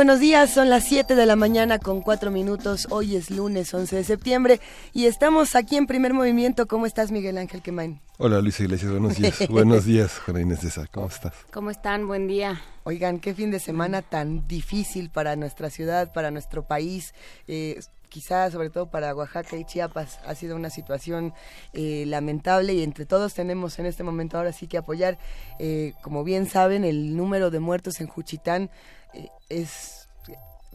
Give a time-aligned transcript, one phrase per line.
[0.00, 2.86] Buenos días, son las 7 de la mañana con 4 minutos.
[2.88, 4.58] Hoy es lunes 11 de septiembre
[4.94, 6.66] y estamos aquí en primer movimiento.
[6.66, 8.00] ¿Cómo estás, Miguel Ángel Quemain?
[8.16, 9.46] Hola, Luisa Iglesias, buenos días.
[9.50, 11.34] buenos días, Juana Inés de ¿cómo estás?
[11.52, 12.06] ¿Cómo están?
[12.06, 12.62] Buen día.
[12.84, 17.12] Oigan, qué fin de semana tan difícil para nuestra ciudad, para nuestro país.
[17.46, 21.34] Eh, quizás sobre todo para Oaxaca y Chiapas ha sido una situación
[21.74, 25.18] eh, lamentable y entre todos tenemos en este momento ahora sí que apoyar.
[25.58, 28.70] Eh, como bien saben, el número de muertos en Juchitán
[29.14, 29.99] eh, es,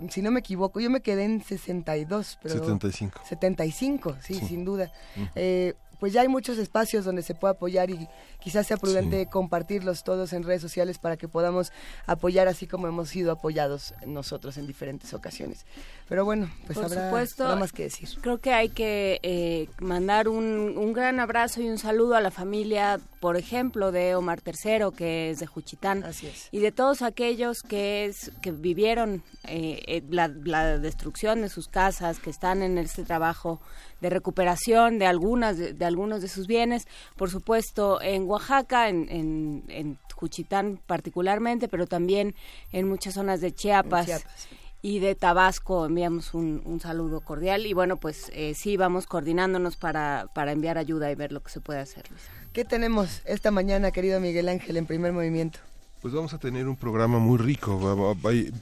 [0.09, 2.55] si no me equivoco, yo me quedé en 62, pero...
[2.55, 3.21] 75.
[3.23, 4.91] 75, sí, sin duda.
[5.35, 8.07] Eh, pues ya hay muchos espacios donde se puede apoyar y
[8.39, 11.71] quizás sea prudente compartirlos todos en redes sociales para que podamos
[12.05, 15.65] apoyar así como hemos sido apoyados nosotros en diferentes ocasiones.
[16.07, 18.09] Pero bueno, pues Por habrá, supuesto, más que decir.
[18.21, 22.29] Creo que hay que eh, mandar un, un, gran abrazo y un saludo a la
[22.29, 26.03] familia, por ejemplo, de Omar III, que es de Juchitán.
[26.03, 26.49] Así es.
[26.51, 31.67] Y de todos aquellos que, es, que vivieron eh, eh, la, la, destrucción de sus
[31.67, 33.59] casas, que están en este trabajo
[34.01, 36.87] de recuperación de algunas de, de algunos de sus bienes.
[37.15, 42.35] Por supuesto, en Oaxaca, en, en, en Juchitán particularmente, pero también
[42.71, 44.05] en muchas zonas de Chiapas.
[44.05, 44.47] Chiapas
[44.85, 49.77] y de Tabasco enviamos un, un, saludo cordial y bueno pues eh, sí vamos coordinándonos
[49.77, 52.29] para, para enviar ayuda y ver lo que se puede hacer Luisa.
[52.53, 55.57] ¿Qué tenemos esta mañana querido Miguel Ángel en primer movimiento?
[56.05, 58.15] Pues vamos a tener un programa muy rico.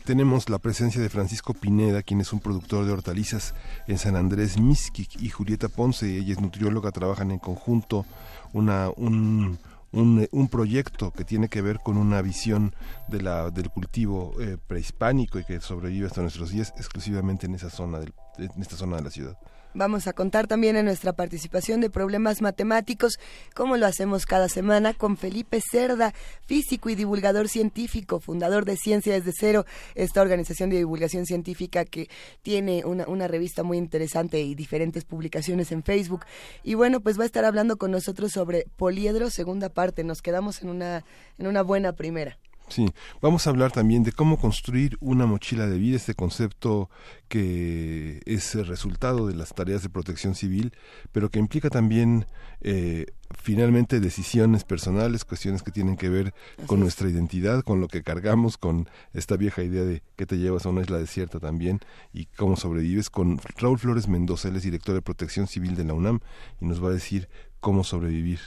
[0.06, 3.54] Tenemos la presencia de Francisco Pineda, quien es un productor de hortalizas
[3.86, 8.06] en San Andrés Mixquic, y Julieta Ponce, ella es nutrióloga, trabajan en conjunto
[8.53, 9.59] una, un,
[9.92, 12.74] un, un, proyecto que tiene que ver con una visión
[13.09, 17.70] de la, del cultivo eh, prehispánico y que sobrevive hasta nuestros días exclusivamente en esa
[17.70, 19.38] zona del, en esta zona de la ciudad.
[19.75, 23.17] Vamos a contar también en nuestra participación de problemas matemáticos,
[23.56, 26.13] como lo hacemos cada semana, con Felipe Cerda,
[26.45, 32.07] físico y divulgador científico, fundador de Ciencia desde Cero, esta organización de divulgación científica que
[32.44, 36.25] tiene una, una revista muy interesante y diferentes publicaciones en Facebook.
[36.63, 40.03] Y bueno, pues va a estar hablando con nosotros sobre poliedro, segunda parte.
[40.03, 41.03] Nos quedamos en una,
[41.40, 42.38] en una buena primera.
[42.69, 42.91] Sí,
[43.22, 46.90] vamos a hablar también de cómo construir una mochila de vida, este concepto
[47.28, 50.73] que es el resultado de las tareas de protección civil,
[51.12, 52.25] pero que implica también
[52.62, 53.07] eh,
[53.38, 56.84] finalmente decisiones personales, cuestiones que tienen que ver Así con es.
[56.84, 60.69] nuestra identidad, con lo que cargamos, con esta vieja idea de que te llevas a
[60.69, 61.79] una isla desierta también
[62.13, 65.94] y cómo sobrevives, con Raúl Flores Mendoza, él es director de protección civil de la
[65.94, 66.22] UNAM
[66.62, 67.28] y nos va a decir
[67.59, 68.40] cómo sobrevivir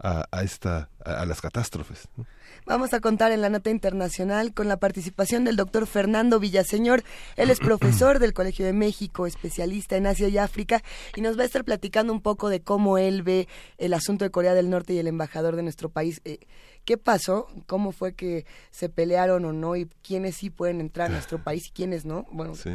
[0.00, 2.08] a, a esta a, a las catástrofes.
[2.16, 2.26] ¿no?
[2.68, 7.02] Vamos a contar en la nota internacional con la participación del doctor Fernando Villaseñor.
[7.36, 10.82] Él es profesor del Colegio de México, especialista en Asia y África,
[11.16, 14.30] y nos va a estar platicando un poco de cómo él ve el asunto de
[14.30, 16.20] Corea del Norte y el embajador de nuestro país.
[16.26, 16.40] Eh,
[16.84, 17.48] ¿Qué pasó?
[17.66, 19.74] ¿Cómo fue que se pelearon o no?
[19.74, 22.26] ¿Y quiénes sí pueden entrar a nuestro país y quiénes no?
[22.30, 22.70] Bueno, sí.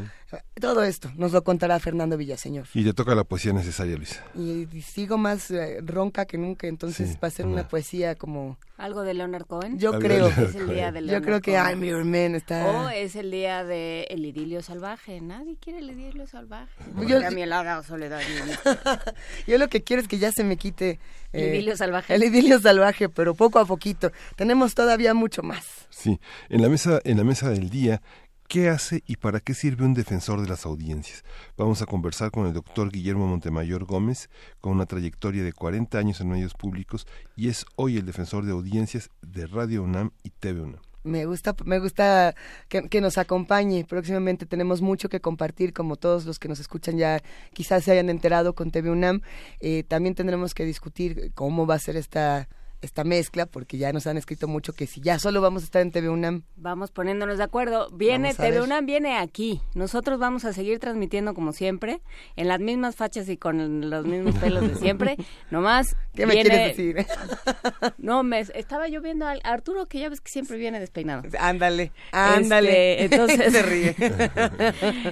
[0.60, 2.68] Todo esto nos lo contará Fernando Villaseñor.
[2.74, 4.24] Y le toca la poesía necesaria, Luisa.
[4.36, 8.16] Y, y sigo más eh, ronca que nunca, entonces sí, va a ser una poesía
[8.16, 8.58] como...
[8.78, 9.80] ¿Algo de Leonard Cohen?
[9.80, 10.28] Yo creo.
[10.28, 11.70] Es el día de Leonard Yo creo que Cohen.
[11.70, 12.66] I'm Your Man está...
[12.66, 15.22] O es el día de El idilio salvaje.
[15.22, 16.72] Nadie quiere el idilio salvaje.
[17.08, 17.54] Yo, a mí el
[17.86, 18.22] soledad.
[19.48, 21.00] Yo lo que quiero es que ya se me quite...
[21.32, 22.14] Eh, el idilio salvaje.
[22.14, 24.12] El idilio salvaje, pero poco a poquito.
[24.36, 25.88] Tenemos todavía mucho más.
[25.90, 26.20] Sí,
[26.50, 28.02] en la mesa, en la mesa del día
[28.48, 31.24] ¿Qué hace y para qué sirve un defensor de las audiencias?
[31.58, 34.30] Vamos a conversar con el doctor Guillermo Montemayor Gómez,
[34.62, 38.52] con una trayectoria de 40 años en medios públicos y es hoy el defensor de
[38.52, 40.82] audiencias de Radio UNAM y TV UNAM.
[41.04, 42.34] Me gusta, me gusta
[42.70, 43.84] que, nos acompañe.
[43.84, 47.22] Próximamente tenemos mucho que compartir, como todos los que nos escuchan ya
[47.54, 49.22] quizás se hayan enterado con TV UNAM.
[49.60, 52.48] Eh, también tendremos que discutir cómo va a ser esta
[52.84, 55.82] esta mezcla, porque ya nos han escrito mucho que si ya solo vamos a estar
[55.82, 56.44] en TV UNAM.
[56.56, 57.90] Vamos poniéndonos de acuerdo.
[57.92, 59.62] Viene TV UNAM, viene aquí.
[59.74, 62.02] Nosotros vamos a seguir transmitiendo como siempre,
[62.36, 65.18] en las mismas fachas y con los mismos pelos de siempre.
[65.50, 65.96] Nomás.
[66.14, 67.06] ¿Qué me quieres decir?
[67.98, 71.24] no, me estaba yo viendo a Arturo, que ya ves que siempre viene despeinado.
[71.40, 73.04] Ándale, ándale.
[73.04, 73.54] Este, entonces.
[73.54, 73.96] Se ríe.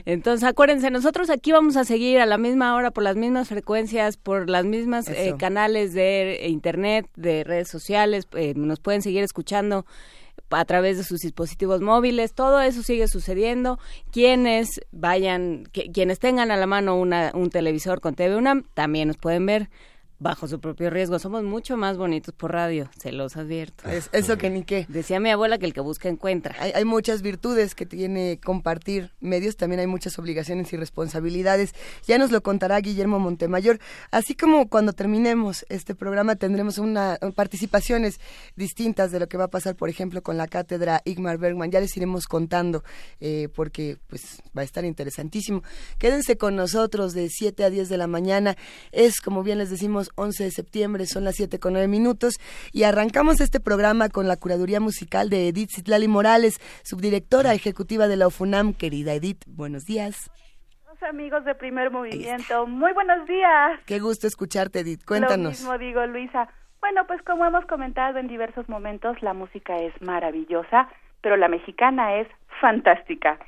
[0.05, 4.17] entonces, acuérdense, nosotros aquí vamos a seguir a la misma hora, por las mismas frecuencias,
[4.17, 9.85] por las mismas eh, canales de internet, de redes sociales, eh, nos pueden seguir escuchando
[10.49, 13.79] a través de sus dispositivos móviles, todo eso sigue sucediendo.
[14.11, 15.63] Quienes vayan,
[15.93, 19.69] quienes tengan a la mano una, un televisor con TV UNAM, también nos pueden ver
[20.21, 21.17] bajo su propio riesgo.
[21.17, 23.89] Somos mucho más bonitos por radio, se los advierto.
[23.89, 24.85] Es, eso que ni qué.
[24.87, 26.55] Decía mi abuela que el que busca encuentra.
[26.59, 31.73] Hay, hay, muchas virtudes que tiene compartir medios, también hay muchas obligaciones y responsabilidades.
[32.05, 33.79] Ya nos lo contará Guillermo Montemayor.
[34.11, 38.19] Así como cuando terminemos este programa tendremos una participaciones
[38.55, 41.71] distintas de lo que va a pasar, por ejemplo, con la cátedra Igmar Bergman.
[41.71, 42.83] Ya les iremos contando
[43.19, 45.63] eh, porque pues va a estar interesantísimo.
[45.97, 48.55] Quédense con nosotros de 7 a 10 de la mañana.
[48.91, 52.35] Es, como bien les decimos, 11 de septiembre, son las 7 con 9 minutos
[52.71, 58.17] y arrancamos este programa con la curaduría musical de Edith Citlali Morales, subdirectora ejecutiva de
[58.17, 58.73] la UFUNAM.
[58.73, 60.29] Querida Edith, buenos días
[61.03, 62.67] amigos de Primer Movimiento.
[62.67, 63.79] Muy buenos días.
[63.85, 65.03] Qué gusto escucharte, Edith.
[65.05, 65.43] Cuéntanos.
[65.43, 66.47] Lo mismo digo, Luisa.
[66.79, 70.89] Bueno, pues como hemos comentado en diversos momentos, la música es maravillosa,
[71.21, 72.27] pero la mexicana es
[72.59, 73.39] fantástica.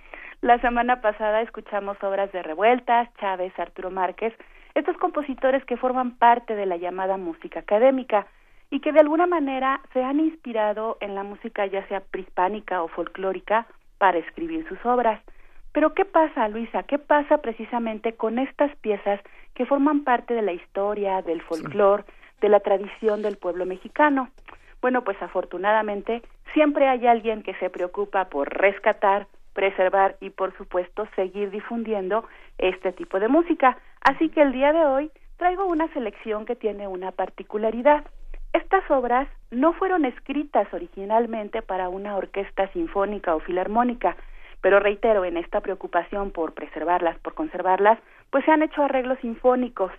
[0.43, 4.33] La semana pasada escuchamos obras de Revueltas, Chávez, Arturo Márquez,
[4.75, 8.27] estos compositores que forman parte de la llamada música académica
[8.69, 12.89] y que de alguna manera se han inspirado en la música ya sea prehispánica o
[12.89, 13.67] folclórica
[13.99, 15.21] para escribir sus obras.
[15.71, 16.83] Pero ¿qué pasa, Luisa?
[16.83, 19.21] ¿Qué pasa precisamente con estas piezas
[19.53, 22.03] que forman parte de la historia, del folclore,
[22.41, 24.27] de la tradición del pueblo mexicano?
[24.81, 26.21] Bueno, pues afortunadamente
[26.53, 32.25] siempre hay alguien que se preocupa por rescatar, preservar y por supuesto seguir difundiendo
[32.57, 33.77] este tipo de música.
[34.01, 38.05] Así que el día de hoy traigo una selección que tiene una particularidad.
[38.53, 44.15] Estas obras no fueron escritas originalmente para una orquesta sinfónica o filarmónica,
[44.61, 47.99] pero reitero, en esta preocupación por preservarlas, por conservarlas,
[48.29, 49.91] pues se han hecho arreglos sinfónicos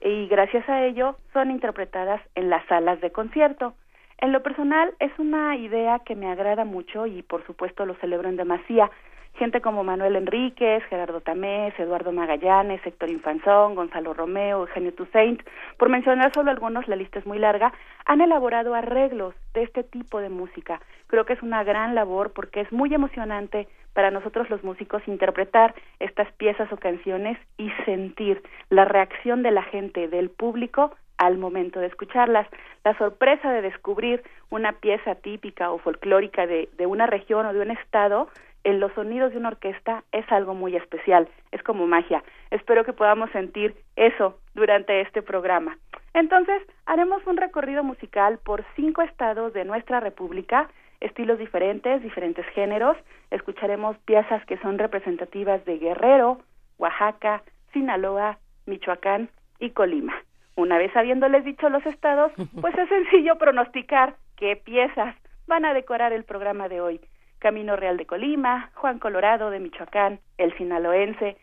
[0.00, 3.74] y gracias a ello son interpretadas en las salas de concierto.
[4.20, 8.28] En lo personal es una idea que me agrada mucho y por supuesto lo celebro
[8.28, 8.90] en demasía.
[9.34, 15.40] Gente como Manuel Enríquez, Gerardo Tamés, Eduardo Magallanes, Héctor Infanzón, Gonzalo Romeo, Eugenio Toussaint,
[15.76, 17.72] por mencionar solo algunos, la lista es muy larga,
[18.06, 20.80] han elaborado arreglos de este tipo de música.
[21.06, 25.76] Creo que es una gran labor porque es muy emocionante para nosotros los músicos interpretar
[26.00, 31.80] estas piezas o canciones y sentir la reacción de la gente, del público al momento
[31.80, 32.48] de escucharlas.
[32.84, 37.60] La sorpresa de descubrir una pieza típica o folclórica de, de una región o de
[37.60, 38.28] un estado
[38.64, 42.22] en los sonidos de una orquesta es algo muy especial, es como magia.
[42.50, 45.78] Espero que podamos sentir eso durante este programa.
[46.14, 50.68] Entonces, haremos un recorrido musical por cinco estados de nuestra República,
[51.00, 52.96] estilos diferentes, diferentes géneros.
[53.30, 56.40] Escucharemos piezas que son representativas de Guerrero,
[56.78, 57.42] Oaxaca,
[57.72, 59.30] Sinaloa, Michoacán
[59.60, 60.14] y Colima.
[60.58, 65.14] Una vez habiéndoles dicho los estados, pues es sencillo pronosticar qué piezas
[65.46, 67.00] van a decorar el programa de hoy.
[67.38, 71.36] Camino Real de Colima, Juan Colorado de Michoacán, El Sinaloense.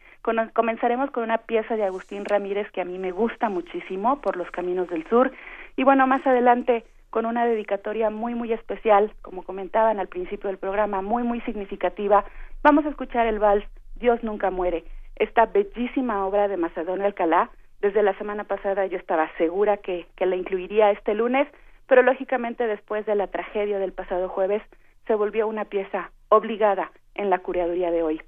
[0.52, 4.52] comenzaremos con una pieza de Agustín Ramírez que a mí me gusta muchísimo por los
[4.52, 5.32] caminos del sur.
[5.78, 10.58] Y bueno, más adelante con una dedicatoria muy, muy especial, como comentaban al principio del
[10.58, 12.26] programa, muy, muy significativa.
[12.64, 13.64] Vamos a escuchar el vals
[13.96, 14.84] Dios nunca muere,
[15.16, 17.50] esta bellísima obra de Macedonio Alcalá,
[17.82, 21.48] desde la semana pasada yo estaba segura que, la incluiría este lunes,
[21.88, 24.62] pero lógicamente después de la tragedia del pasado jueves
[25.08, 28.22] se volvió una pieza obligada en la curaduría de hoy.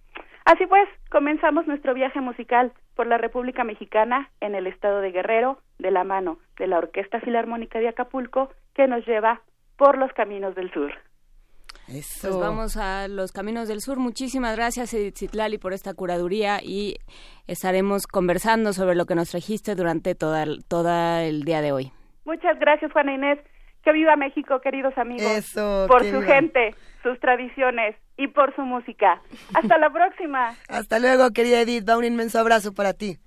[0.46, 5.60] Así pues, comenzamos nuestro viaje musical por la República Mexicana en el estado de Guerrero,
[5.80, 9.42] de la mano de la Orquesta Filarmónica de Acapulco, que nos lleva
[9.76, 10.94] por los caminos del sur.
[11.88, 12.30] Eso.
[12.30, 13.98] Pues vamos a los caminos del sur.
[13.98, 16.98] Muchísimas gracias, Edith Zitlali, por esta curaduría y
[17.48, 21.92] estaremos conversando sobre lo que nos trajiste durante toda, toda el día de hoy.
[22.26, 23.40] Muchas gracias, Juana Inés.
[23.84, 25.54] Que viva México, queridos amigos.
[25.88, 29.22] por su gente, sus tradiciones y por su música.
[29.54, 30.56] Hasta la próxima.
[30.68, 31.88] Hasta luego, querida Edith.
[31.88, 33.18] Va un inmenso abrazo para ti.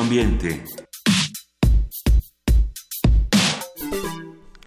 [0.00, 0.64] Ambiente.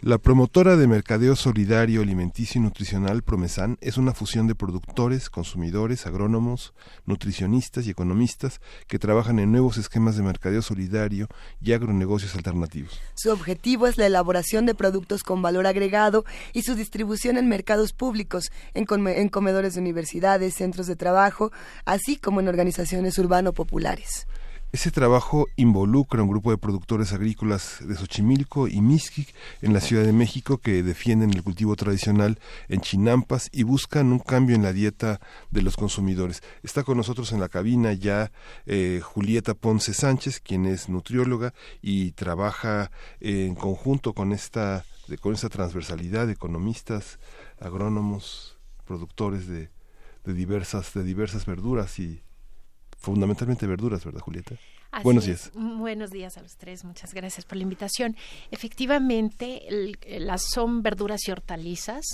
[0.02, 6.06] La promotora de mercadeo solidario alimenticio y nutricional Promesan es una fusión de productores, consumidores,
[6.06, 6.75] agrónomos,
[7.08, 11.28] nutricionistas y economistas que trabajan en nuevos esquemas de mercadeo solidario
[11.60, 13.00] y agronegocios alternativos.
[13.16, 17.92] Su objetivo es la elaboración de productos con valor agregado y su distribución en mercados
[17.92, 21.52] públicos, en, en comedores de universidades, centros de trabajo,
[21.86, 24.28] así como en organizaciones urbano-populares.
[24.74, 30.03] Ese trabajo involucra un grupo de productores agrícolas de Xochimilco y Mixquic en la Ciudad
[30.03, 32.39] de México que defienden el cultivo tradicional
[32.70, 36.42] en Chinampas y buscan un cambio en la dieta de los consumidores.
[36.63, 38.32] Está con nosotros en la cabina ya
[38.65, 41.53] eh, Julieta Ponce Sánchez, quien es nutrióloga
[41.84, 42.89] y trabaja
[43.20, 44.86] en conjunto con esta,
[45.22, 47.20] con esta transversalidad de economistas,
[47.60, 49.70] agrónomos, productores de,
[50.25, 52.24] de diversas, de diversas verduras y
[53.04, 54.56] fundamentalmente verduras, ¿verdad, Julieta?
[55.04, 55.52] Buenos días.
[55.54, 56.86] Buenos días a los tres.
[56.86, 58.16] Muchas gracias por la invitación.
[58.50, 59.62] Efectivamente,
[60.20, 62.06] las son verduras y hortalizas.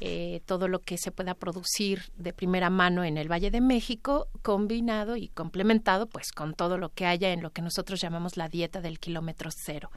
[0.00, 4.26] Eh, todo lo que se pueda producir de primera mano en el Valle de México,
[4.42, 8.48] combinado y complementado, pues, con todo lo que haya en lo que nosotros llamamos la
[8.48, 9.90] dieta del kilómetro cero.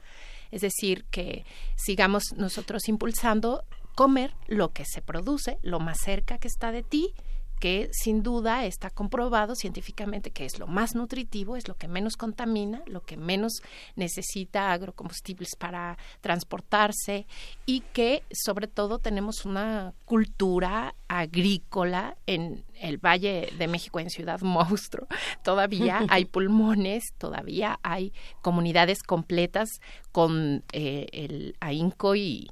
[0.52, 3.64] Es decir, que sigamos nosotros impulsando
[3.96, 7.12] comer lo que se produce, lo más cerca que está de ti,
[7.60, 12.16] que sin duda está comprobado científicamente que es lo más nutritivo, es lo que menos
[12.16, 13.62] contamina, lo que menos
[13.96, 17.26] necesita agrocombustibles para transportarse
[17.66, 24.40] y que sobre todo tenemos una cultura agrícola en el Valle de México, en Ciudad
[24.40, 25.06] Monstruo.
[25.42, 28.12] Todavía hay pulmones, todavía hay
[28.42, 29.80] comunidades completas
[30.12, 32.48] con eh, el ahínco y,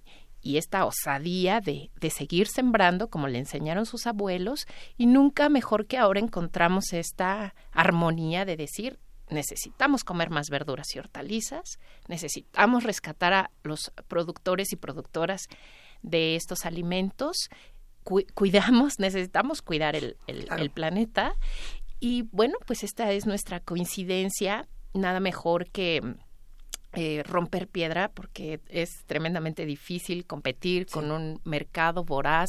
[0.47, 5.87] y esta osadía de, de, seguir sembrando como le enseñaron sus abuelos y nunca mejor
[5.87, 13.33] que ahora encontramos esta armonía de decir necesitamos comer más verduras y hortalizas, necesitamos rescatar
[13.33, 15.49] a los productores y productoras
[16.03, 17.49] de estos alimentos,
[18.05, 21.35] cuidamos, necesitamos cuidar el, el planeta.
[21.99, 26.17] Y bueno, pues esta es nuestra coincidencia, nada mejor que
[26.99, 32.49] eh, romper piedra porque es tremendamente difícil competir con un mercado voraz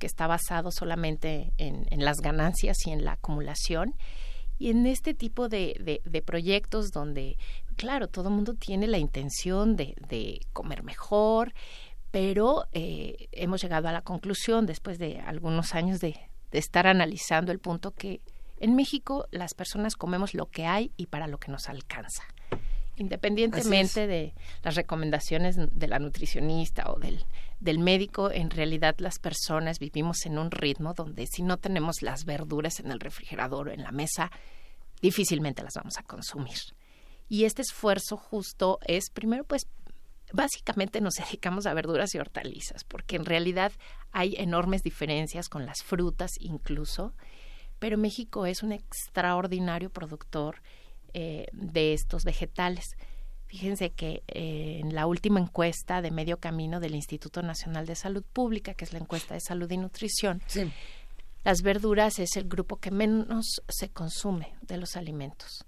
[0.00, 3.94] que está basado solamente en, las ganancias y en la acumulación.
[4.58, 7.38] Y en este tipo de, de, proyectos donde,
[7.76, 11.54] claro, todo el mundo tiene la intención de, de comer mejor,
[12.10, 16.18] pero eh, hemos llegado a la conclusión, después de algunos años de,
[16.50, 18.20] de estar analizando el punto que
[18.58, 22.24] en México las personas comemos lo que hay y para lo que nos alcanza
[22.96, 27.24] independientemente de las recomendaciones de la nutricionista o del,
[27.60, 32.24] del médico, en realidad las personas vivimos en un ritmo donde si no tenemos las
[32.24, 34.30] verduras en el refrigerador o en la mesa,
[35.00, 36.58] difícilmente las vamos a consumir.
[37.28, 39.66] Y este esfuerzo justo es, primero, pues
[40.32, 43.72] básicamente nos dedicamos a verduras y hortalizas, porque en realidad
[44.12, 47.14] hay enormes diferencias con las frutas incluso,
[47.78, 50.62] pero México es un extraordinario productor
[51.14, 52.96] eh, de estos vegetales.
[53.46, 58.24] Fíjense que eh, en la última encuesta de medio camino del Instituto Nacional de Salud
[58.32, 60.42] Pública, que es la encuesta de salud y nutrición,
[61.44, 65.64] las verduras es el grupo que menos se consume de los alimentos.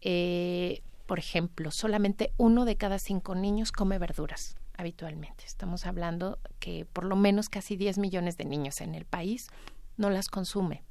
[0.00, 5.44] Eh, por ejemplo, solamente uno de cada cinco niños come verduras habitualmente.
[5.46, 9.48] Estamos hablando que por lo menos casi 10 millones de niños en el país
[9.96, 10.82] no las consume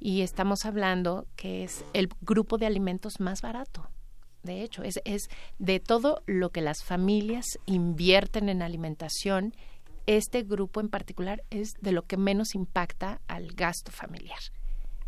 [0.00, 3.86] y estamos hablando que es el grupo de alimentos más barato.
[4.42, 5.28] De hecho, es,
[5.58, 9.54] de todo lo que las familias invierten en alimentación,
[10.06, 14.40] este grupo en particular es de lo que menos impacta al gasto familiar.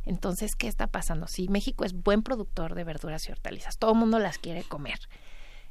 [0.05, 1.27] Entonces, ¿qué está pasando?
[1.27, 4.99] Si México es buen productor de verduras y hortalizas, todo el mundo las quiere comer,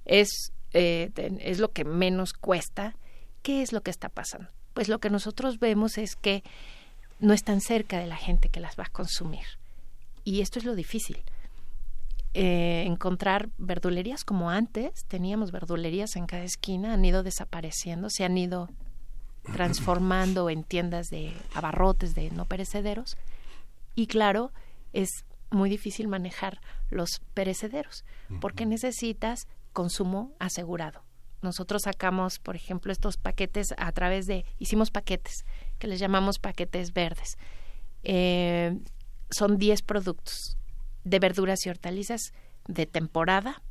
[0.05, 1.11] es, eh,
[1.41, 2.95] es lo que menos cuesta,
[3.43, 4.49] ¿qué es lo que está pasando?
[4.73, 6.43] Pues lo que nosotros vemos es que
[7.21, 9.45] no están cerca de la gente que las va a consumir.
[10.23, 11.23] Y esto es lo difícil.
[12.33, 18.37] Eh, encontrar verdulerías como antes, teníamos verdulerías en cada esquina, han ido desapareciendo, se han
[18.37, 18.69] ido
[19.53, 23.17] transformando en tiendas de abarrotes de no perecederos.
[23.95, 24.51] Y claro,
[24.93, 28.05] es muy difícil manejar los perecederos,
[28.39, 31.03] porque necesitas consumo asegurado.
[31.41, 35.43] Nosotros sacamos, por ejemplo, estos paquetes a través de, hicimos paquetes
[35.81, 37.37] que les llamamos paquetes verdes.
[38.03, 38.77] Eh,
[39.31, 40.57] son 10 productos
[41.03, 42.33] de verduras y hortalizas
[42.67, 43.63] de temporada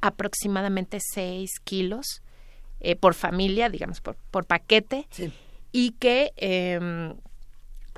[0.00, 2.22] aproximadamente 6 kilos
[2.80, 5.06] eh, por familia, digamos, por, por paquete,
[5.72, 7.14] y que em,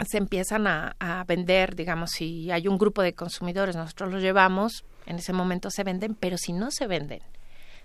[0.06, 4.84] se empiezan a, a, vender, digamos, si hay un grupo de consumidores, nosotros los llevamos,
[5.06, 7.22] en ese momento se venden, pero si no se venden,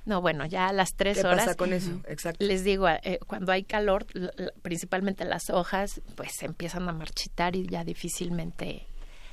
[0.05, 1.46] no, bueno, ya a las tres ¿Qué horas.
[1.46, 1.91] Pasa con eso?
[2.08, 2.43] Exacto.
[2.43, 4.08] Les digo, eh, cuando hay calor,
[4.62, 8.88] principalmente las hojas, pues se empiezan a marchitar y ya difícilmente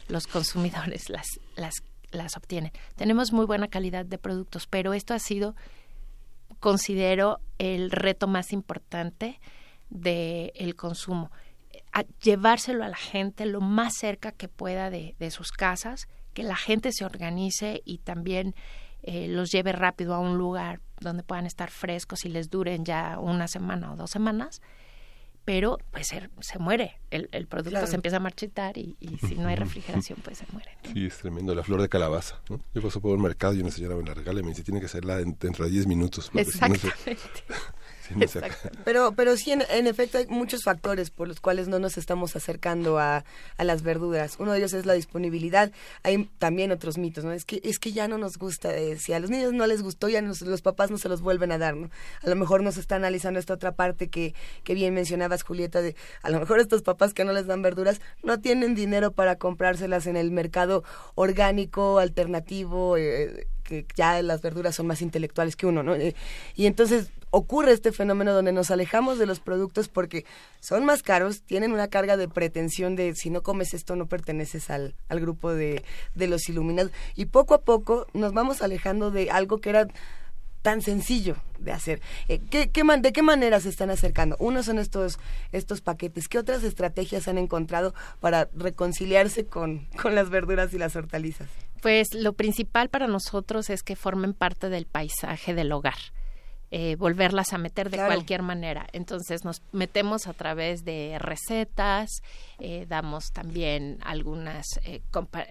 [0.09, 1.75] los consumidores las, las,
[2.11, 2.73] las obtienen.
[2.97, 5.55] Tenemos muy buena calidad de productos, pero esto ha sido,
[6.61, 9.41] considero, el reto más importante
[9.89, 11.31] del el consumo.
[11.93, 16.43] A llevárselo a la gente lo más cerca que pueda de, de sus casas, que
[16.43, 18.55] la gente se organice y también
[19.03, 23.19] eh, los lleve rápido a un lugar donde puedan estar frescos y les duren ya
[23.19, 24.61] una semana o dos semanas,
[25.45, 27.87] pero pues se, se muere, el, el producto Claro.
[27.87, 30.73] se empieza a marchitar y, y si no hay refrigeración pues se muere.
[30.93, 32.41] Sí, es tremendo, la flor de calabaza.
[32.51, 32.61] ¿no?
[32.75, 34.81] Yo paso por un mercado y una señora me la regala y me dice, tiene
[34.81, 36.29] que serla en- dentro de 10 minutos.
[36.31, 37.17] porque si no se-
[38.85, 42.99] Pero, pero sí, en, efecto, hay muchos factores por los cuales no nos estamos acercando
[42.99, 43.25] a,
[43.57, 44.37] a las verduras.
[44.39, 45.73] Uno de ellos es la disponibilidad.
[46.03, 47.33] Hay también otros mitos, ¿no?
[47.33, 48.75] Es que, es que ya no nos gusta.
[48.75, 51.53] eh, si a los niños no les gustó, ya los papás no se los vuelven
[51.53, 51.91] a dar, ¿no?
[52.23, 55.97] A lo mejor nos está analizando esta otra parte que, que bien mencionabas, Julieta, de
[56.23, 60.07] a lo mejor estos papás que no les dan verduras no tienen dinero para comprárselas
[60.07, 65.83] en el mercado orgánico, alternativo, eh, que ya las verduras son más intelectuales que uno,
[65.83, 65.95] ¿no?
[65.95, 66.15] Eh,
[66.57, 70.25] y entonces ocurre este fenómeno donde nos alejamos de los productos porque
[70.61, 74.71] son más caros, tienen una carga de pretensión de si no comes esto no perteneces
[74.71, 75.83] al, al grupo de,
[76.15, 76.93] de los iluminados.
[77.15, 79.87] Y poco a poco nos vamos alejando de algo que era
[80.63, 82.01] tan sencillo de hacer.
[82.29, 84.37] Eh, ¿qué, qué man- ¿De qué manera se están acercando?
[84.39, 85.19] Uno son estos,
[85.53, 86.29] estos paquetes.
[86.29, 91.49] ¿Qué otras estrategias han encontrado para reconciliarse con, con las verduras y las hortalizas?
[91.83, 95.95] Pues lo principal para nosotros es que formen parte del paisaje del hogar.
[96.71, 98.13] eh, volverlas a meter de Claro.
[98.13, 98.87] cualquier manera.
[98.93, 102.11] Entonces nos metemos a través de recetas,
[102.59, 104.67] eh, damos también algunas,
[105.11, 105.47] compa-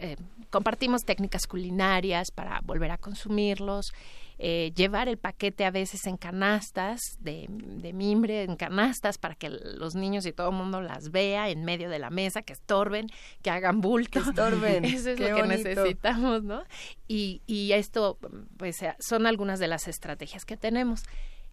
[0.51, 3.93] compartimos técnicas culinarias para volver a consumirlos,
[4.39, 9.49] eh, llevar el paquete a veces en canastas de, de mimbre, en canastas para que
[9.49, 13.07] los niños y todo el mundo las vea en medio de la mesa, que estorben,
[13.41, 14.21] que hagan bulto.
[14.21, 14.85] Que estorben.
[14.85, 15.69] Eso es Qué lo que bonito.
[15.69, 16.63] necesitamos, ¿no?
[17.07, 18.19] Y, y esto,
[18.57, 21.03] pues, eh, son algunas de las estrategias que tenemos.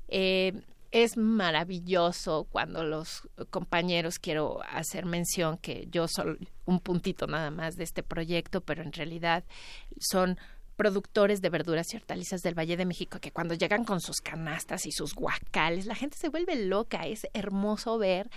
[0.08, 0.52] Eh,
[0.90, 7.76] es maravilloso cuando los compañeros, quiero hacer mención que yo soy un puntito nada más
[7.76, 9.42] de este proyecto, pero en realidad
[9.98, 10.38] son
[10.76, 14.86] productores de verduras y hortalizas del Valle de México que cuando llegan con sus canastas
[14.86, 17.06] y sus guacales, la gente se vuelve loca.
[17.06, 18.30] Es hermoso ver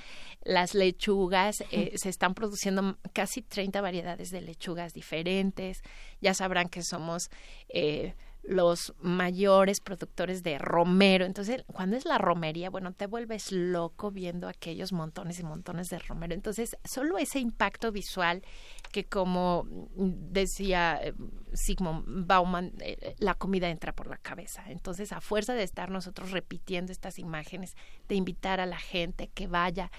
[0.43, 1.63] las lechugas.
[1.71, 5.81] eh, se están produciendo casi 30 variedades de lechugas diferentes.
[6.21, 7.29] Ya sabrán que somos
[7.69, 8.15] eh,
[8.47, 11.25] los mayores productores de romero.
[11.25, 15.99] Entonces, cuando es la romería, bueno, te vuelves loco viendo aquellos montones y montones de
[15.99, 16.33] romero.
[16.33, 18.43] Entonces, solo ese impacto visual
[18.91, 21.13] que como decía eh,
[21.53, 24.63] Sigmund Bauman, eh, la comida entra por la cabeza.
[24.67, 27.75] Entonces, a fuerza de estar nosotros repitiendo estas imágenes,
[28.07, 29.91] de invitar a la gente que vaya,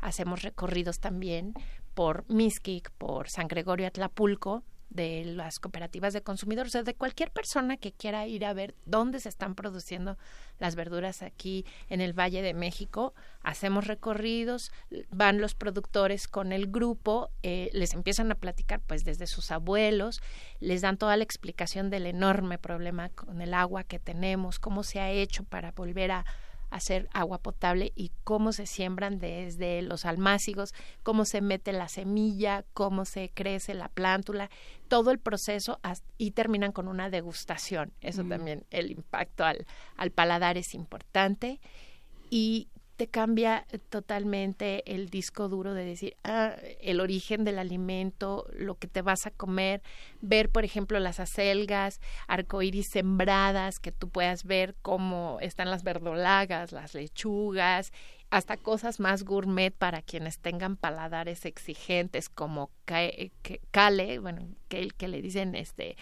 [0.00, 1.54] hacemos recorridos también
[1.94, 7.30] por Mixquic, por San Gregorio Atlapulco, de las cooperativas de consumidores, o sea, de cualquier
[7.30, 10.16] persona que quiera ir a ver dónde se están produciendo
[10.58, 13.14] las verduras aquí en el Valle de México.
[13.42, 14.72] Hacemos recorridos,
[15.10, 20.22] van los productores con el grupo, eh, les empiezan a platicar pues desde sus abuelos,
[20.60, 25.00] les dan toda la explicación del enorme problema con el agua que tenemos, cómo se
[25.00, 26.24] ha hecho para volver a
[26.76, 32.64] hacer agua potable y cómo se siembran desde los almácigos, cómo se mete la semilla,
[32.72, 34.50] cómo se crece la plántula,
[34.88, 35.80] todo el proceso
[36.18, 37.92] y terminan con una degustación.
[38.00, 41.60] Eso también, el impacto al, al paladar es importante
[42.30, 48.76] y te cambia totalmente el disco duro de decir, ah, el origen del alimento, lo
[48.76, 49.82] que te vas a comer,
[50.22, 56.72] ver, por ejemplo, las acelgas, arcoíris sembradas, que tú puedas ver cómo están las verdolagas,
[56.72, 57.92] las lechugas,
[58.30, 65.22] hasta cosas más gourmet para quienes tengan paladares exigentes como cale, bueno, que, que le
[65.22, 65.96] dicen este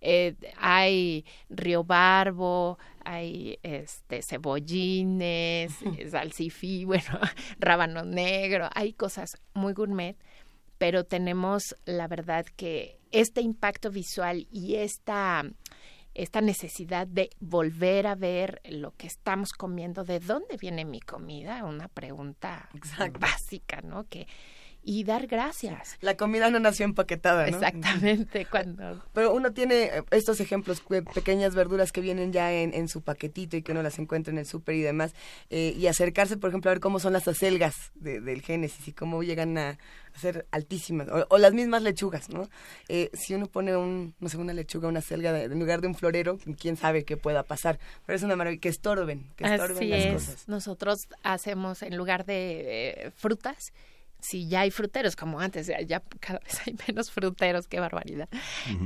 [0.00, 7.20] eh, hay río barbo, hay este cebollines, eh, salsifí, bueno,
[7.58, 10.16] rábano negro, hay cosas muy gourmet,
[10.78, 15.44] pero tenemos la verdad que este impacto visual y esta
[16.22, 21.64] esta necesidad de volver a ver lo que estamos comiendo, de dónde viene mi comida,
[21.64, 23.18] una pregunta Exacto.
[23.20, 24.06] básica, ¿no?
[24.06, 24.26] Que
[24.82, 25.98] y dar gracias.
[26.00, 27.56] La comida no nació empaquetada, ¿no?
[27.56, 29.02] Exactamente, cuando...
[29.12, 30.82] Pero uno tiene eh, estos ejemplos,
[31.14, 34.46] pequeñas verduras que vienen ya en, su paquetito y que uno las encuentra en el
[34.46, 35.12] súper y demás,
[35.50, 39.22] eh, y acercarse, por ejemplo, a ver cómo son las acelgas del Génesis y cómo
[39.22, 39.78] llegan a,
[40.16, 42.48] ser altísimas, o, las mismas lechugas, ¿no?
[42.88, 45.94] Eh, si uno pone un, no sé, una lechuga, una selga en lugar de un
[45.94, 49.86] florero, quién sabe qué pueda pasar, pero es una maravilla, que estorben, que estorben Así
[49.86, 50.12] las es.
[50.12, 50.48] cosas.
[50.48, 53.72] Nosotros hacemos, en lugar de frutas,
[54.20, 58.28] si ya hay fruteros como antes, ya, cada vez hay menos fruteros, qué barbaridad.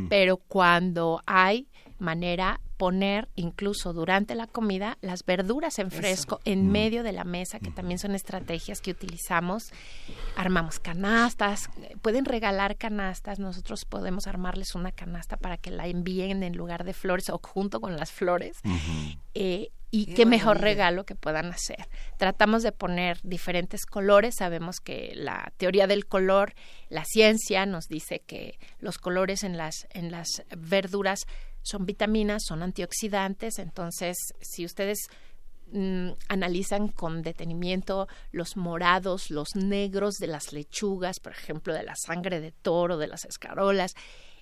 [0.09, 1.69] Pero cuando hay
[1.99, 7.61] manera poner incluso durante la comida las verduras en fresco en medio de la mesa,
[7.61, 9.73] que también son estrategias que utilizamos.
[10.37, 11.71] Armamos canastas,
[12.03, 16.95] pueden regalar canastas, nosotros podemos armarles una canasta para que la envíen en lugar de
[16.95, 18.59] flores o junto con las flores.
[19.35, 21.87] eh, y qué, mejor regalo que puedan hacer.
[22.19, 26.55] Tratamos de poner diferentes colores, sabemos que la teoría del color,
[26.89, 31.27] la ciencia nos dice que los colores en las en las verduras
[31.65, 35.09] son vitaminas, son antioxidantes, entonces si ustedes
[35.73, 41.97] mm, analizan con detenimiento los morados, los negros de las lechugas, por ejemplo, de la
[41.97, 43.95] sangre de toro, de las escarolas,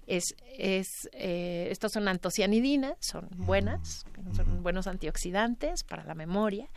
[0.07, 4.05] es, es eh, estos son antocianidinas, son buenas,
[4.35, 6.69] son buenos antioxidantes para la memoria,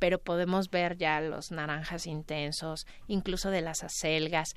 [0.00, 4.56] pero podemos ver ya los naranjas intensos, incluso de las acelgas.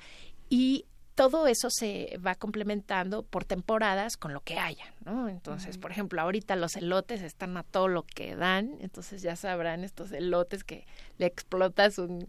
[0.50, 0.86] Y
[1.18, 5.28] todo eso se va complementando por temporadas con lo que haya, ¿no?
[5.28, 9.82] Entonces, por ejemplo, ahorita los elotes están a todo lo que dan, entonces ya sabrán
[9.82, 12.28] estos elotes que le explotas un,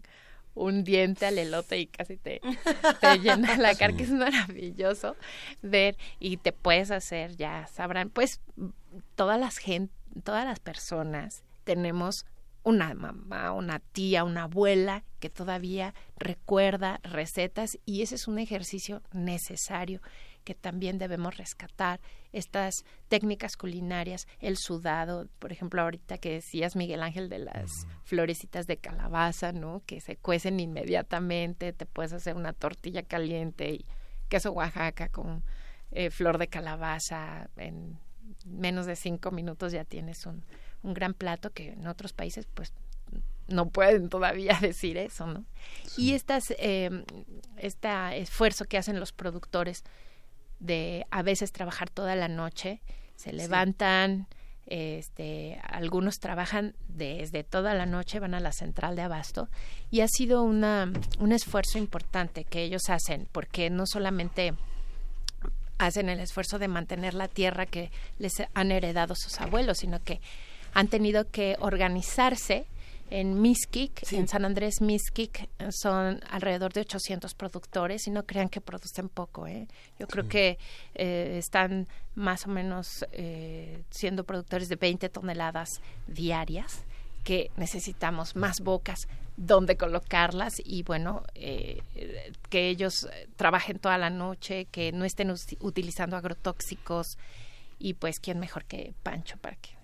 [0.56, 2.40] un diente al elote y casi te,
[3.00, 5.14] te llena la cara, que es maravilloso
[5.62, 8.40] ver y te puedes hacer, ya sabrán, pues
[9.14, 12.26] todas las gente, todas las personas tenemos
[12.62, 19.02] una mamá, una tía, una abuela que todavía recuerda recetas y ese es un ejercicio
[19.12, 20.00] necesario
[20.44, 22.00] que también debemos rescatar
[22.32, 28.66] estas técnicas culinarias, el sudado, por ejemplo, ahorita que decías Miguel Ángel de las florecitas
[28.66, 29.82] de calabaza, ¿no?
[29.86, 33.86] Que se cuecen inmediatamente, te puedes hacer una tortilla caliente y
[34.28, 35.44] queso Oaxaca con
[35.90, 37.98] eh, flor de calabaza en
[38.46, 40.44] menos de cinco minutos ya tienes un,
[40.82, 42.72] un gran plato que en otros países pues
[43.48, 45.44] no pueden todavía decir eso, ¿no?
[45.96, 47.04] Y estas, eh,
[47.56, 47.88] este
[48.18, 49.84] esfuerzo que hacen los productores
[50.60, 52.80] de a veces trabajar toda la noche,
[53.16, 54.28] se levantan,
[54.66, 59.48] este, algunos trabajan desde toda la noche, van a la central de abasto
[59.90, 64.54] y ha sido una, un esfuerzo importante que ellos hacen porque no solamente
[65.78, 70.20] hacen el esfuerzo de mantener la tierra que les han heredado sus abuelos, sino que
[70.72, 72.66] han tenido que organizarse
[73.10, 78.60] en Miskik, en San Andrés Miskik, son alrededor de 800 productores y no crean que
[78.60, 79.48] producen poco.
[79.48, 79.66] ¿eh?
[79.98, 80.58] Yo creo que
[80.94, 86.84] eh, están más o menos eh, siendo productores de 20 toneladas diarias
[87.24, 91.82] que necesitamos más bocas donde colocarlas y bueno eh,
[92.48, 97.18] que ellos trabajen toda la noche que no estén utilizando agrotóxicos
[97.78, 99.79] y pues quién mejor que Pancho para que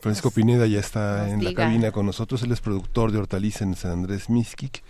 [0.00, 3.74] Francisco Pineda ya está en la cabina con nosotros, él es productor de hortalizas en
[3.74, 4.82] San Andrés Miskik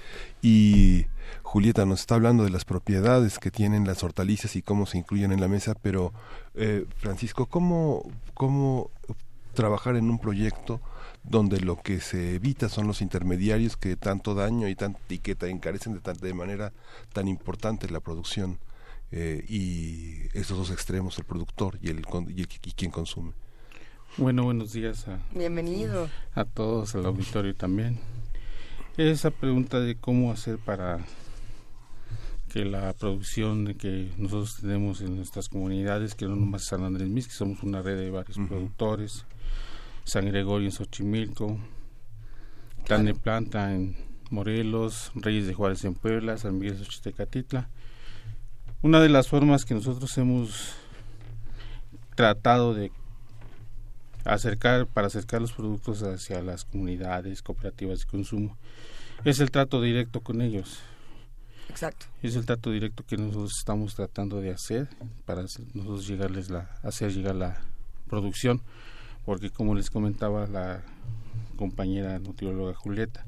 [0.43, 1.07] y
[1.43, 5.33] Julieta nos está hablando de las propiedades que tienen las hortalizas y cómo se incluyen
[5.33, 6.13] en la mesa, pero
[6.55, 8.03] eh, Francisco, ¿cómo,
[8.35, 8.91] ¿cómo
[9.55, 10.81] trabajar en un proyecto
[11.23, 15.37] donde lo que se evita son los intermediarios que tanto daño y, tan, y que
[15.41, 16.73] encarecen de, de manera
[17.13, 18.59] tan importante la producción
[19.13, 23.33] eh, y esos dos extremos, el productor y, el, y, y quien consume?
[24.17, 26.09] Bueno, buenos días a, Bienvenido.
[26.35, 28.01] a todos, al auditorio también.
[28.97, 30.99] Esa pregunta de cómo hacer para
[32.53, 37.29] que la producción que nosotros tenemos en nuestras comunidades, que no nomás San Andrés Mis,
[37.29, 39.25] que somos una red de varios productores,
[40.05, 41.59] San Gregorio en Xochimilco,
[42.87, 43.97] Tane Planta en
[44.31, 47.69] Morelos, Reyes de Juárez en Puebla, San Miguel de Xochitecatitla.
[48.83, 50.75] Una de las formas que nosotros hemos
[52.17, 52.91] tratado de
[54.25, 58.57] acercar para acercar los productos hacia las comunidades cooperativas de consumo.
[59.25, 60.81] Es el trato directo con ellos.
[61.69, 62.07] Exacto.
[62.23, 64.89] Es el trato directo que nosotros estamos tratando de hacer
[65.25, 67.61] para nosotros llegarles la hacer llegar la
[68.09, 68.61] producción
[69.25, 70.83] porque como les comentaba la
[71.57, 73.25] compañera nutrióloga Julieta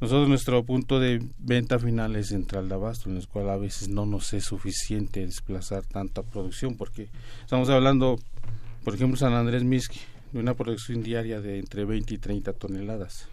[0.00, 3.88] nosotros nuestro punto de venta final es central de abasto en el cual a veces
[3.88, 7.08] no nos es suficiente desplazar tanta producción porque
[7.40, 8.18] estamos hablando
[8.86, 9.98] por ejemplo, San Andrés Miski,
[10.30, 13.26] de una producción diaria de entre 20 y 30 toneladas.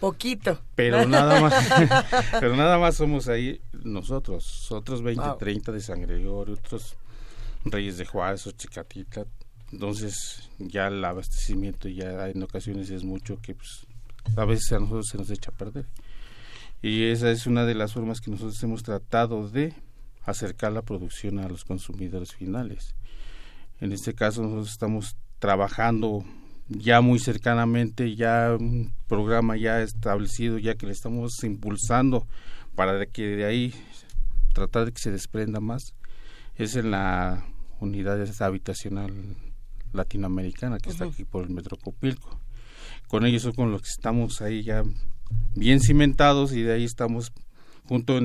[0.00, 0.58] Poquito.
[0.74, 1.52] Pero nada más,
[2.40, 6.96] pero nada más somos ahí nosotros, otros 20, 30 de San Gregorio, otros
[7.66, 9.26] Reyes de Juárez o Chicatita.
[9.70, 13.86] Entonces ya el abastecimiento ya en ocasiones es mucho que pues,
[14.34, 15.84] a veces a nosotros se nos echa a perder.
[16.80, 19.74] Y esa es una de las formas que nosotros hemos tratado de
[20.24, 22.94] acercar la producción a los consumidores finales.
[23.80, 26.24] En este caso nosotros estamos trabajando
[26.68, 32.26] ya muy cercanamente, ya un programa ya establecido, ya que le estamos impulsando
[32.74, 33.74] para que de ahí
[34.52, 35.94] tratar de que se desprenda más,
[36.56, 37.46] es en la
[37.80, 39.12] unidad habitacional
[39.92, 42.38] latinoamericana que está aquí por el Metro Copilco.
[43.08, 44.84] Con ellos son con los que estamos ahí ya
[45.54, 47.32] bien cimentados y de ahí estamos
[47.88, 48.20] junto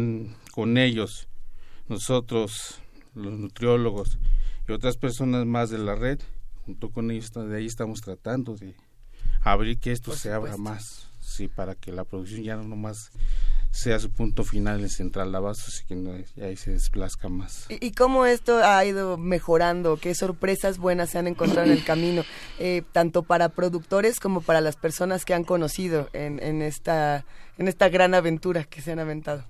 [0.52, 1.28] con ellos,
[1.88, 2.82] nosotros,
[3.15, 4.20] los nutriólogos
[4.67, 6.19] y otras personas más de la red,
[6.65, 8.75] junto con ellos, de ahí estamos tratando de
[9.41, 13.12] abrir que esto se abra más, sí, para que la producción ya no más
[13.75, 17.65] sea su punto final en Central Abasto, así que ahí se desplazca más.
[17.67, 19.97] ¿Y, cómo esto ha ido mejorando?
[19.97, 22.23] ¿Qué sorpresas buenas se han encontrado en el camino?
[22.58, 27.25] Eh, tanto para productores como para las personas que han conocido en, en, esta,
[27.58, 29.43] en esta gran aventura que se han aventado.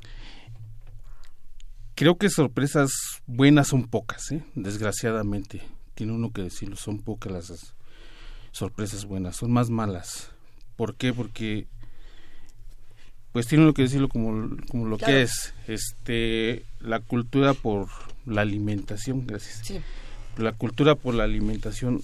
[1.96, 2.92] Creo que sorpresas
[3.26, 4.44] buenas son pocas, ¿eh?
[4.54, 5.62] desgraciadamente.
[5.96, 7.74] Tiene uno que decirlo, son pocas las
[8.52, 10.32] sorpresas buenas, son más malas.
[10.76, 11.14] ¿Por qué?
[11.14, 11.68] Porque
[13.36, 17.90] pues tiene uno que decirlo como, como lo que es este la cultura por
[18.26, 19.82] la alimentación gracias sí.
[20.38, 22.02] la cultura por la alimentación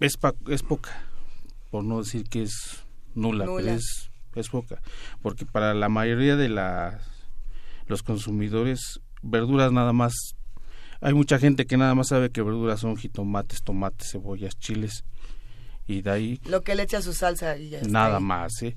[0.00, 1.04] es es poca
[1.70, 2.82] por no decir que es
[3.14, 4.82] nula, Pero es es poca
[5.22, 7.15] porque para la mayoría de las
[7.86, 10.14] los consumidores verduras nada más.
[11.00, 15.04] Hay mucha gente que nada más sabe que verduras son jitomates, tomates, cebollas, chiles
[15.86, 18.76] y de ahí lo que le echa su salsa y ya nada más, ¿eh?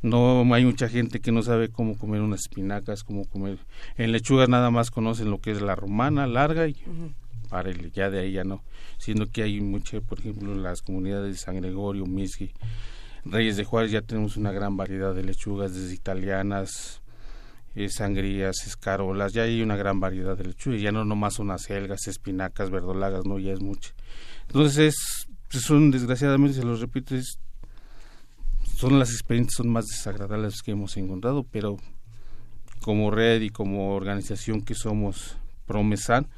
[0.00, 3.58] No hay mucha gente que no sabe cómo comer unas espinacas, cómo comer.
[3.96, 6.76] En lechugas nada más conocen lo que es la romana larga y
[7.48, 8.62] para ya de ahí ya no,
[8.98, 12.52] siendo que hay mucha, por ejemplo, en las comunidades de San Gregorio, Misgi,
[13.24, 17.02] Reyes de Juárez ya tenemos una gran variedad de lechugas desde italianas,
[17.74, 22.06] eh, sangrías, escarolas, ya hay una gran variedad de lechugas, ya no nomás son acelgas,
[22.06, 23.92] espinacas, verdolagas, no, ya es mucho.
[24.46, 27.14] Entonces, pues, son desgraciadamente, se los repito,
[28.76, 31.76] son las experiencias son más desagradables que hemos encontrado, pero
[32.80, 36.28] como red y como organización que somos Promesan,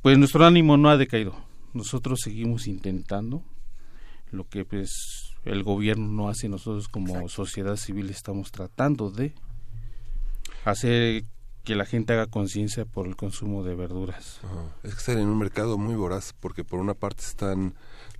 [0.00, 1.34] pues nuestro ánimo no ha decaído.
[1.72, 3.42] Nosotros seguimos intentando
[4.30, 9.34] lo que pues el gobierno no hace, nosotros como sociedad civil estamos tratando de
[10.64, 11.24] hacer
[11.64, 14.40] que la gente haga conciencia por el consumo de verduras.
[14.82, 17.74] Es que están en un mercado muy voraz, porque por una parte están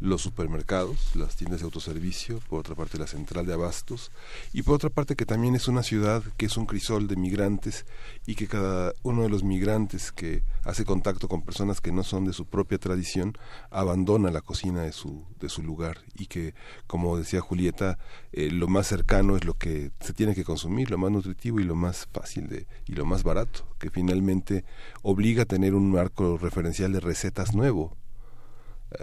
[0.04, 4.10] los supermercados, las tiendas de autoservicio, por otra parte la central de abastos,
[4.52, 7.86] y por otra parte que también es una ciudad que es un crisol de migrantes
[8.26, 12.26] y que cada uno de los migrantes que hace contacto con personas que no son
[12.26, 13.32] de su propia tradición
[13.70, 16.54] abandona la cocina de su, de su lugar y que,
[16.86, 17.98] como decía Julieta,
[18.32, 21.64] eh, lo más cercano es lo que se tiene que consumir, lo más nutritivo y
[21.64, 24.66] lo más fácil de, y lo más barato, que finalmente
[25.02, 27.96] obliga a tener un marco referencial de recetas nuevo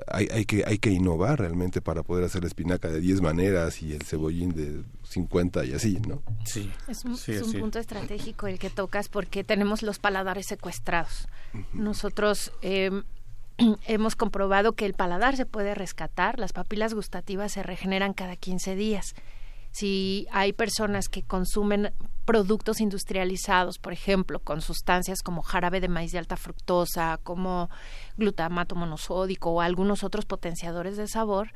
[0.07, 3.81] hay, hay, que, hay que innovar realmente para poder hacer la espinaca de 10 maneras
[3.81, 6.21] y el cebollín de 50 y así, ¿no?
[6.45, 6.71] Sí.
[6.87, 11.27] Es un, punto estratégico el que tocas porque tenemos los paladares secuestrados.
[11.73, 13.03] Nosotros em,
[13.87, 18.75] hemos comprobado que el paladar se puede rescatar, las papilas gustativas se regeneran cada 15
[18.75, 19.15] días
[19.71, 21.93] si hay personas que consumen
[22.25, 27.69] productos industrializados, por ejemplo, con sustancias como jarabe de maíz de alta fructosa, como
[28.17, 31.51] glutamato monosódico o algunos otros potenciadores de sabor,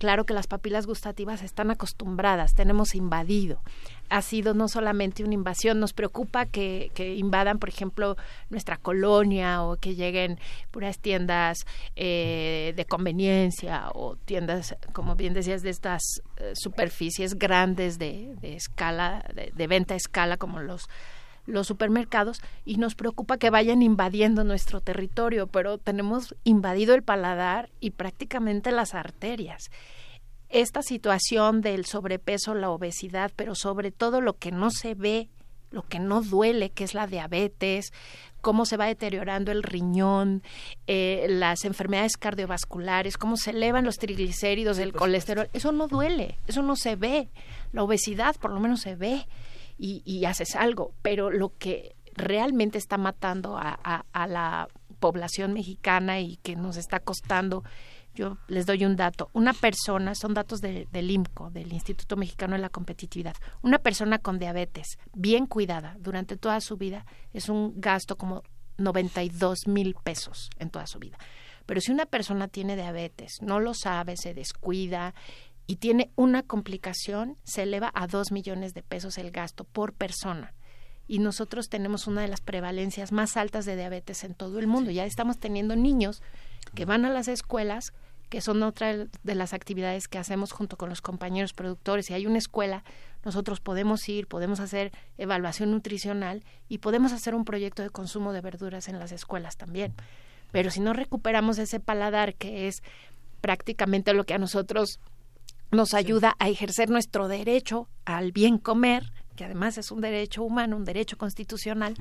[0.00, 3.60] claro que las papilas gustativas están acostumbradas, tenemos invadido.
[4.08, 8.16] Ha sido no solamente una invasión, nos preocupa que, que invadan, por ejemplo,
[8.48, 11.58] nuestra colonia o que lleguen puras tiendas
[11.96, 16.02] eh, de conveniencia o tiendas, como bien decías, de estas
[16.38, 20.88] eh, superficies grandes de, de escala, de, de venta a escala como los
[21.50, 27.70] los supermercados y nos preocupa que vayan invadiendo nuestro territorio, pero tenemos invadido el paladar
[27.80, 29.70] y prácticamente las arterias.
[30.48, 35.28] Esta situación del sobrepeso, la obesidad, pero sobre todo lo que no se ve,
[35.70, 37.92] lo que no duele, que es la diabetes,
[38.40, 40.42] cómo se va deteriorando el riñón,
[40.86, 46.62] eh, las enfermedades cardiovasculares, cómo se elevan los triglicéridos, el colesterol, eso no duele, eso
[46.62, 47.28] no se ve.
[47.72, 49.26] La obesidad por lo menos se ve
[49.80, 56.56] y, haces algo, pero lo que realmente está matando a, la población mexicana y que
[56.56, 57.64] nos está costando
[58.14, 59.30] Yo les doy un dato.
[59.32, 63.34] Una persona, son datos del IMCO, del Instituto Mexicano de la Competitividad.
[63.62, 68.42] Una persona con diabetes, bien cuidada durante toda su vida, es un gasto como
[68.76, 71.16] 92 mil pesos en toda su vida.
[71.66, 75.14] Pero si una persona tiene diabetes, no lo sabe, se descuida
[75.70, 80.52] y tiene una complicación, se eleva a 2 millones de pesos el gasto por persona
[81.06, 84.90] y nosotros tenemos una de las prevalencias más altas de diabetes en todo el mundo.
[84.90, 86.24] Ya estamos teniendo niños
[86.74, 87.92] que van a las escuelas,
[88.30, 92.06] que son otra de las actividades que hacemos junto con los compañeros productores.
[92.06, 92.82] Si hay una escuela,
[93.24, 98.40] nosotros podemos ir, podemos hacer evaluación nutricional y podemos hacer un proyecto de consumo de
[98.40, 99.94] verduras en las escuelas también.
[100.50, 102.82] Pero si no recuperamos ese paladar que es
[103.40, 104.98] prácticamente lo que a nosotros
[105.70, 110.76] nos ayuda a ejercer nuestro derecho al bien comer, que además es un derecho humano,
[110.76, 111.94] un derecho constitucional,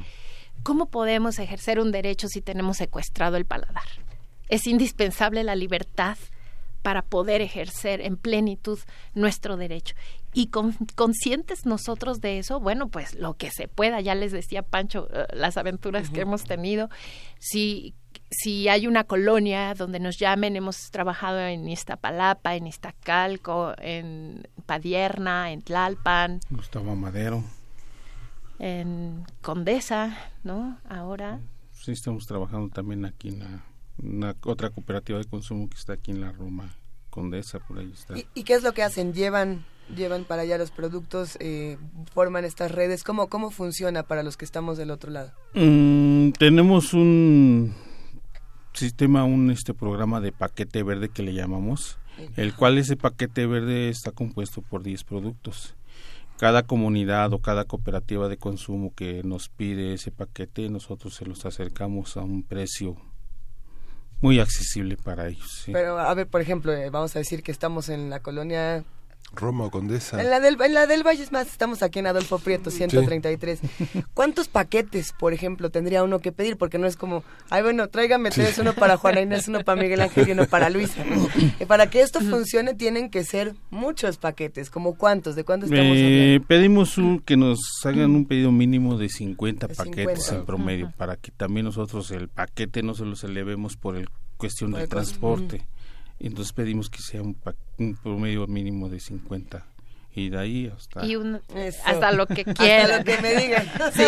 [0.63, 3.88] ¿cómo podemos ejercer un derecho si tenemos secuestrado el paladar?
[4.49, 6.17] Es indispensable la libertad
[6.82, 8.79] para poder ejercer en plenitud
[9.13, 9.95] nuestro derecho.
[10.33, 10.51] Y
[10.95, 15.25] conscientes nosotros de eso, bueno, pues lo que se pueda, ya les decía Pancho, eh,
[15.33, 16.89] las aventuras que hemos tenido,
[17.39, 17.95] si
[18.31, 25.51] si hay una colonia donde nos llamen, hemos trabajado en Iztapalapa, en Iztacalco, en Padierna,
[25.51, 26.39] en Tlalpan.
[26.49, 27.43] Gustavo Madero.
[28.59, 30.77] En Condesa, ¿no?
[30.87, 31.39] Ahora.
[31.71, 33.61] Sí, estamos trabajando también aquí en
[33.97, 36.75] una otra cooperativa de consumo que está aquí en la Roma,
[37.10, 38.15] Condesa, por ahí está.
[38.34, 39.13] ¿Y, qué es lo que hacen?
[39.13, 41.78] ¿Llevan llevan para allá los productos, eh,
[42.13, 43.04] forman estas redes.
[43.04, 45.32] ¿Cómo, ¿Cómo funciona para los que estamos del otro lado?
[45.56, 47.74] Mm, tenemos un
[48.74, 51.98] sistema un este programa de paquete verde que le llamamos,
[52.36, 55.76] el cual ese paquete verde está compuesto por 10 productos.
[56.38, 61.45] Cada comunidad o cada cooperativa de consumo que nos pide ese paquete, nosotros se los
[61.45, 62.95] acercamos a un precio
[64.21, 65.63] muy accesible para ellos.
[65.71, 68.84] Pero, a ver, por ejemplo, eh, vamos a decir que estamos en la colonia
[69.35, 70.21] Roma o Condesa.
[70.21, 73.59] En la, del, en la del Valle es más, estamos aquí en Adolfo Prieto, 133.
[74.13, 76.57] ¿Cuántos paquetes, por ejemplo, tendría uno que pedir?
[76.57, 80.01] Porque no es como, ay, bueno, tráigame tres, uno para Juana Inés, uno para Miguel
[80.01, 81.03] Ángel y uno para Luisa.
[81.59, 84.69] Y para que esto funcione tienen que ser muchos paquetes.
[84.69, 85.35] ¿Como cuántos?
[85.35, 90.31] ¿De cuántos estamos eh, Pedimos un, que nos hagan un pedido mínimo de 50 paquetes
[90.31, 94.71] en promedio, para que también nosotros el paquete no se los elevemos por el cuestión
[94.71, 95.67] del transporte
[96.27, 97.36] entonces pedimos que sea un,
[98.03, 99.65] promedio mínimo de 50
[100.13, 101.01] y de ahí hasta
[101.86, 103.03] hasta lo que quieran.
[103.03, 103.65] que me digan.
[103.93, 104.03] Sí,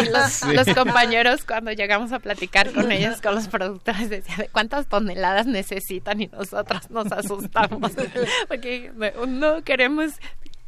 [0.53, 6.21] los, compañeros cuando llegamos a platicar con ellos con los productores decían cuántas toneladas necesitan
[6.21, 7.93] y nosotros nos asustamos.
[8.47, 8.91] Porque
[9.27, 10.13] no queremos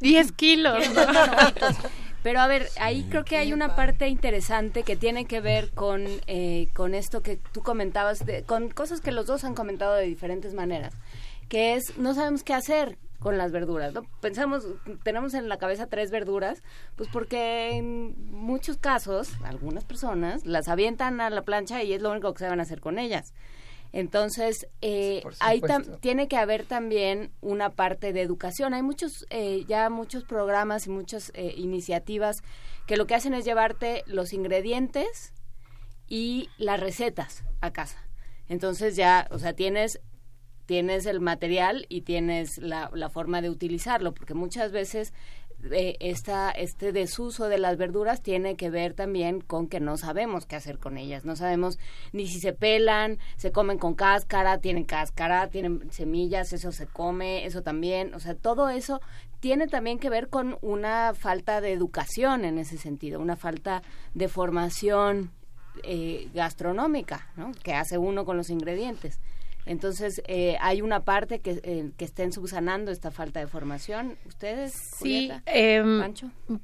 [0.00, 0.84] 10 kilos
[2.22, 6.06] Pero a ver, ahí creo que hay una parte interesante que tiene que ver con,
[6.26, 10.06] eh, con esto que tú comentabas, de, con cosas que los dos han comentado de
[10.06, 10.94] diferentes maneras
[11.48, 14.02] que es no sabemos qué hacer con las verduras, ¿no?
[14.20, 14.66] Pensamos,
[15.02, 16.62] tenemos en la cabeza tres verduras,
[16.94, 22.10] pues porque en muchos casos, algunas personas las avientan a la plancha y es lo
[22.10, 23.32] único que se van a hacer con ellas.
[23.94, 25.62] Entonces, eh, ahí
[26.00, 28.74] tiene que haber también una parte de educación.
[28.74, 32.42] Hay muchos, eh, ya muchos programas y muchas eh, iniciativas
[32.86, 35.32] que lo que hacen es llevarte los ingredientes
[36.08, 38.04] y las recetas a casa.
[38.48, 40.00] Entonces ya, o sea, tienes
[40.66, 45.12] tienes el material y tienes la, la forma de utilizarlo, porque muchas veces
[45.70, 50.44] eh, esta, este desuso de las verduras tiene que ver también con que no sabemos
[50.44, 51.78] qué hacer con ellas, no sabemos
[52.12, 57.46] ni si se pelan, se comen con cáscara, tienen cáscara, tienen semillas, eso se come,
[57.46, 59.00] eso también, o sea, todo eso
[59.40, 64.28] tiene también que ver con una falta de educación en ese sentido, una falta de
[64.28, 65.30] formación
[65.82, 67.52] eh, gastronómica, ¿no?
[67.62, 69.18] Que hace uno con los ingredientes.
[69.66, 74.16] Entonces, eh, hay una parte que, eh, que estén subsanando esta falta de formación.
[74.26, 74.72] ¿Ustedes?
[74.98, 75.82] Sí, eh,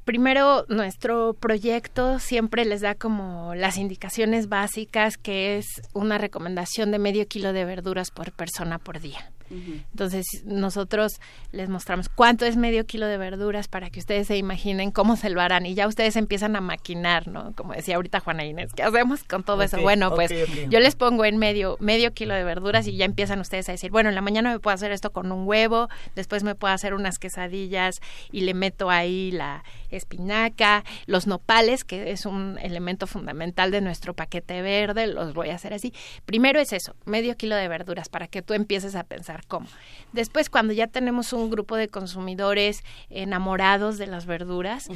[0.04, 6.98] primero, nuestro proyecto siempre les da como las indicaciones básicas, que es una recomendación de
[6.98, 9.30] medio kilo de verduras por persona por día.
[9.50, 11.20] Entonces nosotros
[11.50, 15.28] les mostramos cuánto es medio kilo de verduras para que ustedes se imaginen cómo se
[15.30, 17.52] lo harán y ya ustedes empiezan a maquinar, ¿no?
[17.56, 19.80] Como decía ahorita Juana Inés, ¿qué hacemos con todo eso?
[19.80, 20.32] Bueno, pues
[20.68, 23.90] yo les pongo en medio medio kilo de verduras y ya empiezan ustedes a decir,
[23.90, 26.94] bueno, en la mañana me puedo hacer esto con un huevo, después me puedo hacer
[26.94, 33.70] unas quesadillas y le meto ahí la espinaca, los nopales, que es un elemento fundamental
[33.70, 35.92] de nuestro paquete verde, los voy a hacer así.
[36.24, 39.66] Primero es eso, medio kilo de verduras para que tú empieces a pensar cómo.
[40.12, 44.88] Después, cuando ya tenemos un grupo de consumidores enamorados de las verduras,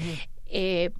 [0.47, 0.90] eh,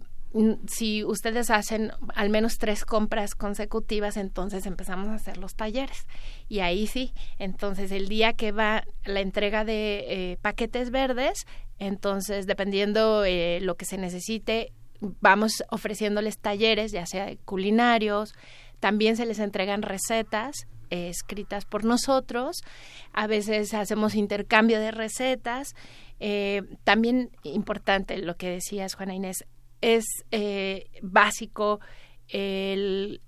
[0.67, 6.07] si ustedes hacen al menos tres compras consecutivas, entonces empezamos a hacer los talleres.
[6.49, 11.47] Y ahí sí, entonces el día que va la entrega de eh, paquetes verdes,
[11.79, 18.35] entonces dependiendo eh, lo que se necesite, vamos ofreciéndoles talleres, ya sea culinarios,
[18.81, 22.63] también se les entregan recetas eh, escritas por nosotros,
[23.13, 25.75] a veces hacemos intercambio de recetas.
[26.85, 29.45] también importante lo que decías, Juana Inés,
[29.85, 31.81] es eh, básico
[32.29, 33.21] el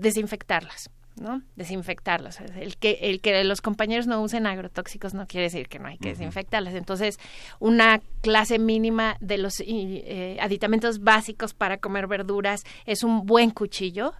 [0.00, 0.90] desinfectarlas.
[1.20, 1.42] ¿no?
[1.56, 2.40] Desinfectarlas.
[2.40, 5.98] El que, el que los compañeros no usen agrotóxicos no quiere decir que no hay
[5.98, 6.74] que desinfectarlas.
[6.74, 7.18] Entonces,
[7.60, 14.14] una clase mínima de los eh, aditamentos básicos para comer verduras es un buen cuchillo,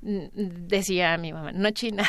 [0.00, 2.04] decía mi mamá, no china,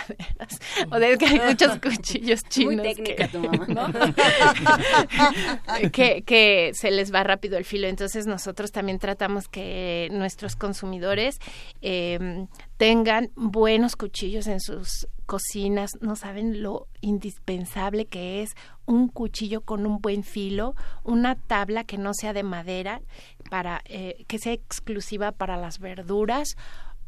[0.91, 2.75] o de que hay muchos cuchillos chinos.
[2.75, 3.91] Muy técnica tu mamá.
[5.91, 7.87] que, que se les va rápido el filo.
[7.87, 11.39] Entonces nosotros también tratamos que nuestros consumidores
[11.81, 15.91] em, tengan buenos cuchillos en sus cocinas.
[15.99, 18.51] No saben lo indispensable que es
[18.85, 23.01] un cuchillo con un buen filo, una tabla que no sea de madera,
[23.49, 26.55] para eh, que sea exclusiva para las verduras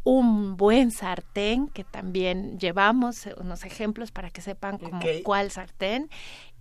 [0.09, 6.09] un buen sartén, que también llevamos unos ejemplos para que sepan como cuál sartén,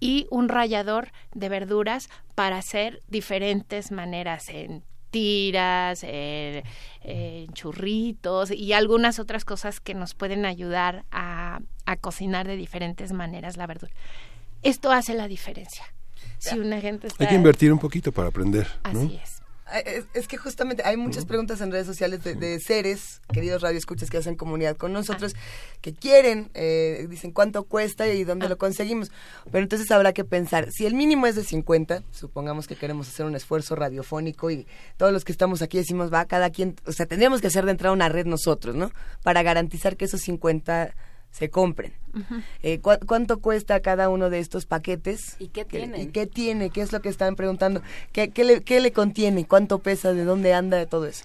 [0.01, 6.63] y un rallador de verduras para hacer diferentes maneras en tiras, en,
[7.55, 13.57] churritos y algunas otras cosas que nos pueden ayudar a, a cocinar de diferentes maneras
[13.57, 13.93] la verdura.
[14.63, 15.85] Esto hace la diferencia.
[16.37, 18.67] Si una gente Hay que invertir un poquito para aprender.
[18.83, 19.38] Así es.
[19.75, 24.17] Eh, es, que justamente hay muchas preguntas en redes sociales de, seres, queridos radioescuchas que
[24.17, 25.35] hacen comunidad con nosotros,
[25.81, 29.11] que quieren, eh, dicen cuánto cuesta y dónde lo conseguimos.
[29.51, 33.27] Pero entonces habrá que pensar, si el mínimo es de 50, supongamos que queremos hacer
[33.27, 34.67] un esfuerzo radiofónico y
[34.97, 37.73] todos los que estamos aquí decimos, va, cada quien, o sea, tendríamos que hacer de
[37.73, 38.91] entrada una red nosotros, ¿no?
[39.23, 40.95] Para garantizar que esos 50
[41.31, 41.93] se compren.
[42.63, 45.37] Eh, ¿Cuánto cuesta cada uno de estos paquetes?
[45.39, 46.03] ¿Y qué tiene?
[46.03, 46.71] ¿Y qué tiene?
[46.71, 47.83] ¿Qué es lo que están preguntando?
[48.13, 49.47] ¿Qué, le, qué le contiene?
[49.47, 50.13] ¿Cuánto pesa?
[50.13, 50.85] ¿De dónde anda?
[50.87, 51.25] Todo eso.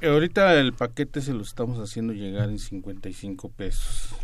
[0.00, 4.14] Eh, ahorita el paquete se lo estamos haciendo llegar en 55 pesos.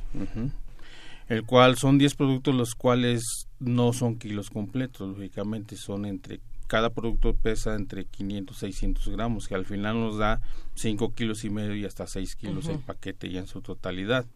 [1.28, 6.90] El cual son 10 productos los cuales no son kilos completos, lógicamente son entre cada
[6.90, 10.40] producto pesa entre 500 y 600 gramos, que al final nos da
[10.74, 14.26] 5 kilos y medio y hasta 6 kilos el paquete ya en su totalidad.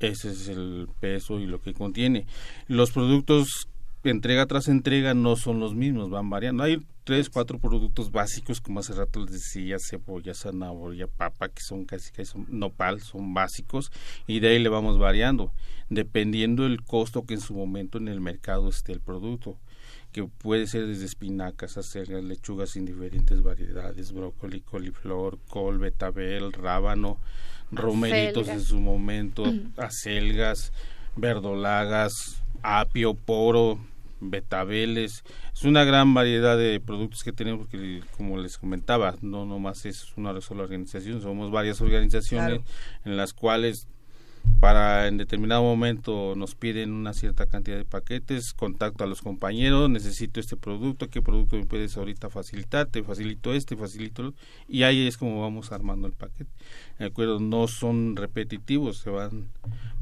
[0.00, 2.26] Ese es el peso y lo que contiene.
[2.68, 3.68] Los productos
[4.10, 6.62] entrega tras entrega no son los mismos, van variando.
[6.62, 11.84] Hay tres, cuatro productos básicos, como hace rato les decía, cebolla, zanahoria, papa, que son
[11.84, 13.90] casi que son nopal, son básicos,
[14.26, 15.52] y de ahí le vamos variando,
[15.88, 19.58] dependiendo del costo que en su momento en el mercado esté el producto,
[20.12, 27.18] que puede ser desde espinacas, acelgas, lechugas en diferentes variedades, brócoli, coliflor, col, betabel, rábano,
[27.70, 29.44] romeritos en su momento,
[29.76, 30.72] acelgas,
[31.16, 33.78] verdolagas, apio, poro,
[34.20, 35.24] betabeles.
[35.52, 40.16] Es una gran variedad de productos que tenemos porque, como les comentaba, no nomás es
[40.16, 42.60] una sola organización, somos varias organizaciones
[43.04, 43.88] en las cuales
[44.60, 49.90] para en determinado momento nos piden una cierta cantidad de paquetes, contacto a los compañeros,
[49.90, 54.34] necesito este producto, qué producto me puedes ahorita facilitar, te facilito este, facilito
[54.68, 56.50] y ahí es como vamos armando el paquete.
[56.98, 59.48] De acuerdo, no son repetitivos, se van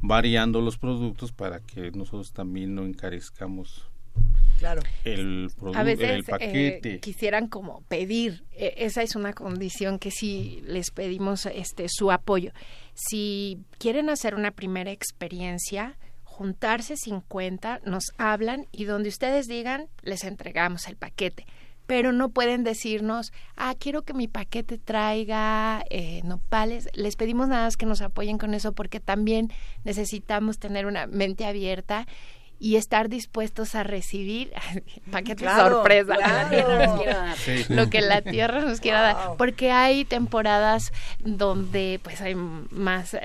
[0.01, 3.89] variando los productos para que nosotros también no encarezcamos
[4.59, 4.83] claro.
[5.05, 10.91] el producto, el eh, quisieran como pedir, e, esa es una condición que sí les
[10.91, 12.53] pedimos este su apoyo.
[12.95, 15.97] Si quieren hacer una primera experiencia,
[16.35, 21.47] juntarse 50, nos hablan y donde ustedes digan, les entregamos el paquete.
[21.87, 26.89] Pero no pueden decirnos, ah, quiero que mi paquete traiga eh, nopales.
[26.95, 29.53] Les pedimos nada más que nos apoyen con eso porque también
[29.85, 32.07] necesitamos tener una mente abierta
[32.59, 34.53] y estar dispuestos a recibir
[35.11, 36.17] paquetes sorpresa
[37.69, 43.17] lo que la tierra nos quiera dar porque hay temporadas donde pues hay más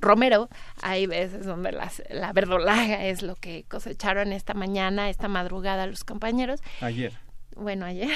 [0.00, 0.48] romero
[0.80, 6.04] hay veces donde las, la verdolaga es lo que cosecharon esta mañana esta madrugada los
[6.04, 6.60] compañeros.
[6.80, 7.12] Ayer
[7.56, 8.10] bueno, ayer.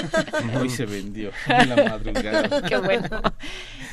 [0.60, 2.62] Hoy se vendió en la madrugada.
[2.68, 3.22] Qué bueno.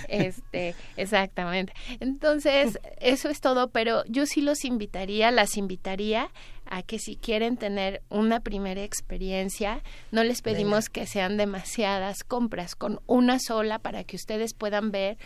[0.08, 1.74] Este, exactamente.
[2.00, 6.30] Entonces, eso es todo, pero yo sí los invitaría, las invitaría
[6.66, 9.82] a que si quieren tener una primera experiencia,
[10.12, 15.18] no les pedimos que sean demasiadas compras, con una sola para que ustedes puedan ver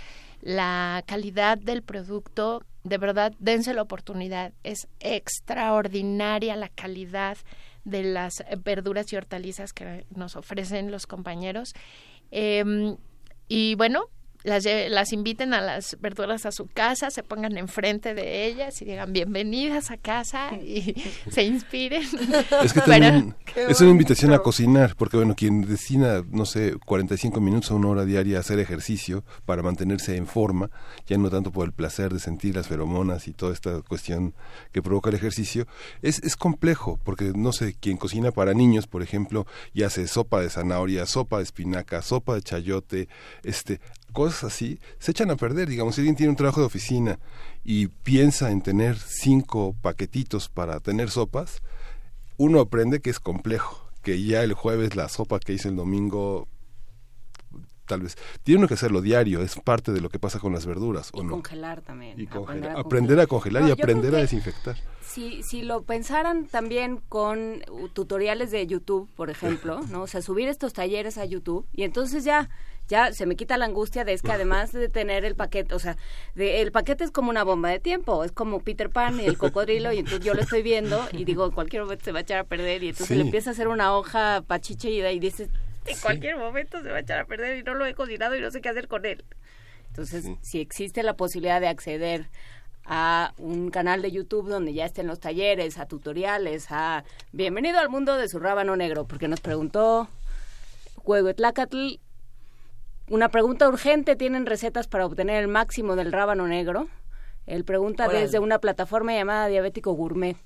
[0.41, 7.38] la calidad del producto, de verdad, dense la oportunidad, es extraordinaria la calidad
[7.88, 11.73] de las verduras y hortalizas que nos ofrecen los compañeros.
[12.31, 12.97] Em,
[13.47, 14.09] y bueno,
[14.43, 18.85] las, las inviten a las verduras a su casa, se pongan enfrente de ellas y
[18.85, 20.95] digan bienvenidas a casa y
[21.31, 22.03] se inspiren.
[22.63, 27.41] Es que también es una invitación a cocinar, porque bueno, quien destina, no sé, 45
[27.41, 30.69] minutos a una hora diaria a hacer ejercicio para mantenerse en forma,
[31.05, 34.33] ya no tanto por el placer de sentir las feromonas y toda esta cuestión
[34.71, 35.67] que provoca el ejercicio,
[36.01, 40.41] es, es complejo, porque no sé, quien cocina para niños, por ejemplo, y hace sopa
[40.41, 43.09] de zanahoria, sopa de espinaca, sopa de chayote,
[43.43, 43.79] este,
[44.14, 45.70] cosas así se echan a perder.
[45.70, 47.20] Digamos, si alguien tiene un trabajo de oficina
[47.64, 51.62] y piensa en tener cinco paquetitos para tener sopas,
[52.38, 56.47] uno aprende que es complejo, que ya el jueves la sopa que hice el domingo
[57.88, 60.66] tal vez tiene uno que hacerlo diario, es parte de lo que pasa con las
[60.66, 61.10] verduras.
[61.14, 61.32] ¿o y no?
[61.32, 62.20] congelar también.
[62.20, 64.76] Y aprender, a aprender a congelar No, y aprender a desinfectar.
[65.01, 70.03] Si, si lo pensaran también con tutoriales de YouTube, por ejemplo, ¿no?
[70.03, 72.49] O sea, subir estos talleres a YouTube y entonces ya
[72.88, 75.79] ya se me quita la angustia de es que además de tener el paquete, o
[75.79, 75.97] sea,
[76.35, 79.38] de, el paquete es como una bomba de tiempo, es como Peter Pan y el
[79.38, 82.21] cocodrilo y entonces yo lo estoy viendo y digo, en cualquier momento se va a
[82.21, 83.15] echar a perder y entonces Sí.
[83.15, 85.49] le empieza a hacer una hoja pachiche y, y dices,
[85.85, 86.01] en Sí.
[86.01, 88.51] cualquier momento se va a echar a perder y no lo he cocinado y no
[88.51, 89.23] sé qué hacer con él.
[89.89, 92.27] Entonces, si existe la posibilidad de acceder
[92.85, 97.89] a un canal de YouTube donde ya estén los talleres, a tutoriales, a bienvenido al
[97.89, 100.07] mundo de su rábano negro, porque nos preguntó
[101.03, 101.95] Huehuetlacatl,
[103.10, 106.88] una pregunta urgente, ¿tienen recetas para obtener el máximo del rábano negro?
[107.45, 108.22] Él pregunta Órale.
[108.22, 110.38] desde una plataforma llamada Diabético Gourmet.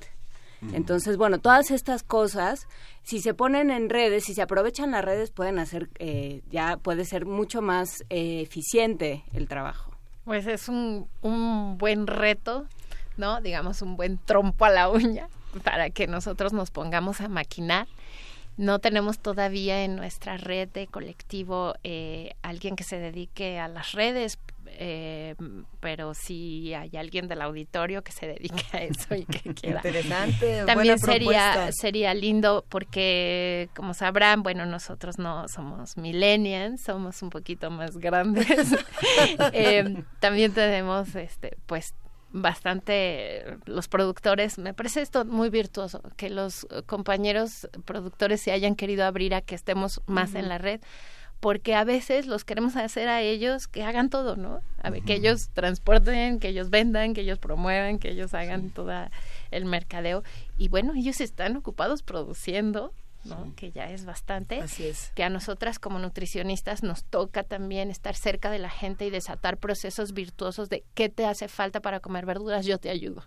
[0.73, 2.67] Entonces, bueno, todas estas cosas,
[3.01, 7.03] si se ponen en redes, si se aprovechan las redes, pueden hacer, eh, ya puede
[7.05, 9.91] ser mucho más eh, eficiente el trabajo.
[10.23, 12.67] Pues es un, un buen reto,
[13.17, 13.41] ¿no?
[13.41, 15.29] Digamos, un buen trompo a la uña
[15.63, 17.87] para que nosotros nos pongamos a maquinar.
[18.57, 23.93] No tenemos todavía en nuestra red de colectivo eh, alguien que se dedique a las
[23.93, 24.37] redes,
[24.67, 25.35] eh,
[25.79, 29.81] pero si hay alguien del auditorio que se dedique a eso y que quiera.
[29.83, 31.71] Interesante, También buena sería, propuesta.
[31.71, 38.47] sería lindo porque, como sabrán, bueno, nosotros no somos millennials, somos un poquito más grandes.
[39.53, 41.93] Eh, también tenemos, este, pues,
[42.33, 49.05] bastante los productores me parece esto muy virtuoso que los compañeros productores se hayan querido
[49.05, 50.81] abrir a que estemos más en la red
[51.41, 54.61] porque a veces los queremos hacer a ellos que hagan todo, ¿no?
[54.81, 58.93] A ver, que ellos transporten, que ellos vendan, que ellos promuevan, que ellos hagan todo
[59.49, 60.23] el mercadeo.
[60.59, 62.93] Y bueno, ellos están ocupados produciendo,
[63.25, 63.53] ¿no?
[63.55, 64.59] Que ya es bastante.
[64.59, 65.11] Así es.
[65.15, 69.57] Que a nosotras como nutricionistas nos toca también estar cerca de la gente y desatar
[69.57, 73.23] procesos virtuosos de qué te hace falta para comer verduras, yo te ayudo.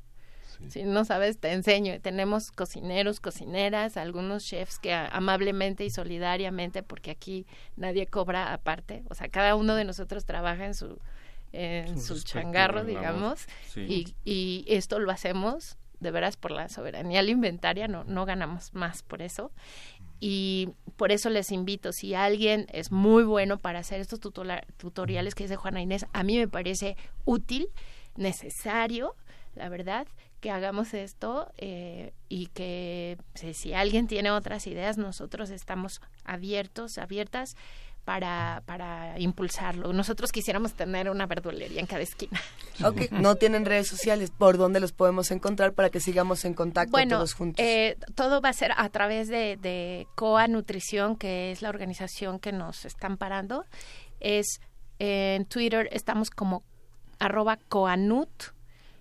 [0.69, 2.01] Si no sabes, te enseño.
[2.01, 9.15] Tenemos cocineros, cocineras, algunos chefs que amablemente y solidariamente, porque aquí nadie cobra aparte, o
[9.15, 10.99] sea, cada uno de nosotros trabaja en su,
[11.53, 13.81] en Su changarro, digamos, sí.
[13.81, 19.03] y, y esto lo hacemos de veras por la soberanía alimentaria, no, no ganamos más
[19.03, 19.51] por eso.
[20.21, 25.45] Y por eso les invito, si alguien es muy bueno para hacer estos tutoriales que
[25.45, 27.69] dice Juana Inés, a mí me parece útil,
[28.17, 29.17] necesario,
[29.57, 30.07] la verdad,
[30.41, 36.99] que hagamos esto eh, y que si, si alguien tiene otras ideas, nosotros estamos abiertos,
[36.99, 37.57] abiertas
[38.05, 39.93] para, para impulsarlo.
[39.93, 42.41] Nosotros quisiéramos tener una verdulería en cada esquina.
[42.85, 46.91] Ok, no tienen redes sociales, ¿por dónde los podemos encontrar para que sigamos en contacto
[46.91, 47.65] Bueno, todos juntos?
[47.65, 52.41] eh, todo va a ser a través de, de COA Nutrición, que es la organización
[52.41, 53.65] que nos están parando.
[54.19, 54.61] Es
[54.99, 56.65] eh, en Twitter estamos como
[57.21, 58.54] arroba coanut.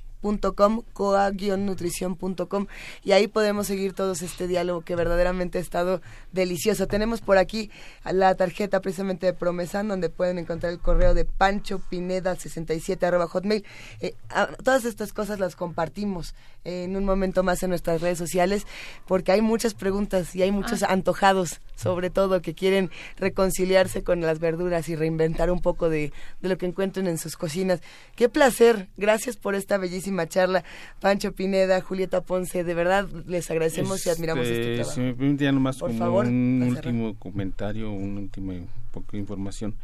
[0.57, 2.67] com coa-nutrición.com
[3.05, 6.01] y ahí podemos seguir todos este diálogo que verdaderamente ha estado
[6.33, 6.87] delicioso.
[6.87, 7.71] Tenemos por aquí
[8.05, 13.29] la tarjeta precisamente de Promesan donde pueden encontrar el correo de Pancho Pineda 67 arroba
[13.29, 13.65] hotmail.
[14.01, 16.35] Eh, ah, todas estas cosas las compartimos
[16.67, 18.67] en un momento más en nuestras redes sociales
[19.07, 24.41] porque hay muchas preguntas y hay muchos antojados sobre todo que quieren reconciliarse con las
[24.41, 27.81] verduras y reinventar un poco de, de lo que encuentren en sus cocinas.
[28.17, 30.65] Qué placer, gracias por esta bellísima charla.
[31.01, 34.95] Pancho Pineda, Julieta Ponce, de verdad les agradecemos y admiramos este, este trabajo.
[34.95, 38.53] Si me permite nomás Por como un último comentario, un último
[38.91, 39.75] poco de información.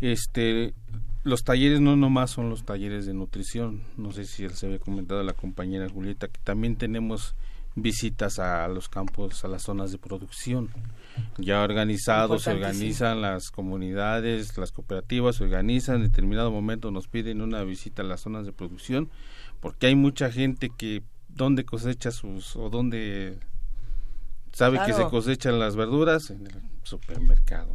[0.00, 0.74] Este,
[1.26, 5.24] los talleres no nomás son los talleres de nutrición, no sé si se había comentado
[5.24, 7.34] la compañera Julieta, que también tenemos
[7.74, 10.70] visitas a los campos, a las zonas de producción.
[11.38, 17.42] Ya organizados, se organizan las comunidades, las cooperativas, se organizan, en determinado momento nos piden
[17.42, 19.10] una visita a las zonas de producción,
[19.58, 23.40] porque hay mucha gente que dónde cosecha sus, o dónde
[24.52, 27.74] sabe que se cosechan las verduras en el supermercado.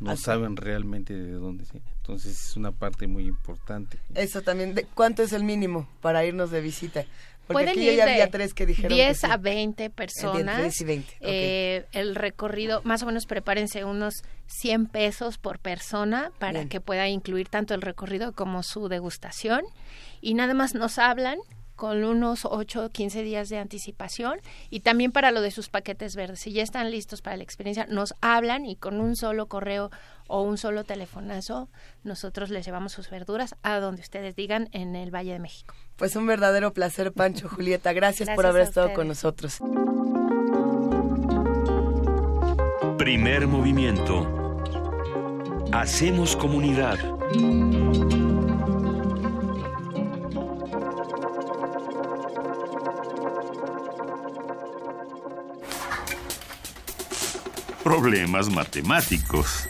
[0.00, 1.64] No saben realmente de dónde.
[1.98, 3.98] Entonces es una parte muy importante.
[4.14, 4.74] Eso también.
[4.94, 7.04] ¿Cuánto es el mínimo para irnos de visita?
[7.46, 10.82] Pueden aquí ir ya había tres que dijeron 10 a 20 personas.
[11.20, 17.08] Eh, el recorrido, más o menos prepárense unos 100 pesos por persona para que pueda
[17.08, 19.62] incluir tanto el recorrido como su degustación.
[20.22, 21.38] Y nada más nos hablan
[21.76, 26.16] con unos 8 o 15 días de anticipación y también para lo de sus paquetes
[26.16, 26.40] verdes.
[26.40, 29.90] Si ya están listos para la experiencia, nos hablan y con un solo correo
[30.26, 31.68] o un solo telefonazo,
[32.02, 35.74] nosotros les llevamos sus verduras a donde ustedes digan en el Valle de México.
[35.96, 37.92] Pues un verdadero placer, Pancho, Julieta.
[37.92, 39.58] Gracias, por haber estado con nosotros.
[42.98, 44.60] Primer movimiento.
[45.72, 46.98] Hacemos comunidad.
[57.84, 59.68] Problemas matemáticos.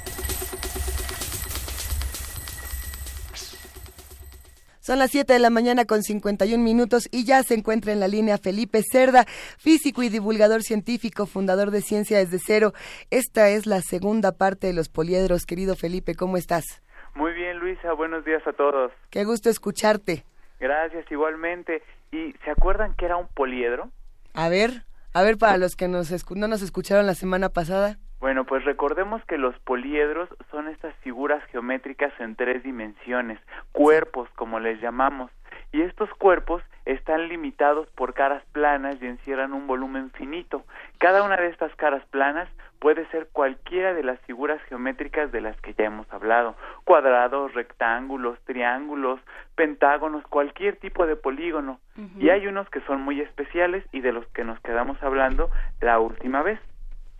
[4.78, 8.06] Son las 7 de la mañana con 51 minutos y ya se encuentra en la
[8.06, 9.24] línea Felipe Cerda,
[9.58, 12.72] físico y divulgador científico, fundador de Ciencia desde Cero.
[13.10, 15.44] Esta es la segunda parte de los poliedros.
[15.44, 16.84] Querido Felipe, ¿cómo estás?
[17.16, 17.94] Muy bien, Luisa.
[17.94, 18.92] Buenos días a todos.
[19.10, 20.24] Qué gusto escucharte.
[20.60, 21.82] Gracias, igualmente.
[22.12, 23.90] ¿Y se acuerdan que era un poliedro?
[24.34, 24.84] A ver,
[25.14, 27.98] a ver, para los que nos no nos escucharon la semana pasada.
[28.20, 33.38] Bueno, pues recordemos que los poliedros son estas figuras geométricas en tres dimensiones,
[33.72, 35.30] cuerpos como les llamamos,
[35.72, 40.64] y estos cuerpos están limitados por caras planas y encierran un volumen finito.
[40.98, 42.48] Cada una de estas caras planas
[42.78, 46.54] puede ser cualquiera de las figuras geométricas de las que ya hemos hablado,
[46.84, 49.20] cuadrados, rectángulos, triángulos,
[49.54, 51.80] pentágonos, cualquier tipo de polígono.
[52.18, 55.50] Y hay unos que son muy especiales y de los que nos quedamos hablando
[55.80, 56.60] la última vez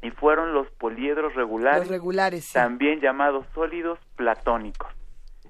[0.05, 4.93] y fueron los poliedros regulares, regulares también llamados sólidos platónicos,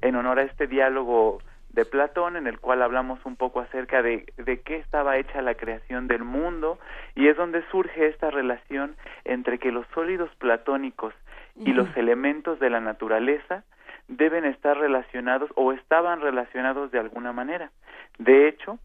[0.01, 1.39] en honor a este diálogo
[1.71, 5.57] de Platón en el cual hablamos un poco acerca de, de qué estaba hecha la
[5.57, 6.79] creación del mundo
[7.17, 8.95] y es donde surge esta relación
[9.25, 11.13] entre que los sólidos platónicos
[11.57, 13.65] y los elementos de la naturaleza
[14.07, 17.73] deben estar relacionados o estaban relacionados de alguna manera.
[18.19, 18.79] De hecho,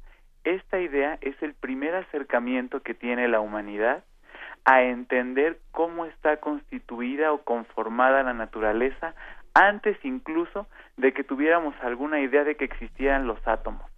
[0.43, 4.03] esta idea es el primer acercamiento que tiene la humanidad
[4.65, 9.15] a entender cómo está constituida o conformada la naturaleza
[9.53, 13.89] antes incluso de que tuviéramos alguna idea de que existieran los átomos.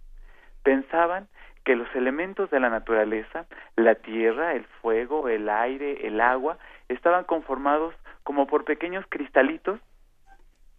[0.62, 1.28] Pensaban
[1.64, 3.46] que los elementos de la naturaleza,
[3.76, 6.58] la tierra, el fuego, el aire, el agua,
[6.88, 7.94] estaban conformados
[8.24, 9.80] como por pequeños cristalitos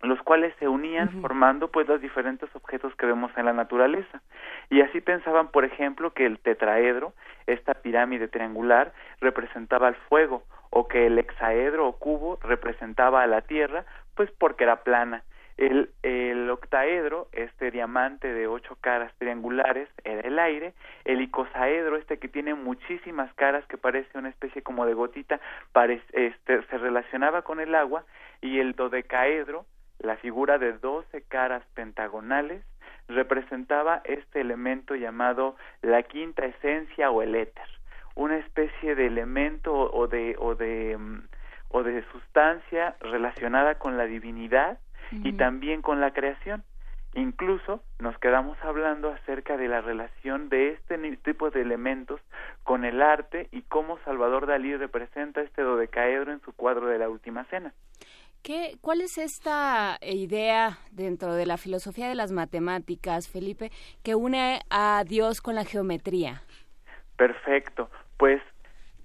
[0.04, 4.22] los cuales se unían formando pues los diferentes objetos que vemos en la naturaleza.
[4.70, 7.14] Y así pensaban, por ejemplo, que el tetraedro,
[7.48, 10.44] esta pirámide triangular, representaba el fuego,
[10.76, 13.86] o que el hexaedro o cubo representaba a la tierra,
[14.16, 15.24] pues porque era plana.
[15.56, 20.74] El, el octaedro, este diamante de ocho caras triangulares, era el aire.
[21.06, 25.40] El icosaedro, este que tiene muchísimas caras, que parece una especie como de gotita,
[26.12, 28.04] este, se relacionaba con el agua.
[28.42, 29.66] Y el dodecaedro,
[30.04, 32.64] la figura de doce caras pentagonales
[33.08, 37.68] representaba este elemento llamado la quinta esencia o el éter,
[38.16, 41.22] una especie de elemento o de o de mm,
[41.70, 44.78] o de sustancia relacionada con la divinidad
[45.12, 46.64] y también con la creación.
[47.16, 52.20] Incluso nos quedamos hablando acerca de la relación de este tipo de elementos
[52.64, 57.10] con el arte y cómo Salvador Dalí representa este dodecaedro en su cuadro de la
[57.10, 57.74] Última Cena.
[58.44, 63.72] ¿Qué, ¿Cuál es esta idea dentro de la filosofía de las matemáticas, Felipe,
[64.04, 66.42] que une a Dios con la geometría?
[67.16, 67.90] Perfecto.
[68.18, 68.42] Pues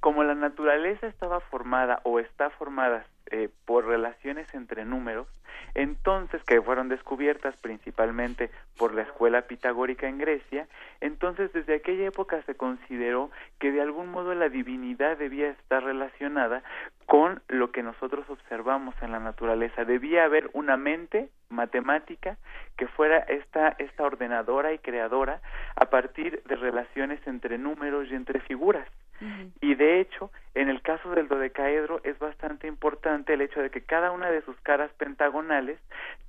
[0.00, 5.28] como la naturaleza estaba formada o está formada eh, por relaciones entre números,
[5.74, 10.66] entonces que fueron descubiertas principalmente por la escuela pitagórica en Grecia,
[11.00, 16.62] entonces desde aquella época se consideró que de algún modo la divinidad debía estar relacionada
[17.06, 19.84] con lo que nosotros observamos en la naturaleza.
[19.84, 22.36] Debía haber una mente matemática
[22.76, 25.40] que fuera esta, esta ordenadora y creadora
[25.74, 28.86] a partir de relaciones entre números y entre figuras.
[29.60, 33.82] Y de hecho, en el caso del dodecaedro es bastante importante el hecho de que
[33.82, 35.78] cada una de sus caras pentagonales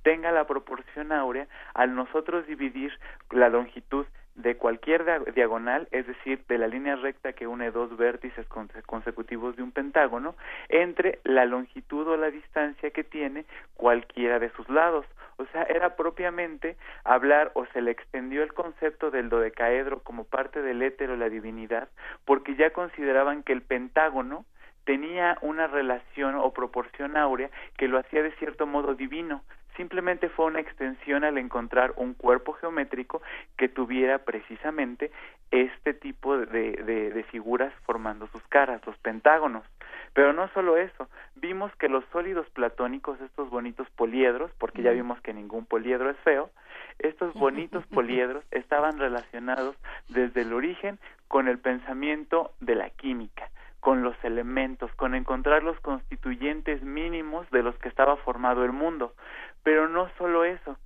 [0.02, 2.92] tenga la proporción áurea al nosotros dividir
[3.30, 4.06] la longitud
[4.42, 8.46] de cualquier diagonal, es decir, de la línea recta que une dos vértices
[8.86, 10.34] consecutivos de un pentágono,
[10.68, 15.06] entre la longitud o la distancia que tiene cualquiera de sus lados.
[15.36, 20.60] O sea, era propiamente hablar o se le extendió el concepto del dodecaedro como parte
[20.60, 21.88] del éter o la divinidad,
[22.24, 24.44] porque ya consideraban que el pentágono
[24.84, 29.42] tenía una relación o proporción áurea que lo hacía de cierto modo divino,
[29.80, 33.22] simplemente fue una extensión al encontrar un cuerpo geométrico
[33.56, 35.10] que tuviera precisamente
[35.50, 36.72] este tipo de,
[37.14, 39.64] de, figuras formando sus caras, los pentágonos.
[40.12, 45.18] Pero no solo eso, vimos que los sólidos platónicos, estos bonitos poliedros, porque ya vimos
[45.22, 46.50] que ningún poliedro es feo,
[46.98, 49.76] estos bonitos poliedros estaban relacionados
[50.10, 53.48] desde el origen con el pensamiento de la química
[53.80, 59.14] con los elementos, con encontrar los constituyentes mínimos de los que estaba formado el mundo.
[59.62, 60.76] Pero no solo eso,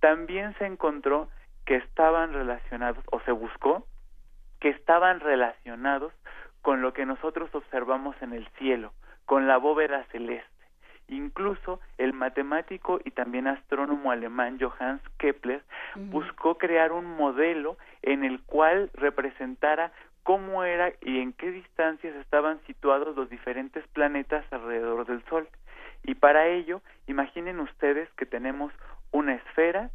[0.00, 1.28] también se encontró
[1.64, 3.86] que estaban relacionados, o se buscó,
[4.58, 6.12] que estaban relacionados
[6.62, 8.92] con lo que nosotros observamos en el cielo,
[9.24, 10.48] con la bóveda celeste.
[11.08, 15.62] Incluso el matemático y también astrónomo alemán Johannes Kepler
[15.96, 19.92] buscó crear un modelo en el cual representara
[20.22, 25.48] cómo era y en qué distancias estaban situados los diferentes planetas alrededor del Sol.
[26.02, 28.72] Y para ello, imaginen ustedes que tenemos
[29.12, 29.90] una esfera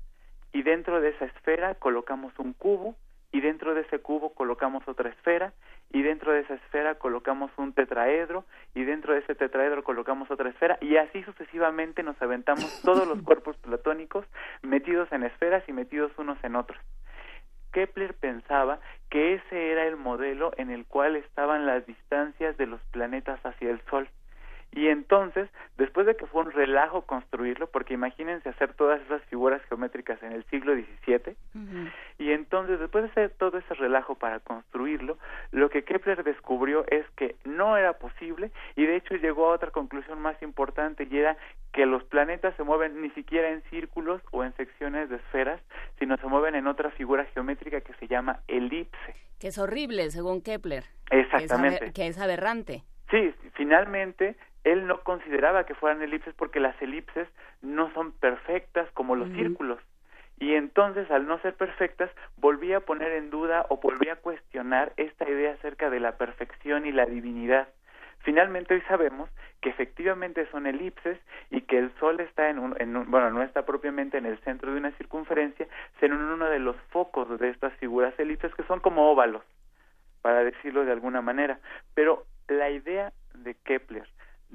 [0.54, 2.96] y dentro de esa esfera colocamos un cubo
[3.32, 5.52] y dentro de ese cubo colocamos otra esfera
[5.92, 10.50] y dentro de esa esfera colocamos un tetraedro y dentro de ese tetraedro colocamos otra
[10.50, 14.26] esfera y así sucesivamente nos aventamos todos los cuerpos platónicos
[14.62, 16.80] metidos en esferas y metidos unos en otros.
[17.76, 22.80] Kepler pensaba que ese era el modelo en el cual estaban las distancias de los
[22.92, 24.08] planetas hacia el Sol.
[24.76, 29.62] Y entonces, después de que fue un relajo construirlo, porque imagínense hacer todas esas figuras
[29.70, 31.36] geométricas en el siglo XVII,
[32.20, 35.18] y entonces después de hacer todo ese relajo para construirlo,
[35.52, 39.72] lo que Kepler descubrió es que no era posible y de hecho llegó a otra
[39.72, 41.38] conclusión más importante y era
[41.72, 45.62] que los planetas se mueven ni siquiera en círculos o en secciones de esferas,
[46.00, 49.16] sino se mueven en otra figura geométrica que se llama elipse.
[49.40, 50.84] Que es horrible, según Kepler.
[51.12, 51.94] Exactamente.
[51.94, 52.84] que es aberrante.
[53.12, 54.36] Sí, finalmente
[54.66, 57.30] él no consideraba que fueran elipses porque las elipses
[57.62, 59.80] no son perfectas como los círculos.
[60.40, 64.92] Y entonces, al no ser perfectas, volvía a poner en duda o volvía a cuestionar
[64.98, 67.70] esta idea acerca de la perfección y la divinidad.
[68.20, 69.30] Finalmente hoy sabemos
[69.62, 71.20] que efectivamente son elipses
[71.52, 74.40] y que el Sol está en un, en un, bueno, no está propiamente en el
[74.40, 75.68] centro de una circunferencia,
[76.00, 79.44] sino en uno de los focos de estas figuras elipses que son como óvalos,
[80.24, 81.60] para decirlo de alguna manera.
[81.94, 84.08] Pero la idea de Kepler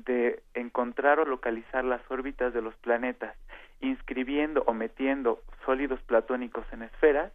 [0.04, 3.36] de encontrar o localizar las órbitas de los planetas,
[3.80, 7.32] inscribiendo o metiendo sólidos platónicos en esferas,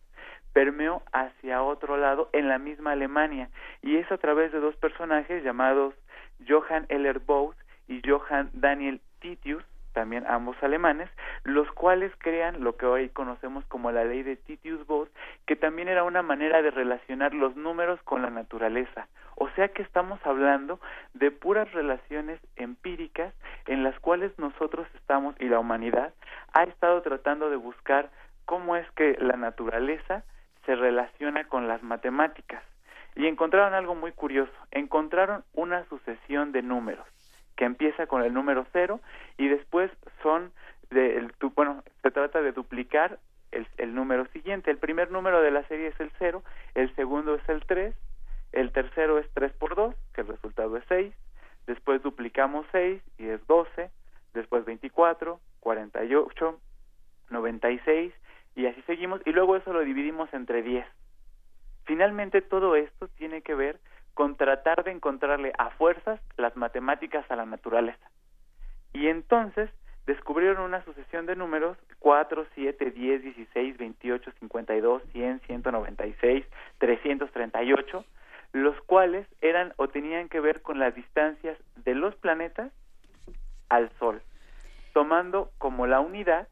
[0.54, 3.50] permeó hacia otro lado en la misma Alemania
[3.82, 5.94] y es a través de dos personajes llamados
[6.48, 9.64] Johann Eller Bose y Johann Daniel Titius,
[9.96, 11.10] también ambos alemanes,
[11.46, 15.10] los cuales crean lo que hoy conocemos como la ley de Titius-Bose,
[15.48, 19.08] que también era una manera de relacionar los números con la naturaleza.
[19.38, 20.80] O sea que estamos hablando
[21.14, 23.34] de puras relaciones empíricas
[23.68, 26.14] en las cuales nosotros estamos y la humanidad
[26.54, 28.10] ha estado tratando de buscar
[28.44, 30.24] cómo es que la naturaleza
[30.66, 32.62] se relaciona con las matemáticas.
[33.16, 37.08] Y encontraron algo muy curioso, encontraron una sucesión de números
[37.56, 39.00] que empieza con el número cero
[39.38, 39.92] y después
[40.22, 40.52] son
[40.90, 43.20] de el, bueno se trata de duplicar
[43.52, 44.72] el, el, número siguiente.
[44.72, 46.44] El primer número de la serie es el cero
[46.74, 47.96] el segundo es el tres
[48.52, 51.14] el tercero es tres por dos que el resultado es seis
[51.68, 53.90] después duplicamos seis y es doce
[54.34, 56.60] después veinticuatro cuarenta y ocho
[57.30, 58.14] noventa y seis
[58.56, 60.86] y así seguimos y luego eso lo dividimos entre diez.
[61.86, 63.80] Finalmente todo esto tiene que ver
[64.16, 68.10] con tratar de encontrarle a fuerzas las matemáticas a la naturaleza.
[68.94, 69.70] Y entonces
[70.08, 76.46] descubrieron una sucesión de números 4, 7, 10, 16, 28, 52, 100, 196,
[76.78, 78.06] 338,
[78.54, 82.72] los cuales eran o tenían que ver con las distancias de los planetas
[83.68, 84.22] al Sol,
[84.94, 86.48] tomando como la unidad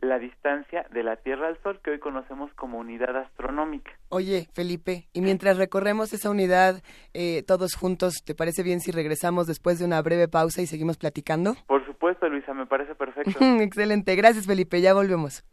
[0.00, 3.92] la distancia de la Tierra al Sol que hoy conocemos como unidad astronómica.
[4.08, 6.82] Oye, Felipe, y mientras recorremos esa unidad
[7.14, 10.96] eh, todos juntos, ¿te parece bien si regresamos después de una breve pausa y seguimos
[10.96, 11.54] platicando?
[11.66, 13.38] Por supuesto, Luisa me parece perfecto.
[13.60, 15.44] Excelente, gracias Felipe, ya volvemos.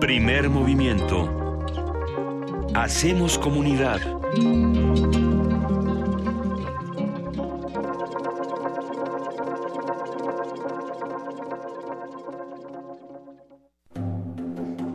[0.00, 1.42] Primer movimiento.
[2.74, 4.00] Hacemos comunidad.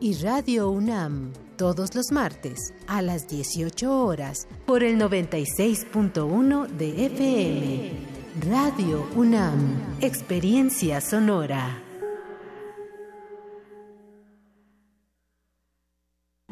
[0.00, 7.90] y Radio UNAM todos los martes a las 18 horas por el 96.1 de FM.
[8.48, 11.87] Radio UNAM, Experiencia Sonora.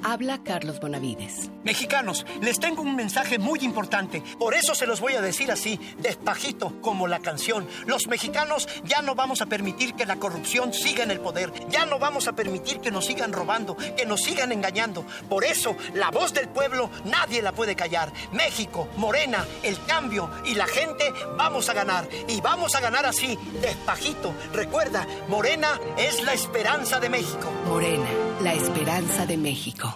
[0.05, 1.51] Habla Carlos Bonavides.
[1.65, 4.23] Mexicanos, les tengo un mensaje muy importante.
[4.39, 7.67] Por eso se los voy a decir así, despajito, como la canción.
[7.87, 11.51] Los mexicanos ya no vamos a permitir que la corrupción siga en el poder.
[11.71, 15.05] Ya no vamos a permitir que nos sigan robando, que nos sigan engañando.
[15.31, 18.13] Por eso, la voz del pueblo nadie la puede callar.
[18.33, 22.07] México, Morena, el cambio y la gente vamos a ganar.
[22.29, 24.35] Y vamos a ganar así, despajito.
[24.53, 27.51] Recuerda, Morena es la esperanza de México.
[27.67, 28.09] Morena,
[28.43, 29.96] la esperanza de México.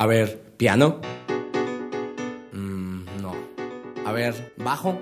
[0.00, 1.00] A ver, piano.
[2.52, 3.34] Mm, no.
[4.06, 4.96] A ver, bajo.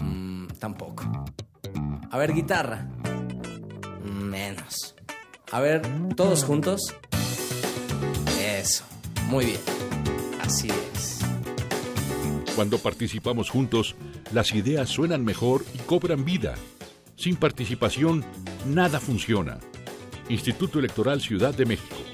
[0.00, 1.04] Mm, tampoco.
[2.10, 2.88] A ver, guitarra.
[4.02, 4.94] Menos.
[5.52, 5.82] A ver,
[6.16, 6.96] todos juntos.
[8.40, 8.84] Eso.
[9.28, 9.60] Muy bien.
[10.40, 11.20] Así es.
[12.56, 13.96] Cuando participamos juntos,
[14.32, 16.54] las ideas suenan mejor y cobran vida.
[17.16, 18.24] Sin participación,
[18.66, 19.58] nada funciona.
[20.30, 22.13] Instituto Electoral Ciudad de México.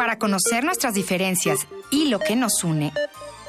[0.00, 2.90] Para conocer nuestras diferencias y lo que nos une,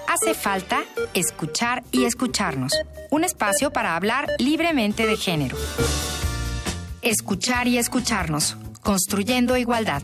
[0.10, 0.84] hace falta
[1.14, 2.74] escuchar y escucharnos.
[3.10, 5.56] Un espacio para hablar libremente de género.
[7.02, 10.04] Escuchar y escucharnos, construyendo igualdad.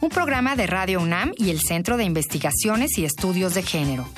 [0.00, 4.08] Un programa de Radio UNAM y el Centro de Investigaciones y Estudios de Género.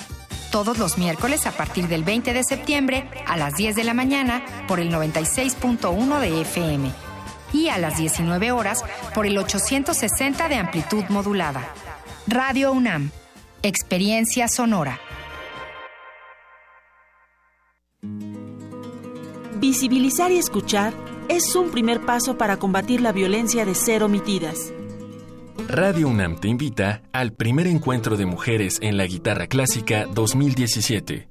[0.52, 4.44] Todos los miércoles a partir del 20 de septiembre a las 10 de la mañana
[4.68, 7.09] por el 96.1 de FM
[7.52, 8.84] y a las 19 horas
[9.14, 11.68] por el 860 de amplitud modulada.
[12.26, 13.10] Radio UNAM,
[13.62, 15.00] Experiencia Sonora.
[19.60, 20.94] Visibilizar y escuchar
[21.28, 24.72] es un primer paso para combatir la violencia de ser omitidas.
[25.68, 31.28] Radio UNAM te invita al primer encuentro de mujeres en la guitarra clásica 2017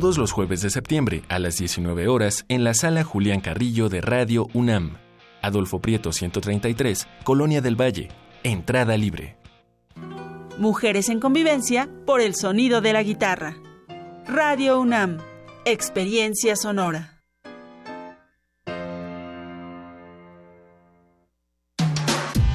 [0.00, 4.00] todos los jueves de septiembre a las 19 horas en la sala Julián Carrillo de
[4.00, 4.96] Radio UNAM.
[5.40, 8.08] Adolfo Prieto 133, Colonia del Valle.
[8.42, 9.36] Entrada libre.
[10.58, 13.56] Mujeres en convivencia por el sonido de la guitarra.
[14.26, 15.18] Radio UNAM.
[15.64, 17.20] Experiencia sonora.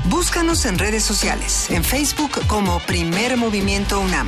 [0.10, 4.28] Búscanos en redes sociales, en Facebook como Primer Movimiento UNAM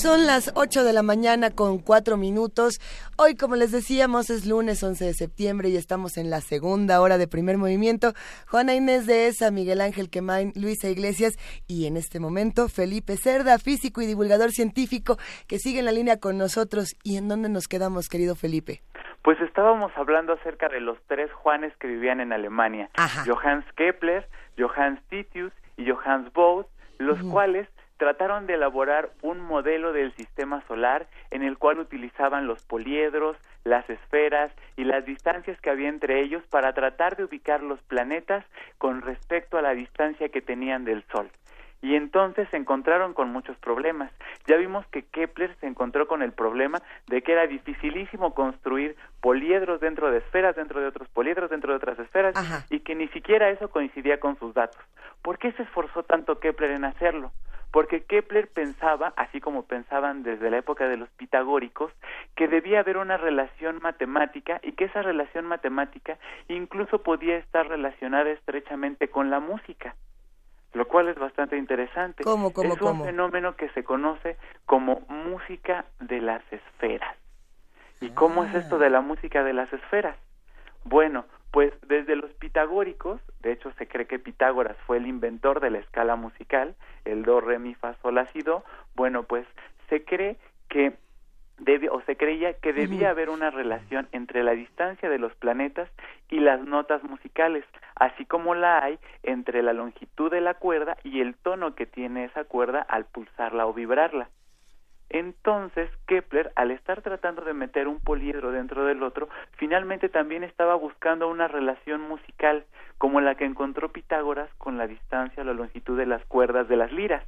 [0.00, 2.78] Son las 8 de la mañana con 4 minutos.
[3.16, 7.18] Hoy, como les decíamos, es lunes 11 de septiembre y estamos en la segunda hora
[7.18, 8.12] de primer movimiento.
[8.48, 11.34] Juana Inés de Esa, Miguel Ángel Quemain, Luisa Iglesias
[11.66, 15.16] y en este momento Felipe Cerda, físico y divulgador científico,
[15.48, 16.94] que sigue en la línea con nosotros.
[17.02, 18.82] ¿Y en dónde nos quedamos, querido Felipe?
[19.22, 22.88] Pues estábamos hablando acerca de los tres Juanes que vivían en Alemania.
[23.26, 26.68] Johannes Kepler, Johannes Titius y Johannes Bode,
[26.98, 27.66] los cuales
[27.98, 33.88] trataron de elaborar un modelo del sistema solar en el cual utilizaban los poliedros, las
[33.90, 38.44] esferas y las distancias que había entre ellos para tratar de ubicar los planetas
[38.78, 41.30] con respecto a la distancia que tenían del Sol.
[41.80, 44.12] Y entonces se encontraron con muchos problemas.
[44.46, 49.80] Ya vimos que Kepler se encontró con el problema de que era dificilísimo construir poliedros
[49.80, 52.34] dentro de esferas, dentro de otros poliedros, dentro de otras esferas,
[52.70, 54.80] y que ni siquiera eso coincidía con sus datos.
[55.22, 57.32] ¿Por qué se esforzó tanto Kepler en hacerlo?
[57.70, 61.92] Porque Kepler pensaba, así como pensaban desde la época de los pitagóricos,
[62.34, 66.16] que debía haber una relación matemática y que esa relación matemática
[66.48, 69.94] incluso podía estar relacionada estrechamente con la música
[70.74, 72.24] lo cual es bastante interesante.
[72.24, 77.16] ¿Cómo, cómo, es un fenómeno que se conoce como música de las esferas.
[78.00, 80.16] ¿Y cómo es esto de la música de las esferas?
[80.84, 85.70] Bueno, pues desde los pitagóricos, de hecho se cree que Pitágoras fue el inventor de
[85.70, 88.62] la escala musical, el do, re, mi, fa, sol, la, si, do,
[88.94, 89.46] bueno, pues
[89.88, 90.36] se cree
[90.68, 90.96] que
[91.90, 95.90] o se creía que debía haber una relación entre la distancia de los planetas
[96.30, 101.20] y las notas musicales, así como la hay entre la longitud de la cuerda y
[101.20, 104.28] el tono que tiene esa cuerda al pulsarla o vibrarla.
[105.10, 110.74] Entonces Kepler, al estar tratando de meter un poliedro dentro del otro, finalmente también estaba
[110.74, 112.64] buscando una relación musical
[112.98, 116.76] como la que encontró Pitágoras con la distancia o la longitud de las cuerdas de
[116.76, 117.24] las liras.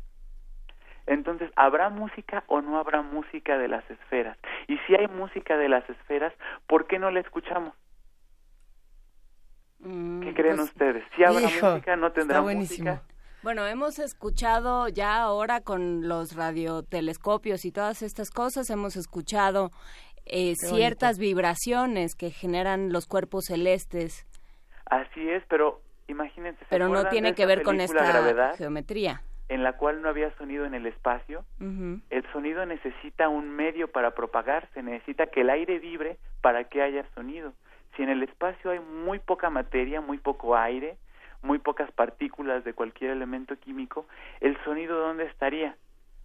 [1.07, 4.38] Entonces, ¿habrá música o no habrá música de las esferas?
[4.68, 6.32] Y si hay música de las esferas,
[6.66, 7.74] ¿por qué no la escuchamos?
[9.80, 11.05] Mm, ¿Qué creen pues, ustedes?
[11.16, 13.03] Si habrá música, no tendrá música.
[13.42, 19.70] Bueno, hemos escuchado ya ahora con los radiotelescopios y todas estas cosas, hemos escuchado
[20.26, 24.26] eh, ciertas vibraciones que generan los cuerpos celestes.
[24.84, 26.66] Así es, pero imagínense.
[26.68, 28.57] Pero no tiene que ver con esta gravedad?
[28.57, 33.88] geometría en la cual no había sonido en el espacio, el sonido necesita un medio
[33.88, 37.53] para propagarse, necesita que el aire vibre para que haya sonido.
[37.96, 40.96] Si en el espacio hay muy poca materia, muy poco aire,
[41.42, 44.07] muy pocas partículas de cualquier elemento químico,
[44.40, 45.74] ¿el sonido dónde estaría?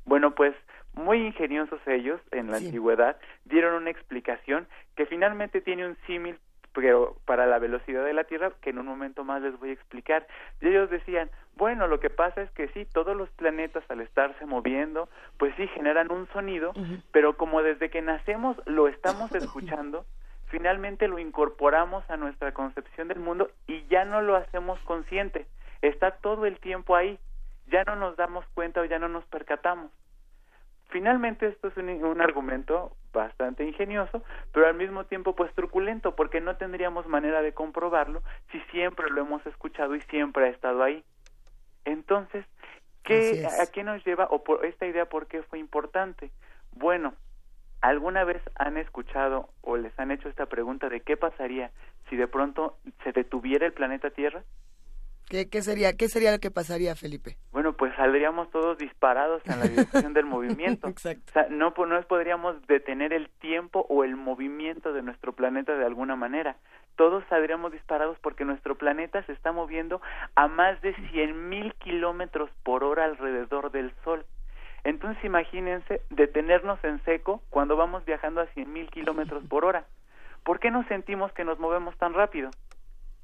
[0.05, 0.53] Bueno, pues
[0.93, 6.37] muy ingeniosos ellos en la antigüedad dieron una explicación que finalmente tiene un símil
[6.75, 9.73] pero para la velocidad de la Tierra, que en un momento más les voy a
[9.73, 10.27] explicar.
[10.61, 14.45] Y ellos decían, bueno, lo que pasa es que sí, todos los planetas al estarse
[14.45, 15.07] moviendo,
[15.37, 16.73] pues sí generan un sonido,
[17.11, 20.05] pero como desde que nacemos lo estamos escuchando,
[20.47, 25.47] finalmente lo incorporamos a nuestra concepción del mundo y ya no lo hacemos consciente.
[25.81, 27.17] Está todo el tiempo ahí,
[27.67, 29.91] ya no nos damos cuenta o ya no nos percatamos.
[30.95, 34.23] Finalmente esto es un, argumento bastante ingenioso,
[34.53, 39.19] pero al mismo tiempo pues truculento, porque no tendríamos manera de comprobarlo si siempre lo
[39.19, 41.03] hemos escuchado y siempre ha estado ahí.
[41.83, 42.45] Entonces,
[43.03, 46.31] ¿qué, ¿a qué nos lleva o por esta idea por qué fue importante?
[46.71, 47.13] Bueno,
[47.81, 51.71] ¿alguna vez han escuchado o les han hecho esta pregunta de qué pasaría
[52.09, 54.45] si de pronto se detuviera el planeta Tierra?
[55.27, 57.37] ¿Qué, ¿Qué, sería, ¿Qué sería lo que pasaría, Felipe?
[57.51, 60.87] Bueno, pues saldríamos todos disparados en la dirección del movimiento.
[60.89, 61.23] Exacto.
[61.29, 65.85] O sea, no, no podríamos detener el tiempo o el movimiento de nuestro planeta de
[65.85, 66.57] alguna manera.
[66.95, 69.99] Todos saldríamos disparados porque nuestro planeta se está moviendo
[70.35, 74.25] a más de cien mil kilómetros por hora alrededor del Sol.
[74.83, 79.85] Entonces imagínense detenernos en seco cuando vamos viajando a cien mil kilómetros por hora.
[80.43, 82.51] ¿Por qué no sentimos que nos movemos tan rápido?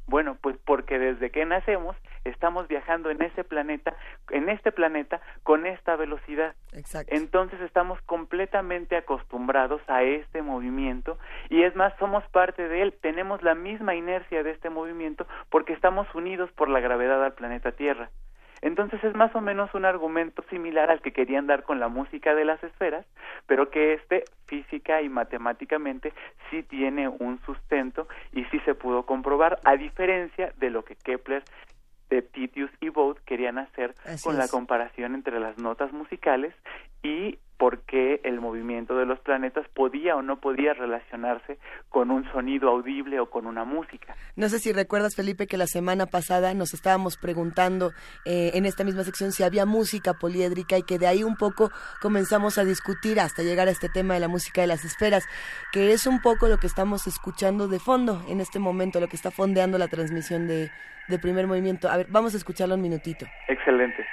[0.08, 1.96] Bueno, pues porque desde que nacemos
[2.26, 3.96] estamos viajando en ese planeta,
[4.30, 6.56] en este planeta con esta velocidad.
[6.74, 7.16] Exacto.
[7.16, 11.18] Entonces estamos completamente acostumbrados a este movimiento
[11.50, 15.74] y es más somos parte de él, tenemos la misma inercia de este movimiento porque
[15.74, 18.10] estamos unidos por la gravedad al planeta Tierra.
[18.62, 22.36] Entonces es más o menos un argumento similar al que querían dar con la música
[22.36, 23.06] de las esferas,
[23.48, 26.14] pero que este física y matemáticamente
[26.50, 31.44] sí tiene un sustento y sí se pudo comprobar, a diferencia de lo que Kepler
[32.10, 36.54] de Titius y Bode querían hacer con la comparación entre las notas musicales
[37.02, 41.60] y por qué el movimiento de los planetas podía o no podía relacionarse
[41.90, 44.16] con un sonido audible o con una música.
[44.36, 47.92] No sé si recuerdas, Felipe, que la semana pasada nos estábamos preguntando
[48.26, 51.70] eh, en esta misma sección si había música poliédrica y que de ahí un poco
[52.02, 55.24] comenzamos a discutir hasta llegar a este tema de la música de las esferas,
[55.72, 59.16] que es un poco lo que estamos escuchando de fondo en este momento, lo que
[59.16, 60.72] está fondeando la transmisión de,
[61.08, 61.92] de primer movimiento.
[61.92, 63.28] A ver, vamos a escucharlo un minutito.
[63.48, 64.04] Excelente.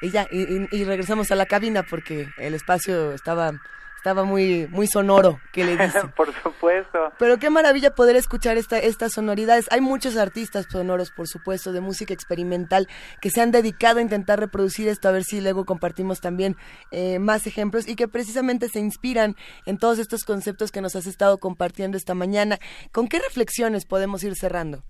[0.00, 3.52] Y ya, y, regresamos a la cabina porque el espacio estaba
[3.98, 6.10] Estaba muy, muy sonoro, que le dicen.
[6.16, 7.12] por supuesto.
[7.18, 9.66] Pero qué maravilla poder escuchar esta, estas sonoridades.
[9.72, 12.86] Hay muchos artistas sonoros, por supuesto, de música experimental
[13.20, 16.54] que se han dedicado a intentar reproducir esto, a ver si luego compartimos también
[16.92, 19.34] eh, más ejemplos y que precisamente se inspiran
[19.66, 22.58] en todos estos conceptos que nos has estado compartiendo esta mañana.
[22.92, 24.84] ¿Con qué reflexiones podemos ir cerrando?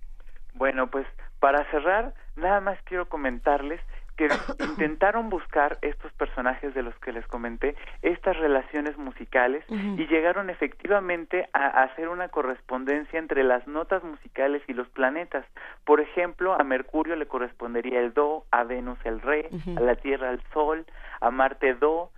[0.53, 1.07] Bueno, pues
[1.39, 3.81] para cerrar, nada más quiero comentarles
[4.19, 4.27] que
[4.65, 11.47] intentaron buscar estos personajes de los que les comenté, estas relaciones musicales y llegaron efectivamente
[11.53, 15.45] a, hacer una correspondencia entre las notas musicales y los planetas.
[15.85, 20.31] Por ejemplo, a Mercurio le correspondería el Do, a Venus el Re, a la Tierra
[20.31, 20.85] el Sol,
[21.21, 22.11] a Marte Do,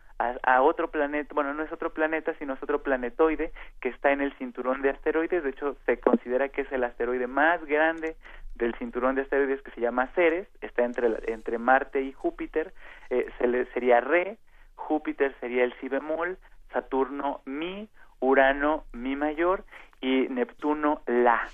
[0.44, 4.22] a, otro planeta, bueno, no es otro planeta, sino es otro planetoide que está en
[4.22, 8.16] el cinturón de asteroides, de hecho se considera que es el asteroide más grande
[8.56, 12.74] del cinturón de asteroides que se llama Ceres, está entre, entre Marte y Júpiter,
[13.10, 14.38] eh, se le, sería Re,
[14.76, 16.38] Júpiter sería el si bemol,
[16.74, 19.64] Saturno Mi, Urano Mi mayor
[20.00, 21.48] y Neptuno La.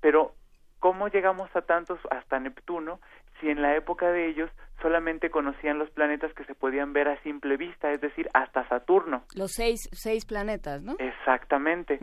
[0.00, 0.34] Pero,
[0.80, 3.00] ¿cómo llegamos a tantos hasta Neptuno
[3.44, 7.22] si en la época de ellos solamente conocían los planetas que se podían ver a
[7.22, 9.24] simple vista, es decir, hasta Saturno.
[9.34, 10.96] Los seis, seis planetas, ¿no?
[10.98, 11.98] Exactamente.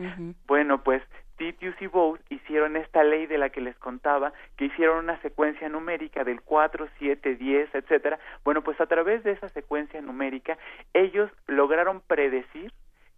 [0.46, 1.02] Bueno, pues
[1.36, 5.68] Titius y Bose hicieron esta ley de la que les contaba, que hicieron una secuencia
[5.68, 8.20] numérica del 4, 7, 10, etcétera.
[8.44, 10.56] Bueno, pues a través de esa secuencia numérica,
[10.94, 12.72] ellos lograron predecir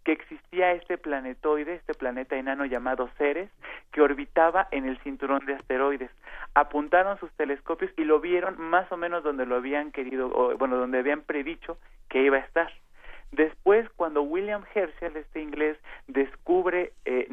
[0.05, 3.49] que existía este planetoide, este planeta enano llamado Ceres,
[3.91, 6.11] que orbitaba en el cinturón de asteroides.
[6.53, 10.77] Apuntaron sus telescopios y lo vieron más o menos donde lo habían querido, o, bueno,
[10.77, 11.77] donde habían predicho
[12.07, 12.71] que iba a estar.
[13.31, 15.77] Después, cuando William Herschel, este inglés,
[16.07, 17.27] descubre eh,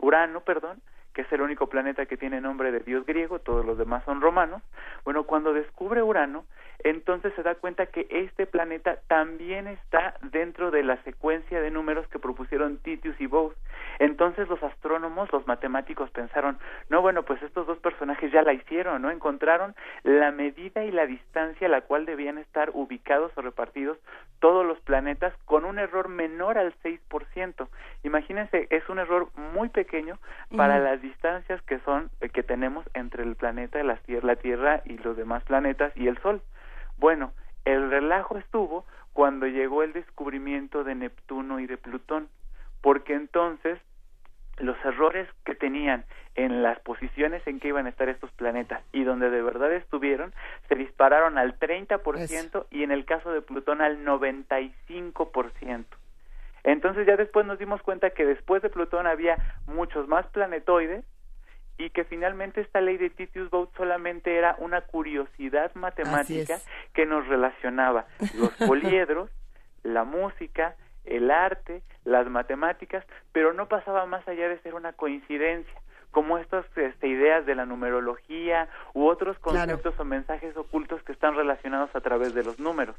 [0.00, 0.80] Urano, perdón,
[1.14, 4.20] que es el único planeta que tiene nombre de dios griego, todos los demás son
[4.20, 4.62] romanos.
[5.04, 6.44] Bueno, cuando descubre Urano,
[6.82, 12.06] entonces se da cuenta que este planeta también está dentro de la secuencia de números
[12.08, 13.56] que propusieron Titius y Bose.
[13.98, 16.58] Entonces los astrónomos, los matemáticos pensaron,
[16.88, 19.10] no, bueno, pues estos dos personajes ya la hicieron, ¿no?
[19.10, 23.98] Encontraron la medida y la distancia a la cual debían estar ubicados o repartidos
[24.38, 27.68] todos los planetas con un error menor al 6%.
[28.04, 30.18] Imagínense, es un error muy pequeño
[30.56, 33.96] para las distancias que son eh, que tenemos entre el planeta, la
[34.36, 36.42] Tierra y los demás planetas y el Sol.
[36.98, 37.32] Bueno,
[37.64, 42.28] el relajo estuvo cuando llegó el descubrimiento de Neptuno y de Plutón,
[42.80, 43.78] porque entonces
[44.58, 46.04] los errores que tenían
[46.34, 50.32] en las posiciones en que iban a estar estos planetas y donde de verdad estuvieron
[50.68, 55.84] se dispararon al 30% y en el caso de Plutón al 95%.
[56.64, 61.04] Entonces ya después nos dimos cuenta que después de Plutón había muchos más planetoides
[61.78, 66.58] y que finalmente esta ley de Titius Bode solamente era una curiosidad matemática
[66.92, 69.30] que nos relacionaba los poliedros,
[69.82, 75.74] la música, el arte, las matemáticas, pero no pasaba más allá de ser una coincidencia
[76.10, 81.36] como estas este, ideas de la numerología u otros conceptos o mensajes ocultos que están
[81.36, 82.96] relacionados a través de los números.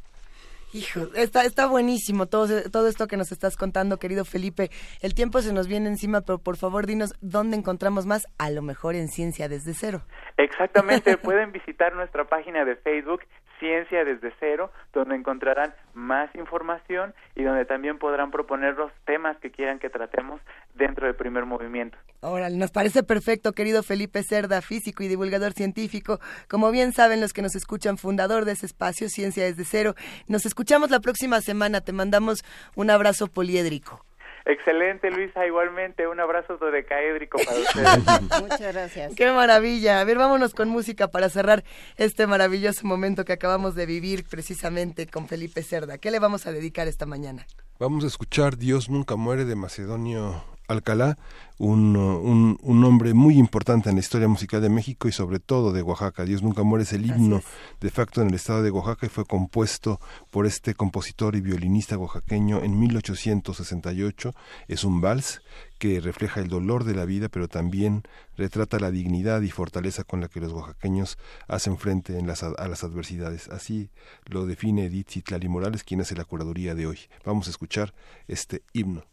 [0.74, 4.70] Hijo, está, está buenísimo todo, todo esto que nos estás contando, querido Felipe.
[5.02, 8.62] El tiempo se nos viene encima, pero por favor dinos dónde encontramos más, a lo
[8.62, 10.02] mejor en Ciencia desde cero.
[10.38, 13.22] Exactamente, pueden visitar nuestra página de Facebook,
[13.62, 19.52] Ciencia desde cero, donde encontrarán más información y donde también podrán proponer los temas que
[19.52, 20.42] quieran que tratemos
[20.74, 21.98] dentro del primer movimiento.
[22.22, 26.20] Ahora, nos parece perfecto, querido Felipe Cerda, físico y divulgador científico.
[26.50, 29.94] Como bien saben los que nos escuchan, fundador de ese espacio, Ciencia desde cero.
[30.28, 31.82] Nos escuchamos la próxima semana.
[31.82, 32.44] Te mandamos
[32.76, 34.04] un abrazo poliédrico.
[34.46, 35.46] Excelente, Luisa.
[35.46, 38.42] Igualmente, un abrazo dodecaédrico para ustedes.
[38.42, 39.16] Muchas gracias.
[39.16, 40.00] Qué maravilla.
[40.00, 41.64] A ver, vámonos con música para cerrar
[41.98, 45.98] este maravilloso momento que acabamos de vivir precisamente con Felipe Cerda.
[45.98, 47.46] ¿Qué le vamos a dedicar esta mañana?
[47.80, 51.18] Vamos a escuchar Dios nunca muere de Macedonio Alcalá,
[51.58, 55.72] un, un, un, hombre muy importante en la historia musical de México y sobre todo
[55.72, 56.26] de Oaxaca.
[56.26, 57.44] Dios nunca muere es el himno
[57.80, 60.00] de facto en el estado de Oaxaca y fue compuesto
[60.32, 64.34] por este compositor y violinista oaxaqueño en 1868.
[64.68, 65.42] Es un vals
[65.78, 68.04] que refleja el dolor de la vida, pero también
[68.38, 72.68] retrata la dignidad y fortaleza con la que los oaxaqueños hacen frente en las, a
[72.68, 73.50] las adversidades.
[73.50, 73.92] Así
[74.26, 77.00] lo define Edith Citlali Morales, quien hace la curaduría de hoy.
[77.24, 77.94] Vamos a escuchar
[78.28, 79.04] este himno.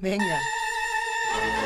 [0.00, 0.38] Venga.
[1.36, 1.63] Thank you.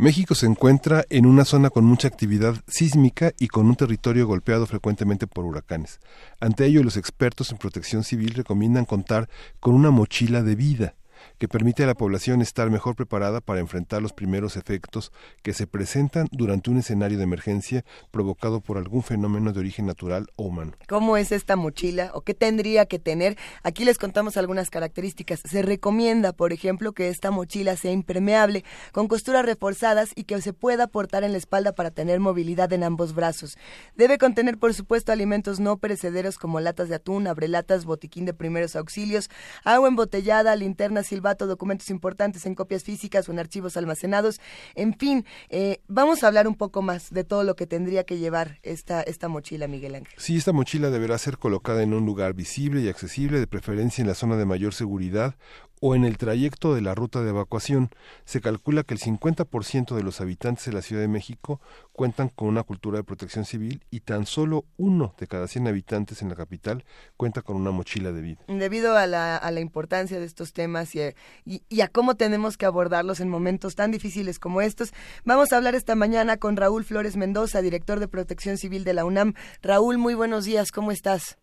[0.00, 4.64] México se encuentra en una zona con mucha actividad sísmica y con un territorio golpeado
[4.64, 5.98] frecuentemente por huracanes.
[6.38, 10.94] Ante ello, los expertos en protección civil recomiendan contar con una mochila de vida
[11.38, 15.12] que permite a la población estar mejor preparada para enfrentar los primeros efectos
[15.42, 20.26] que se presentan durante un escenario de emergencia provocado por algún fenómeno de origen natural
[20.36, 20.72] o humano.
[20.88, 23.36] ¿Cómo es esta mochila o qué tendría que tener?
[23.62, 25.40] Aquí les contamos algunas características.
[25.44, 30.52] Se recomienda, por ejemplo, que esta mochila sea impermeable, con costuras reforzadas y que se
[30.52, 33.56] pueda portar en la espalda para tener movilidad en ambos brazos.
[33.96, 38.76] Debe contener, por supuesto, alimentos no perecederos como latas de atún, abrelatas, botiquín de primeros
[38.76, 39.30] auxilios,
[39.64, 44.40] agua embotellada, linternas silbato, documentos importantes en copias físicas o en archivos almacenados.
[44.74, 48.18] En fin, eh, vamos a hablar un poco más de todo lo que tendría que
[48.18, 50.14] llevar esta, esta mochila, Miguel Ángel.
[50.18, 54.08] Sí, esta mochila deberá ser colocada en un lugar visible y accesible, de preferencia en
[54.08, 55.36] la zona de mayor seguridad
[55.80, 57.90] o en el trayecto de la ruta de evacuación.
[58.24, 61.60] Se calcula que el 50% de los habitantes de la Ciudad de México
[61.92, 66.22] cuentan con una cultura de protección civil y tan solo uno de cada 100 habitantes
[66.22, 66.84] en la capital
[67.16, 68.40] cuenta con una mochila de vida.
[68.48, 71.00] Debido a la, importancia de estos temas y,
[71.44, 74.92] y, a cómo tenemos que abordarlos en momentos tan difíciles como estos,
[75.24, 79.04] vamos a hablar esta mañana con Raúl Flores Mendoza, director de Protección Civil de la
[79.04, 79.34] UNAM.
[79.62, 81.38] Raúl, muy buenos días, ¿cómo estás?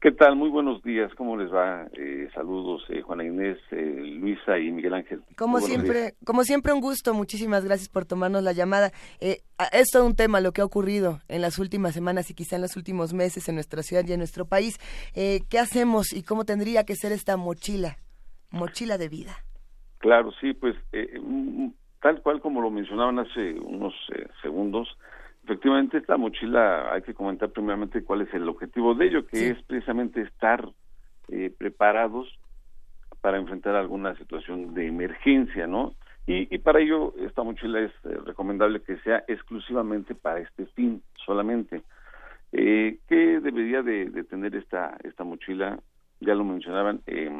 [0.00, 0.36] ¿Qué tal?
[0.36, 1.12] Muy buenos días.
[1.16, 1.88] ¿Cómo les va?
[1.94, 5.22] Eh, saludos, eh, Juana Inés, eh, Luisa y Miguel Ángel.
[5.36, 7.14] Como siempre, como siempre un gusto.
[7.14, 8.92] Muchísimas gracias por tomarnos la llamada.
[9.20, 12.62] es todo un tema lo que ha ocurrido en las últimas semanas y quizá en
[12.62, 14.78] los últimos meses en nuestra ciudad y en nuestro país.
[15.14, 17.96] ¿Qué hacemos y cómo tendría que ser esta mochila,
[18.50, 19.32] mochila de vida?
[19.98, 20.76] Claro, sí, pues
[22.00, 23.94] tal cual como lo mencionaban hace unos
[24.42, 24.96] segundos
[25.48, 29.62] efectivamente esta mochila hay que comentar primeramente cuál es el objetivo de ello, que es
[29.62, 30.68] precisamente estar
[31.28, 32.28] eh, preparados
[33.22, 35.94] para enfrentar alguna situación de emergencia, ¿no?
[36.26, 41.02] Y, y para ello esta mochila es eh, recomendable que sea exclusivamente para este fin
[41.24, 41.82] solamente.
[42.52, 45.80] Eh, ¿Qué debería de, de, tener esta esta mochila?
[46.20, 47.30] Ya lo mencionaban, eh,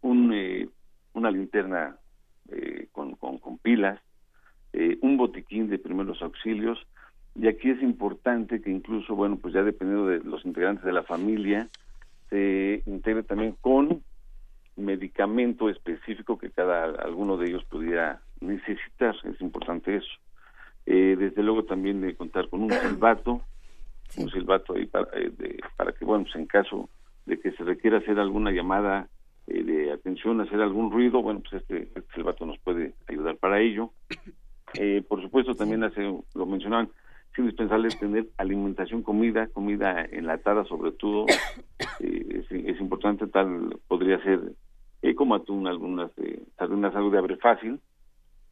[0.00, 0.70] un, eh,
[1.12, 1.96] una linterna
[2.50, 4.00] eh, con, con, con pilas,
[5.02, 6.78] un botiquín de primeros auxilios,
[7.34, 11.02] y aquí es importante que incluso, bueno, pues ya dependiendo de los integrantes de la
[11.02, 11.68] familia,
[12.28, 14.02] se integre también con
[14.76, 20.12] medicamento específico que cada alguno de ellos pudiera necesitar, es importante eso.
[20.86, 23.42] Eh, desde luego también de contar con un silbato,
[24.16, 26.88] un silbato ahí para, eh, de, para que, bueno, pues en caso
[27.26, 29.08] de que se requiera hacer alguna llamada
[29.46, 33.60] eh, de atención, hacer algún ruido, bueno, pues este, este silbato nos puede ayudar para
[33.60, 33.92] ello.
[34.74, 36.02] Eh, por supuesto, también hace,
[36.34, 36.88] lo mencionaban,
[37.32, 41.26] es indispensable tener alimentación, comida, comida enlatada sobre todo,
[42.00, 44.40] eh, es, importante, tal podría ser
[45.02, 47.80] eh, como atún, algunas eh, sardinas, algo de abre fácil.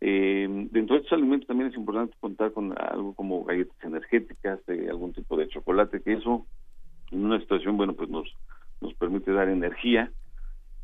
[0.00, 5.12] Eh, dentro de estos alimentos también es importante contar con algo como galletas energéticas, algún
[5.12, 6.46] tipo de chocolate, que eso
[7.10, 8.32] en una situación, bueno, pues nos,
[8.80, 10.12] nos permite dar energía.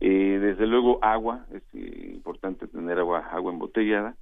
[0.01, 4.17] desde luego agua, es importante tener agua, agua embotellada.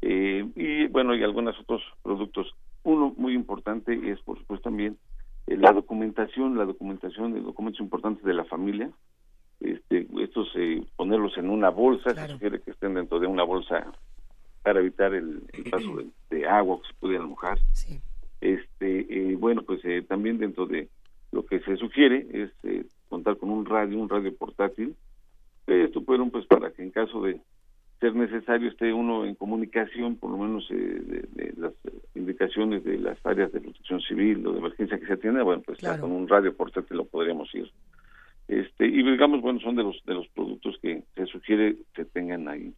[0.00, 2.54] y bueno, y algunos otros productos
[2.90, 4.98] uno muy importante es, por supuesto, también
[5.46, 8.90] eh, la documentación, la documentación de documentos importantes de la familia.
[9.60, 13.92] Este, estos eh, ponerlos en una bolsa, se sugiere que estén dentro de una bolsa
[14.62, 17.58] para evitar el, el paso de, de, agua que se pudiera mojar.
[17.72, 18.00] Sí.
[18.40, 20.88] Este, eh, bueno, pues eh, también dentro de
[21.32, 24.94] lo que se sugiere es eh, contar con un radio, un radio portátil.
[25.66, 27.40] Esto fueron pues para que en caso de
[28.00, 31.72] ser necesario esté uno en comunicación, por lo menos eh, de, de, las
[32.14, 35.78] indicaciones de las áreas de protección civil o de emergencia que se atienda, bueno, pues
[35.78, 36.02] claro.
[36.02, 37.70] con un radio portátil lo podríamos ir.
[38.46, 42.48] Este, y digamos, bueno, son de los de los productos que se sugiere que tengan
[42.48, 42.72] ahí.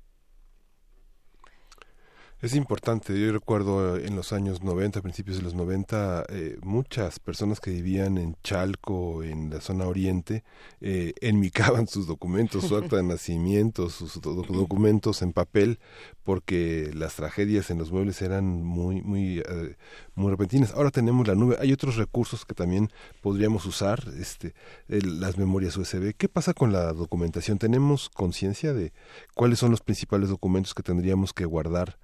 [2.42, 7.60] Es importante, yo recuerdo en los años 90, principios de los 90, eh, muchas personas
[7.60, 10.42] que vivían en Chalco, en la zona oriente,
[10.80, 15.80] eh, enmicaban sus documentos, su acta de nacimiento, sus do documentos en papel,
[16.24, 19.76] porque las tragedias en los muebles eran muy, muy, eh,
[20.14, 20.72] muy repentinas.
[20.72, 22.88] Ahora tenemos la nube, hay otros recursos que también
[23.20, 24.54] podríamos usar, este,
[24.88, 26.14] el, las memorias USB.
[26.16, 27.58] ¿Qué pasa con la documentación?
[27.58, 28.94] ¿Tenemos conciencia de
[29.34, 31.98] cuáles son los principales documentos que tendríamos que guardar?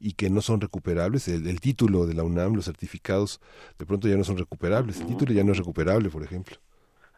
[0.00, 1.28] Y que no son recuperables.
[1.28, 3.40] El, el, título de la UNAM, los certificados,
[3.78, 5.00] de pronto ya no son recuperables.
[5.00, 6.56] El título ya no es recuperable, por ejemplo.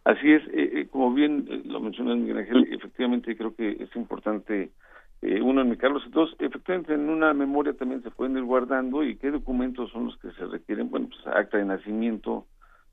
[0.04, 3.94] Así es, eh, eh, como bien eh, lo mencionó Miguel Ángel, efectivamente creo que es
[3.94, 4.72] importante
[5.22, 9.04] eh, uno en mi Carlos dos, efectivamente en una memoria también se pueden ir guardando
[9.04, 12.46] y qué documentos son los que se requieren, bueno, pues acta de nacimiento,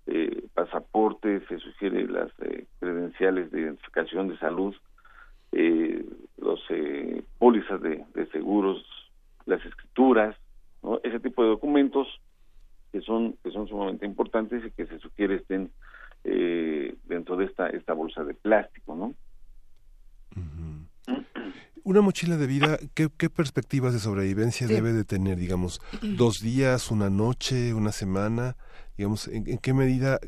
[0.05, 4.75] eh, pasaporte, se sugiere las eh, credenciales de identificación de salud,
[5.53, 6.05] eh,
[6.37, 8.85] los eh, pólizas de, de seguros,
[9.49, 10.35] las escrituras,
[10.81, 10.99] ¿no?
[11.03, 12.07] ese tipo de documentos
[12.91, 15.71] que son que son sumamente importantes y que se sugiere estén
[16.23, 19.15] eh, dentro de esta esta bolsa de plástico, ¿no?
[21.83, 24.73] Una mochila de vida, ¿qué, qué perspectivas de sobrevivencia Sí.
[24.73, 25.37] debe de tener?
[25.37, 25.81] Digamos,
[26.17, 28.57] dos días, una noche, una semana,
[28.97, 30.19] digamos, ¿en, en qué medida,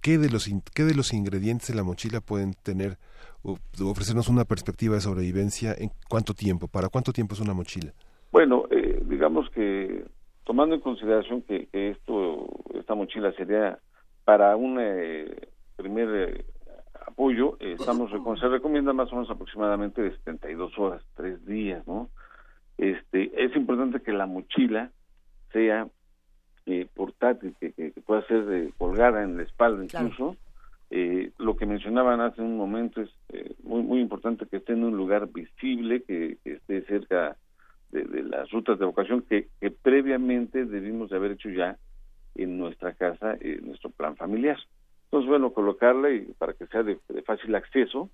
[0.00, 2.98] qué de los in- qué de los ingredientes de la mochila pueden tener
[3.42, 6.66] o ofrecernos una perspectiva de sobrevivencia en cuánto tiempo?
[6.66, 7.92] ¿Para cuánto tiempo es una mochila?
[8.32, 10.04] Bueno, eh, digamos que
[10.44, 13.78] tomando en consideración que, que esto esta mochila sería
[14.24, 16.44] para un eh, primer eh,
[17.06, 22.10] apoyo, eh, estamos se recomienda más o menos aproximadamente de 72 horas, tres días, ¿no?
[22.78, 24.90] Este, es importante que la mochila
[25.52, 25.88] sea
[26.66, 30.36] eh, portátil, que, que- que pueda ser colgada en la espalda incluso.
[30.90, 33.10] Eh, lo que mencionaban hace un momento es
[33.62, 37.36] muy muy importante que esté en un lugar visible, que, que esté cerca
[37.90, 41.78] de, de las rutas de evacuación que, que previamente debimos de haber hecho ya
[42.34, 44.58] en nuestra casa, eh, nuestro plan familiar.
[45.04, 48.10] Entonces, bueno, colocarla y para que sea de, de fácil acceso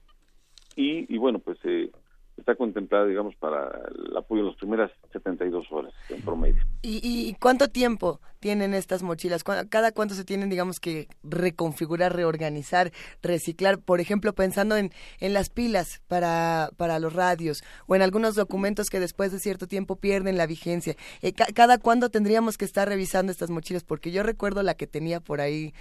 [0.76, 1.90] y, y bueno, pues eh,
[2.36, 6.62] está contemplada, digamos, para el apoyo en las primeras 72 horas en promedio.
[6.82, 9.42] ¿Y, y cuánto tiempo tienen estas mochilas?
[9.44, 12.92] ¿Cu- ¿Cada cuánto se tienen, digamos, que reconfigurar, reorganizar,
[13.22, 13.78] reciclar?
[13.78, 18.90] Por ejemplo, pensando en, en las pilas para, para los radios o en algunos documentos
[18.90, 20.96] que después de cierto tiempo pierden la vigencia.
[21.22, 23.84] Eh, ca- ¿Cada cuándo tendríamos que estar revisando estas mochilas?
[23.84, 25.72] Porque yo recuerdo la que tenía por ahí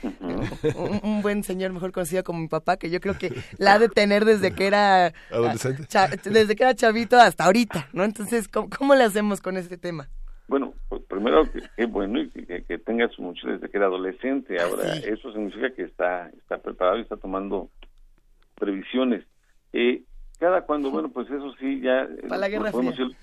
[0.75, 3.79] un, un buen señor, mejor conocido como mi papá, que yo creo que la ha
[3.79, 5.13] de tener desde que era...
[5.31, 5.85] Adolescente.
[5.87, 8.03] cha- desde que era chavito hasta ahorita, ¿no?
[8.03, 10.09] Entonces, ¿cómo, cómo le hacemos con este tema?
[10.51, 13.85] Bueno, pues primero que, que bueno y que, que- tenga su mochila desde que era
[13.85, 14.59] adolescente.
[14.61, 15.03] Ahora, Sí.
[15.05, 17.69] eso significa que está está preparado y está tomando
[18.55, 19.25] previsiones.
[19.71, 20.03] Eh,
[20.39, 22.01] cada cuando, bueno, pues eso sí, ya...
[22.01, 23.15] eh, Para la Guerra podemos ir-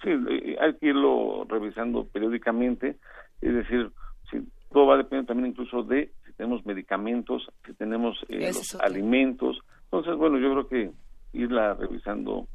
[0.00, 2.98] sí, eh, hay que irlo revisando periódicamente.
[3.40, 3.90] Es decir,
[4.30, 4.38] si,
[4.72, 8.86] todo va a depender también incluso de si tenemos medicamentos, si tenemos eh, los otro.
[8.86, 9.58] alimentos.
[9.86, 10.90] Entonces, bueno, yo creo que
[11.32, 12.46] irla revisando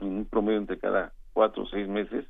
[0.00, 2.26] en un promedio entre cada cuatro o seis meses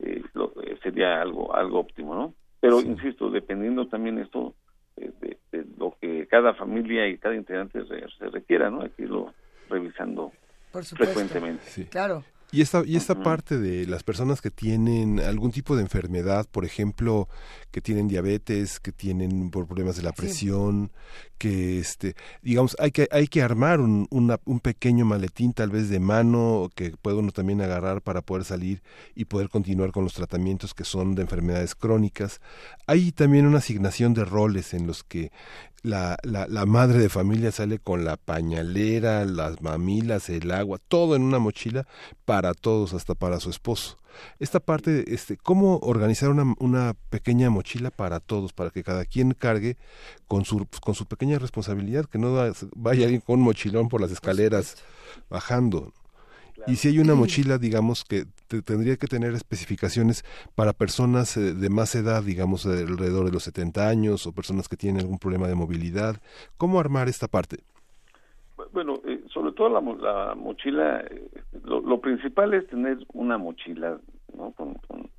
[0.00, 2.34] eh, lo- eh, sería algo algo óptimo, ¿no?
[2.60, 4.54] Pero insisto, dependiendo también esto
[4.96, 8.82] eh, de, de lo que cada familia y cada integrante se requiera, ¿no?
[8.82, 9.32] Hay que irlo
[9.68, 10.32] revisando
[10.72, 11.14] Por supuesto.
[11.14, 11.86] frecuentemente.
[11.90, 12.24] Claro.
[12.50, 16.64] Y esta, y esta parte de las personas que tienen algún tipo de enfermedad, por
[16.64, 17.28] ejemplo,
[17.70, 20.90] que tienen diabetes, que tienen por problemas de la presión,
[21.36, 25.90] que este, digamos, hay que, hay que armar un, una- un pequeño maletín tal vez
[25.90, 28.82] de mano que puede uno también agarrar para poder salir
[29.14, 32.40] y poder continuar con los tratamientos que son de enfermedades crónicas.
[32.86, 35.30] Hay también una asignación de roles en los que
[35.82, 41.14] la, la, la madre de familia sale con la pañalera, las mamilas, el agua, todo
[41.14, 41.86] en una mochila
[42.24, 43.98] para todos, hasta para su esposo.
[44.38, 49.32] Esta parte, este, ¿cómo organizar una, una pequeña mochila para todos, para que cada quien
[49.32, 49.76] cargue
[50.26, 52.34] con su, con su pequeña responsabilidad, que no
[52.74, 54.76] vaya alguien con un mochilón por las escaleras
[55.30, 55.92] bajando?
[56.66, 60.24] Y si hay una mochila, digamos, que te- tendría que tener especificaciones
[60.54, 64.68] para personas eh, de más edad, digamos, de alrededor de los 70 años, o personas
[64.68, 66.20] que tienen algún problema de movilidad.
[66.56, 67.60] ¿Cómo armar esta parte?
[68.72, 69.00] Bueno,
[69.58, 71.04] todo la, la mochila,
[71.64, 73.98] lo, lo principal es tener una mochila,
[74.34, 74.52] ¿no?
[74.52, 75.10] Con, con,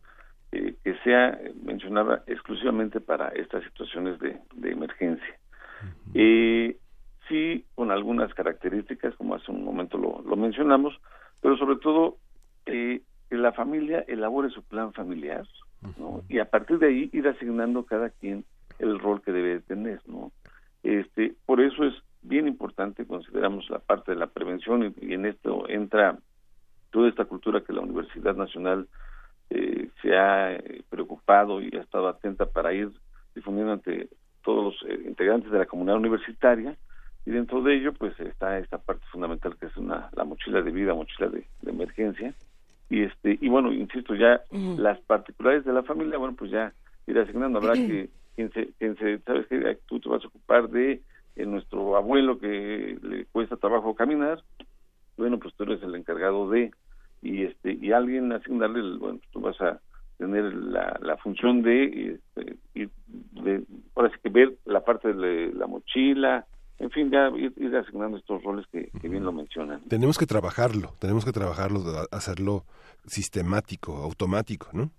[0.53, 5.36] eh, que sea mencionada exclusivamente para estas situaciones de, de emergencia.
[6.14, 6.78] Eh,
[7.28, 10.98] sí, con algunas características, como hace un momento lo, lo mencionamos,
[11.41, 12.16] pero sobre todo
[12.66, 15.45] eh, que la familia elabore su plan familiar,
[15.98, 16.24] ¿no?
[16.30, 18.45] Y a partir de ahí ir asignando cada quien
[18.80, 20.32] el rol que debe de tener, ¿no?
[20.84, 25.70] Este, por eso es bien importante, consideramos la parte de la prevención y, en esto
[25.70, 26.18] entra
[26.91, 28.88] toda esta cultura que la Universidad Nacional
[29.50, 32.90] eh, se ha eh, preocupado y ha estado atenta para ir
[33.36, 34.10] difundiendo ante
[34.44, 36.76] todos los eh, integrantes de la comunidad universitaria
[37.26, 40.72] y dentro de ello pues está esta parte fundamental que es una la mochila de
[40.72, 42.34] vida, mochila de, de emergencia
[42.90, 46.74] y este y bueno insisto ya las particularidades de la familia bueno pues ya
[47.06, 50.70] ir asignando habrá que quien se, quien se sabes que tú te vas a ocupar
[50.70, 51.02] de
[51.36, 54.44] eh, nuestro abuelo que le cuesta trabajo caminar
[55.18, 56.72] bueno pues tú eres el encargado de
[57.22, 59.80] y este y alguien asignarle el, bueno pues tú vas a
[60.18, 63.64] tener la, la función de, este, ir de
[63.96, 66.46] ahora sí que ver la parte de la mochila
[66.80, 69.82] en fin, ya ir, asignando estos roles que, bien lo mencionan.
[69.90, 71.82] Tenemos que trabajarlo, tenemos que trabajarlo,
[72.12, 72.64] hacerlo
[73.06, 74.90] sistemático, automático, ¿no?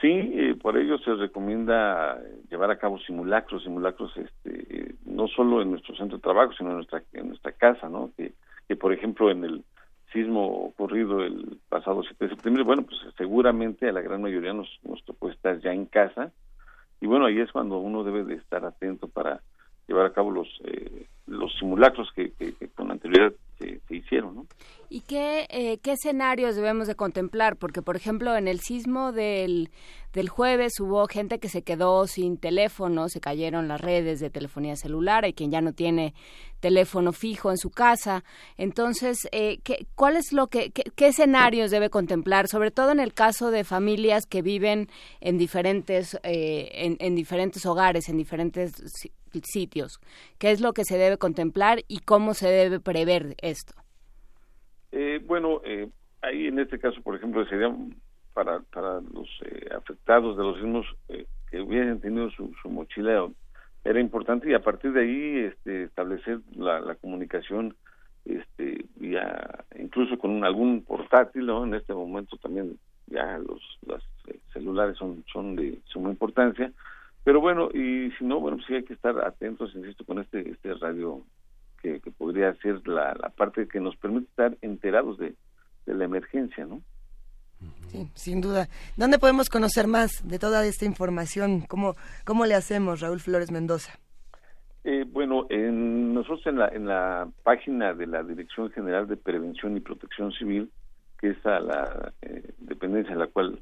[0.00, 2.18] Sí, eh, por ello se recomienda
[2.48, 6.76] llevar a cabo simulacros, simulacros este, no solo en nuestro centro de trabajo, sino en
[6.76, 8.10] nuestra, en nuestra casa, ¿no?
[8.16, 8.32] Que,
[8.66, 9.64] que por ejemplo en el
[10.10, 14.68] sismo ocurrido el pasado 7 de septiembre, bueno, pues seguramente a la gran mayoría nos,
[14.82, 16.32] nos tocó estar ya en casa
[17.00, 19.40] y bueno, ahí es cuando uno debe de estar atento para
[19.90, 22.32] llevar a cabo los eh, los simulacros que,
[22.74, 24.46] con anterioridad se, hicieron, ¿no?
[24.88, 27.56] ¿Y qué, eh, qué escenarios debemos de contemplar?
[27.56, 29.70] Porque, por ejemplo, en el sismo del,
[30.12, 34.74] del jueves hubo gente que se quedó sin teléfono, se cayeron las redes de telefonía
[34.74, 36.14] celular, hay quien ya no tiene
[36.58, 38.24] teléfono fijo en su casa.
[38.56, 42.48] Entonces, eh, ¿qué, ¿cuál es lo que, qué, escenarios debe contemplar?
[42.48, 44.88] Sobre todo en el caso de familias que viven
[45.20, 48.72] en diferentes, en, en diferentes hogares, en diferentes
[49.44, 50.00] sitios.
[50.38, 53.74] ¿Qué es lo que se debe contemplar y cómo se debe prever esto?
[54.92, 55.88] Eh, bueno, eh,
[56.22, 57.74] ahí en este caso, por ejemplo, sería
[58.34, 60.86] para, para los eh, afectados de los sismos
[61.50, 63.28] que hubieran tenido su, mochila
[63.82, 67.74] era importante y a partir de ahí este, establecer la, comunicación
[68.26, 71.64] este, vía, incluso con algún portátil, ¿no?
[71.64, 74.04] En este momento también ya los, los
[74.52, 76.70] celulares son, son de suma importancia
[77.24, 80.74] pero bueno, y si no, bueno, sí hay que estar atentos, insisto, con este, este
[80.74, 81.22] radio
[81.82, 85.34] que, podría ser la, la, parte que nos permite estar enterados de,
[85.86, 86.82] la emergencia, ¿no?
[87.88, 88.68] Sí, sin duda.
[88.96, 91.62] ¿Dónde podemos conocer más de toda esta información?
[91.62, 93.98] ¿Cómo, cómo le hacemos, Raúl Flores Mendoza?
[94.84, 99.76] Eh, bueno, en, nosotros en la, en la página de la Dirección General de Prevención
[99.76, 100.70] y Protección Civil,
[101.18, 103.60] que es a la eh, dependencia a la cual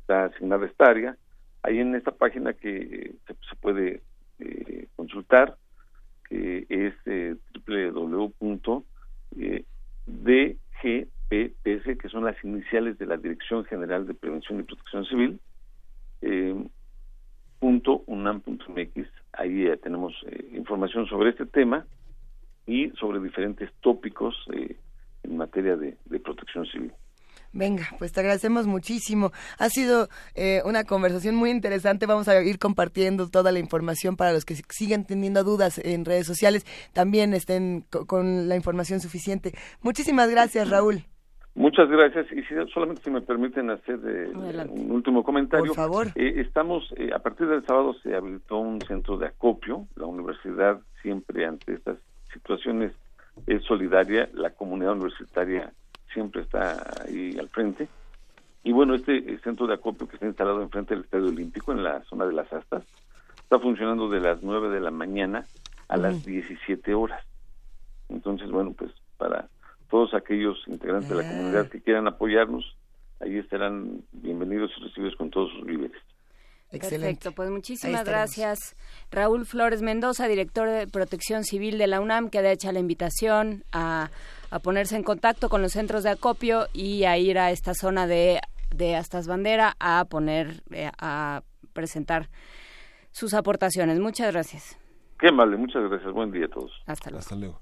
[0.00, 1.16] está asignada esta área,
[1.62, 4.02] Ahí en esta página que se, puede
[4.38, 5.56] eh, consultar,
[6.28, 7.36] que es eh,
[7.66, 8.84] www.dgpps,
[11.98, 15.40] que son las iniciales de la Dirección General de Prevención y Protección Civil,
[16.22, 16.54] eh,
[17.58, 19.08] punto unam.mx.
[19.32, 21.86] Ahí tenemos eh, información sobre este tema
[22.66, 24.36] y sobre diferentes tópicos
[25.22, 26.92] en materia de protección civil.
[27.58, 29.32] Venga, pues te agradecemos muchísimo.
[29.58, 30.06] Ha sido
[30.36, 32.06] eh, una conversación muy interesante.
[32.06, 36.24] Vamos a ir compartiendo toda la información para los que siguen teniendo dudas en redes
[36.24, 36.64] sociales.
[36.94, 39.54] También estén con la información suficiente.
[39.82, 41.02] Muchísimas gracias, Raúl.
[41.56, 42.30] Muchas gracias.
[42.30, 44.30] Y si, solamente si me permiten hacer eh,
[44.70, 45.66] un último comentario.
[45.66, 46.06] Por favor.
[46.14, 49.88] Eh, estamos, a partir del sábado se habilitó un centro de acopio.
[49.96, 51.98] La universidad siempre ante estas
[52.32, 52.92] situaciones
[53.48, 54.28] es solidaria.
[54.32, 55.72] La comunidad universitaria
[56.12, 57.88] siempre está ahí al frente.
[58.64, 62.02] Y bueno, este centro de acopio que está instalado enfrente del Estadio Olímpico, en la
[62.04, 62.84] zona de las Astas,
[63.36, 65.46] está funcionando de las 9 de la mañana
[65.88, 67.24] a las 17 horas.
[68.08, 69.48] Entonces, bueno, pues para
[69.88, 71.70] todos aquellos integrantes de la comunidad ah.
[71.70, 72.76] que quieran apoyarnos,
[73.20, 76.00] ahí estarán bienvenidos y recibidos con todos sus víveres.
[76.70, 78.76] Perfecto, pues muchísimas gracias.
[79.10, 83.64] Raúl Flores Mendoza, director de Protección Civil de la UNAM, que ha hecho la invitación
[83.72, 84.10] a
[84.50, 88.06] a ponerse en contacto con los centros de acopio y a ir a esta zona
[88.06, 88.40] de,
[88.74, 91.42] de Astas Bandera a poner, eh, a
[91.72, 92.28] presentar
[93.10, 93.98] sus aportaciones.
[94.00, 94.78] Muchas gracias.
[95.18, 96.12] Qué amable, muchas gracias.
[96.12, 96.70] Buen día a todos.
[96.86, 97.20] Hasta luego.
[97.20, 97.60] Hasta luego.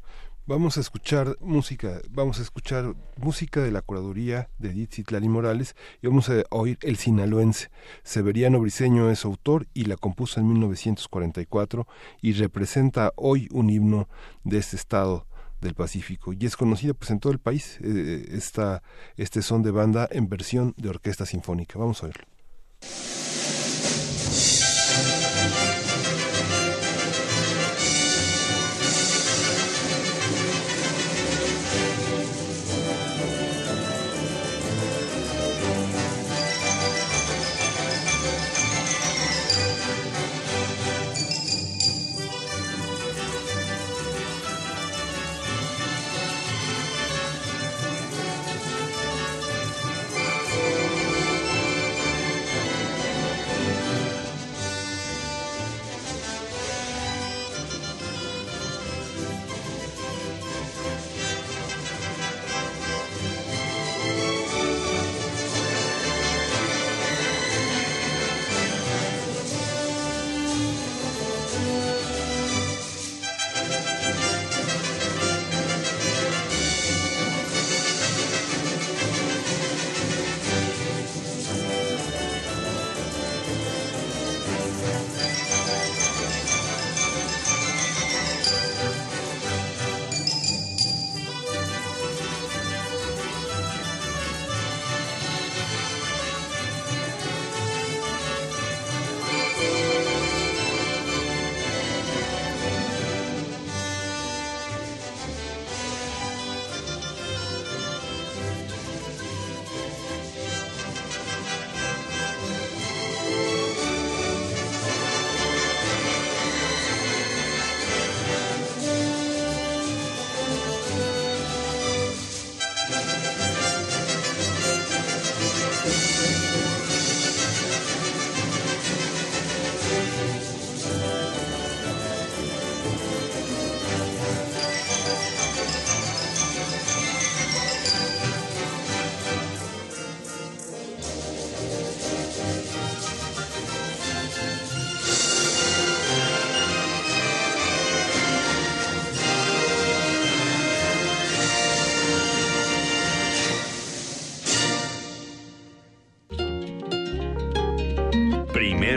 [0.48, 5.74] Vamos a escuchar música, vamos a escuchar música de la curaduría de Edith Lali Morales
[6.01, 7.68] y vamos a oír El Sinaloense.
[8.05, 11.89] Severiano Briceño es autor y la compuso en 1944
[12.23, 14.09] y representa hoy un himno
[14.44, 15.27] de este estado
[15.60, 18.85] del Pacífico y es conocida pues en todo el país eh, esta,
[19.16, 21.77] este son de banda en versión de orquesta sinfónica.
[21.77, 22.24] Vamos a verlo.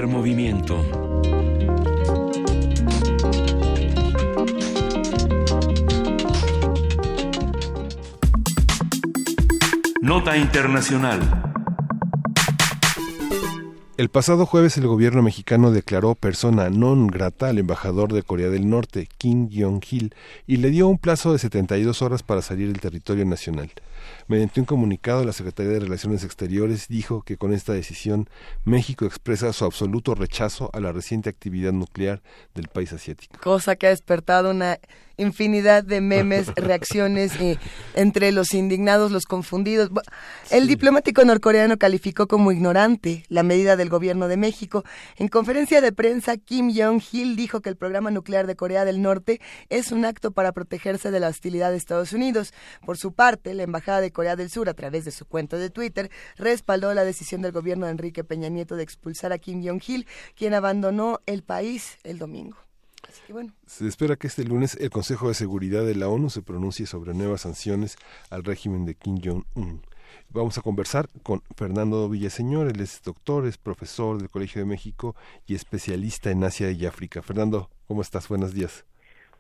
[0.10, 0.84] Movimiento.
[10.02, 11.19] Nota Internacional.
[13.98, 18.69] El pasado jueves el gobierno mexicano declaró persona non grata al embajador de Corea del
[18.69, 20.15] Norte, Kim Jong-il,
[20.48, 23.72] y le dio un plazo de 72 horas para salir del territorio nacional.
[24.28, 28.30] Mediante un comunicado, la Secretaría de Relaciones Exteriores dijo que con esta decisión
[28.66, 32.22] México expresa su absoluto rechazo a la reciente actividad nuclear
[32.56, 33.40] del país asiático.
[33.42, 34.80] Cosa que ha despertado una
[35.20, 37.34] infinidad de memes, reacciones
[37.94, 39.90] entre los indignados, los confundidos.
[40.50, 44.84] El diplomático norcoreano calificó como ignorante la medida del gobierno de México.
[45.18, 49.42] En conferencia de prensa, Kim Jong-il dijo que el programa nuclear de Corea del Norte
[49.70, 52.54] es un acto para protegerse de la hostilidad de Estados Unidos.
[52.86, 55.70] Por su parte, la embajada de Corea del Sur, a través de su cuenta de
[55.70, 60.07] Twitter, respaldó la decisión del gobierno de Enrique Peña Nieto de expulsar a Kim Jong-il,
[60.36, 62.57] quien abandonó el país el domingo.
[63.66, 67.14] Se espera que este lunes el Consejo de Seguridad de la ONU se pronuncie sobre
[67.14, 67.98] nuevas sanciones
[68.30, 69.82] al régimen de Kim Jong-un.
[70.30, 75.16] Vamos a conversar con Fernando Villaseñor, él es doctor, es profesor del Colegio de México
[75.48, 77.22] y especialista en Asia y África.
[77.22, 78.28] Fernando, ¿cómo estás?
[78.28, 78.86] Buenos días.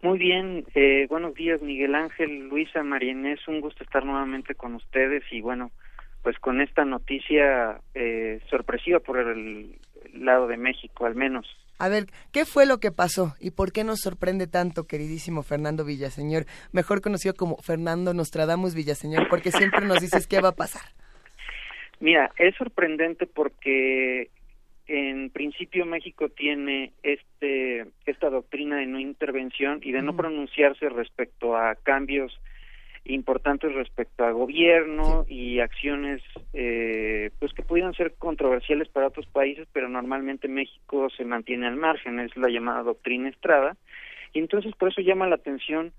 [0.01, 5.23] Muy bien, eh, buenos días Miguel Ángel, Luisa, Marianés, un gusto estar nuevamente con ustedes
[5.29, 5.71] y bueno,
[6.23, 9.77] pues con esta noticia eh, sorpresiva por el
[10.13, 11.45] lado de México al menos.
[11.79, 15.83] A ver, ¿qué fue lo que pasó y por qué nos sorprende tanto, queridísimo Fernando
[15.83, 20.83] Villaseñor, mejor conocido como Fernando Nostradamus Villaseñor, porque siempre nos dices qué va a pasar?
[21.99, 24.29] Mira, es sorprendente porque
[24.89, 31.55] en principio México tiene este esta doctrina de no intervención y de no pronunciarse respecto
[31.55, 32.37] a cambios
[33.05, 39.67] importantes respecto a gobierno y acciones eh, pues que pudieran ser controversiales para otros países
[39.71, 43.77] pero normalmente México se mantiene al margen es la llamada doctrina Estrada.
[44.33, 45.91] Y entonces por eso llama la atención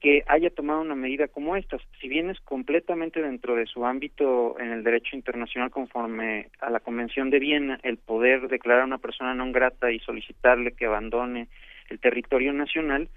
[0.00, 4.58] que haya tomado una medida como esta, si bien es completamente dentro de su ámbito
[4.60, 8.98] en el derecho internacional conforme a la Convención de Viena el poder declarar a una
[8.98, 11.48] persona no grata y solicitarle que abandone
[11.88, 13.08] el territorio nacional,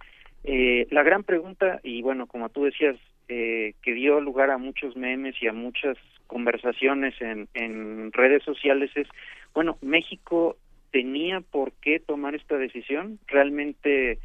[0.43, 2.95] eh, la gran pregunta, y bueno, como tú decías,
[3.27, 5.97] eh, que dio lugar a muchos memes y a muchas
[6.27, 9.07] conversaciones en, en redes sociales es,
[9.53, 10.55] bueno, México
[10.91, 14.19] tenía por qué tomar esta decisión, realmente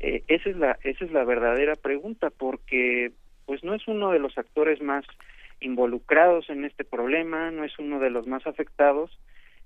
[0.00, 3.12] eh, esa es la esa es la verdadera pregunta porque
[3.46, 5.04] pues no es uno de los actores más
[5.60, 9.18] involucrados en este problema, no es uno de los más afectados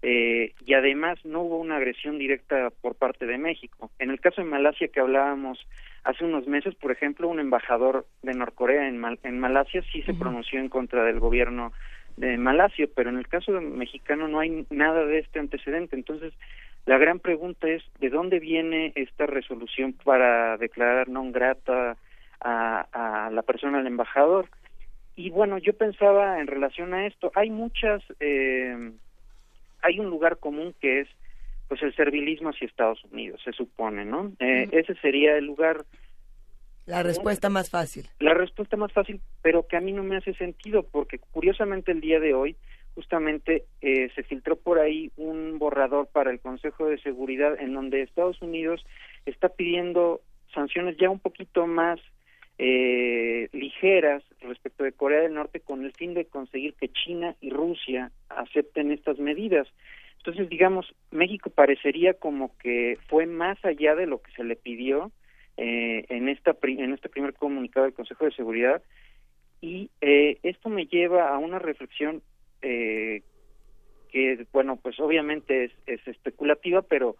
[0.02, 3.90] eh, y además no hubo una agresión directa por parte de México.
[3.98, 5.58] En el caso de Malasia que hablábamos
[6.04, 10.58] Hace unos meses, por ejemplo, un embajador de Norcorea en, en Malasia sí se pronunció
[10.58, 11.72] en contra del gobierno
[12.16, 15.94] de Malasia, pero en el caso mexicano no hay nada de este antecedente.
[15.94, 16.32] Entonces,
[16.86, 21.96] la gran pregunta es, ¿de dónde viene esta resolución para declarar non grata
[22.42, 24.50] a, a la persona del embajador?
[25.14, 28.92] Y bueno, yo pensaba en relación a esto, hay muchas, eh,
[29.82, 31.08] hay un lugar común que es
[31.68, 34.32] pues el servilismo hacia Estados Unidos, se supone, ¿no?
[34.40, 35.84] Eh, ese sería el lugar.
[36.84, 38.08] La respuesta más fácil.
[38.18, 42.00] La respuesta más fácil, pero que a mí no me hace sentido, porque curiosamente el
[42.00, 42.56] día de hoy,
[42.94, 48.02] justamente eh, se filtró por ahí un borrador para el Consejo de Seguridad en donde
[48.02, 48.84] Estados Unidos
[49.26, 50.20] está pidiendo
[50.54, 52.00] sanciones ya un poquito más
[52.58, 57.50] eh, ligeras respecto de Corea del Norte con el fin de conseguir que China y
[57.50, 59.66] Rusia acepten estas medidas.
[60.18, 65.10] Entonces, digamos, México parecería como que fue más allá de lo que se le pidió
[65.56, 68.82] eh, en esta en este primer comunicado del Consejo de Seguridad
[69.60, 72.22] y eh, esto me lleva a una reflexión
[72.62, 73.22] eh,
[74.10, 77.16] que, bueno, pues obviamente es, es especulativa, pero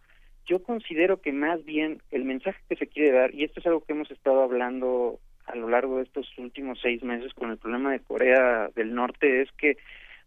[0.47, 3.85] yo considero que más bien el mensaje que se quiere dar, y esto es algo
[3.85, 7.93] que hemos estado hablando a lo largo de estos últimos seis meses con el problema
[7.93, 9.77] de Corea del Norte, es que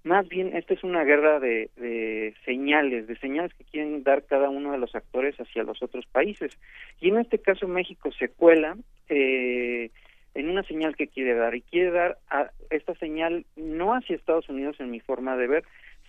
[0.05, 4.51] más bien, esta es una guerra de, de, señales, de señales que quieren dar cada
[4.51, 6.55] uno de los actores hacia los otros países.
[7.01, 8.77] Y en este caso México se cuela
[9.09, 9.89] eh,
[10.35, 11.55] en una señal que quiere dar.
[11.55, 15.63] Y quiere dar a esta señal no hacia Estados Unidos en mi forma de ver,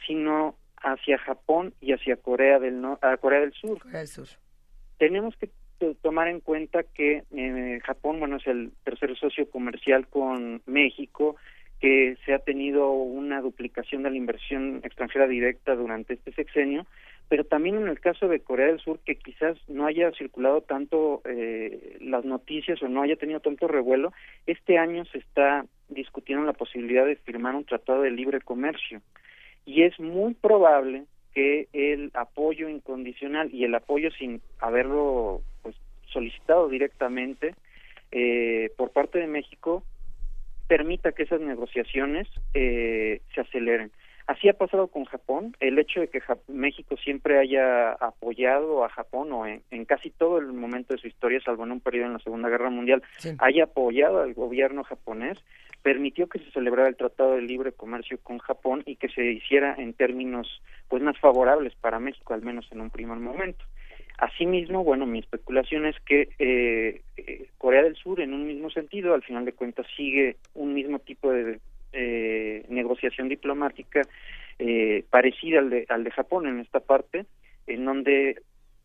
[0.06, 3.78] sino hacia Japón y hacia Corea del, no a Corea del Sur.
[4.98, 5.50] Tenemos que
[6.02, 11.36] tomar en cuenta que eh, Japón, bueno, es el tercer socio comercial con México,
[11.80, 16.86] que se ha tenido una duplicación de la inversión extranjera directa durante este sexenio,
[17.28, 21.22] pero también en el caso de Corea del Sur, que quizás no haya circulado tanto
[21.24, 24.12] eh, las noticias o no haya tenido tanto revuelo,
[24.46, 29.00] este año se está discutiendo la posibilidad de firmar un tratado de libre comercio.
[29.64, 31.04] Y es muy probable
[31.34, 35.74] que el apoyo incondicional y el apoyo sin haberlo pues,
[36.06, 37.54] solicitado directamente
[38.12, 39.82] eh, por parte de México
[40.68, 43.90] permita que esas negociaciones eh, se aceleren.
[44.26, 45.56] Así ha pasado con Japón.
[45.60, 50.52] El hecho de que México siempre haya apoyado a Japón o en, casi todo el
[50.52, 53.02] momento de su historia, salvo en un periodo en la Segunda Guerra Mundial,
[53.38, 55.38] haya apoyado al gobierno japonés,
[55.82, 59.76] permitió que se celebrara el Tratado de Libre Comercio con Japón y que se hiciera
[59.78, 63.64] en términos pues más favorables para México, al menos en un primer momento.
[64.18, 69.14] Asimismo, bueno, mi especulación es que eh, eh, Corea del Sur, en un mismo sentido,
[69.14, 71.60] al final de cuentas, sigue un mismo tipo de
[71.98, 74.02] eh, negociación diplomática
[74.59, 77.24] eh, parecida al de, al de Japón en esta parte,
[77.66, 78.43] en donde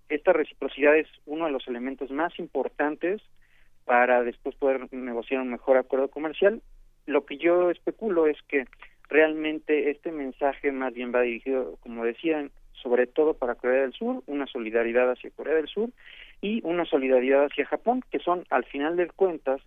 [0.10, 3.22] esta reciprocidad es uno de los elementos más importantes
[3.86, 6.62] para después poder negociar un mejor acuerdo comercial.
[7.06, 8.66] Lo que yo especulo es que
[9.10, 12.52] realmente este mensaje más bien va dirigido, como decían,
[12.82, 15.90] sobre todo para Corea del Sur, una solidaridad hacia Corea del Sur
[16.42, 19.62] y una solidaridad hacia Japón, que son al final de cuentas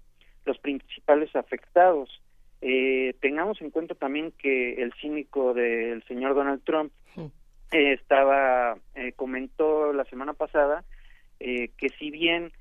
[0.46, 2.22] los principales afectados
[2.66, 6.90] eh, tengamos en cuenta también que el cínico del señor Donald Trump
[7.70, 10.82] eh, estaba eh, comentó la semana pasada
[11.40, 12.52] eh, que si bien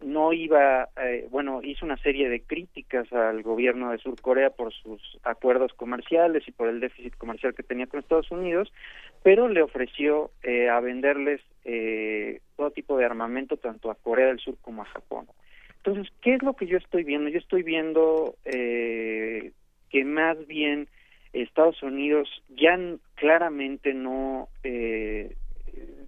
[0.00, 0.88] no iba
[1.30, 6.46] bueno hizo una serie de críticas al gobierno de Sur Corea por sus acuerdos comerciales
[6.46, 8.72] y por el déficit comercial que tenía con Estados Unidos
[9.24, 10.30] pero le ofreció
[10.70, 11.40] a venderles
[12.56, 15.26] todo tipo de armamento tanto a Corea del Sur como a Japón
[15.86, 17.28] entonces, ¿qué es lo que yo estoy viendo?
[17.28, 19.52] Yo estoy viendo eh,
[19.88, 20.88] que más bien
[21.32, 22.76] Estados Unidos ya
[23.14, 25.36] claramente no eh,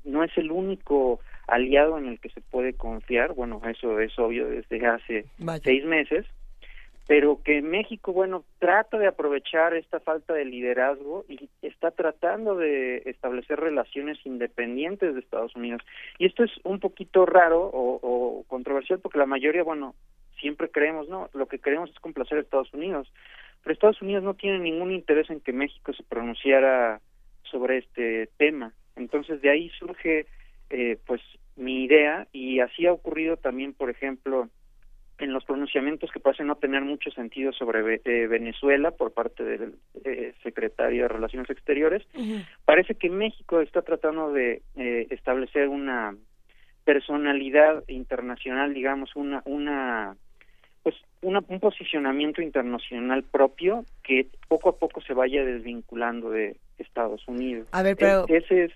[0.05, 3.34] no es el único aliado en el que se puede confiar.
[3.34, 5.26] Bueno, eso es obvio desde hace
[5.62, 6.26] seis meses
[7.09, 12.98] pero que México, bueno, trata de aprovechar esta falta de liderazgo y está tratando de
[13.06, 15.80] establecer relaciones independientes de Estados Unidos.
[16.18, 19.94] Y esto es un poquito raro o, controversial porque la mayoría, bueno,
[20.39, 23.10] siempre creemos, no, lo que queremos es complacer a Estados Unidos,
[23.62, 27.01] pero Estados Unidos no tiene ningún interés en que México se pronunciara
[27.44, 28.74] sobre este tema.
[28.97, 30.26] Entonces de ahí surge,
[30.68, 31.22] eh, pues,
[31.56, 34.51] mi idea y así ha ocurrido también, por ejemplo,
[35.19, 39.74] en los pronunciamientos que parecen no tener mucho sentido sobre eh, Venezuela por parte del
[40.05, 42.07] eh, secretario de Relaciones Exteriores,
[42.65, 46.16] parece que México está tratando de eh, establecer una
[46.85, 50.16] personalidad internacional, digamos, una una
[50.82, 57.27] pues una, un posicionamiento internacional propio que poco a poco se vaya desvinculando de Estados
[57.27, 57.69] Unidos.
[57.73, 58.73] A ver, pero ese es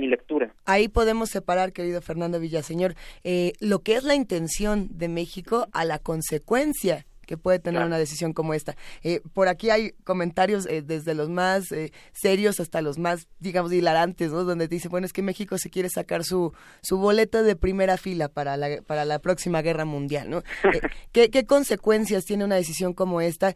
[0.00, 0.52] mi lectura.
[0.64, 5.84] Ahí podemos separar, querido Fernando Villaseñor, eh, lo que es la intención de México a
[5.84, 8.74] la consecuencia que puede tener una decisión como esta.
[9.04, 11.66] Eh, por aquí hay comentarios eh, desde los más
[12.12, 14.42] serios hasta los más, digamos, hilarantes, ¿no?
[14.42, 16.52] Donde dice, bueno, es que México se quiere sacar su,
[16.82, 20.42] su boleto de primera fila para la, para la próxima guerra mundial, ¿no?
[21.12, 23.54] ¿qué, ¿qué, consecuencias tiene una decisión como esta,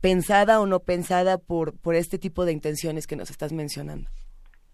[0.00, 4.08] pensada o no pensada por, por este tipo de intenciones que nos estás mencionando?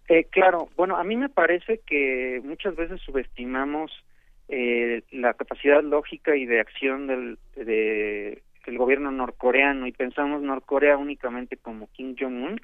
[0.09, 3.91] Eh, claro, bueno, a mí me parece que muchas veces subestimamos
[4.47, 10.97] eh, la capacidad lógica y de acción del, de, del gobierno norcoreano y pensamos Norcorea
[10.97, 12.59] únicamente como Kim Jong-un,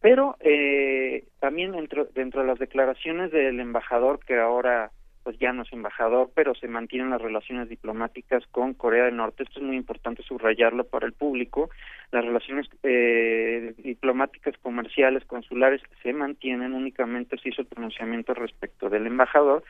[0.00, 4.92] pero eh, también dentro, dentro de las declaraciones del embajador que ahora
[5.26, 9.42] pues ya no es embajador, pero se mantienen las relaciones diplomáticas con Corea del Norte.
[9.42, 11.68] Esto es muy importante subrayarlo para el público.
[12.12, 19.08] Las relaciones eh, diplomáticas, comerciales, consulares se mantienen, únicamente se hizo el pronunciamiento respecto del
[19.08, 19.64] embajador.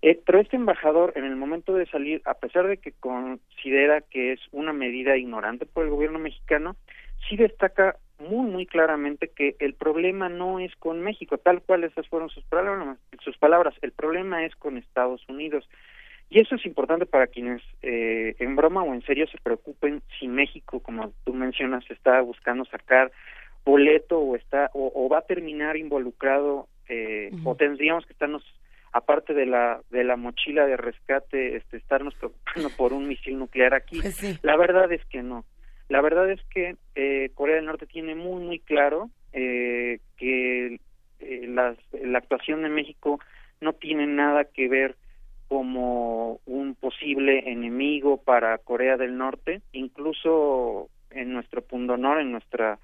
[0.00, 4.32] Eh, pero este embajador, en el momento de salir, a pesar de que considera que
[4.32, 6.76] es una medida ignorante por el gobierno mexicano,
[7.28, 7.96] sí destaca
[8.28, 12.44] muy muy claramente que el problema no es con México, tal cual esas fueron sus
[12.44, 15.68] palabras, sus palabras, el problema es con Estados Unidos.
[16.30, 20.26] Y eso es importante para quienes eh, en broma o en serio se preocupen si
[20.26, 23.12] México, como tú mencionas, está buscando sacar
[23.64, 28.42] boleto o está o, va a terminar involucrado eh, o tendríamos que estarnos
[28.92, 33.74] aparte de la de la mochila de rescate este estarnos preocupando por un misil nuclear
[33.74, 34.00] aquí.
[34.00, 35.44] Pues la verdad es que no
[35.88, 40.80] la verdad es que eh, Corea del Norte tiene muy, muy claro eh, que
[41.20, 43.20] eh, la actuación de México
[43.60, 44.96] no tiene nada que ver
[45.48, 52.78] como un posible enemigo para Corea del Norte, incluso en nuestro pundonor, en nuestra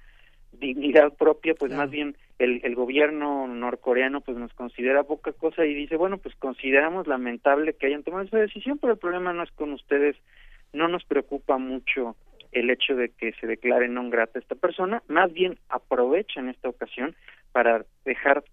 [0.53, 5.73] dignidad propia, pues más bien el, el gobierno norcoreano pues nos considera poca cosa y
[5.73, 9.51] dice, bueno, pues consideramos lamentable que hayan tomado esa decisión, pero el problema no es
[9.51, 10.15] con ustedes,
[10.73, 12.15] no nos preocupa mucho
[12.51, 16.69] el hecho de que se declare non grata esta persona, más bien aprovecha en esta
[16.69, 17.15] ocasión
[17.51, 18.43] para dejar,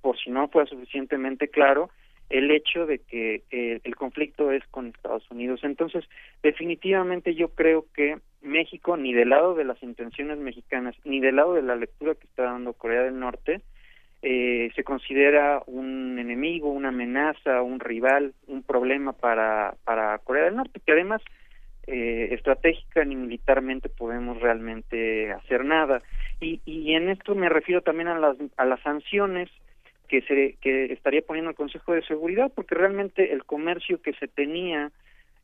[0.00, 1.90] por si no fuera suficientemente claro,
[2.30, 5.60] el hecho de que eh, el conflicto es con Estados Unidos.
[5.62, 6.04] Entonces,
[6.42, 11.54] definitivamente yo creo que México, ni del lado de las intenciones mexicanas, ni del lado
[11.54, 13.60] de la lectura que está dando Corea del Norte,
[14.22, 20.56] eh, se considera un enemigo, una amenaza, un rival, un problema para, para Corea del
[20.56, 21.22] Norte, que además
[21.86, 26.02] eh, estratégica ni militarmente podemos realmente hacer nada.
[26.40, 29.50] Y, y en esto me refiero también a las, a las sanciones
[30.08, 34.28] que se que estaría poniendo el Consejo de Seguridad, porque realmente el comercio que se
[34.28, 34.92] tenía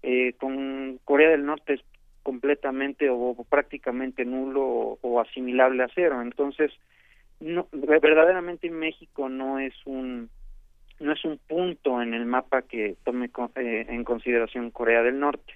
[0.02, 1.80] eh, con Corea del Norte es
[2.22, 6.20] completamente o, prácticamente nulo o, o, asimilable a cero.
[6.20, 6.70] Entonces,
[7.40, 10.28] no, verdaderamente México no es un
[11.00, 15.54] no es un punto en el mapa que tome eh, en consideración Corea del Norte.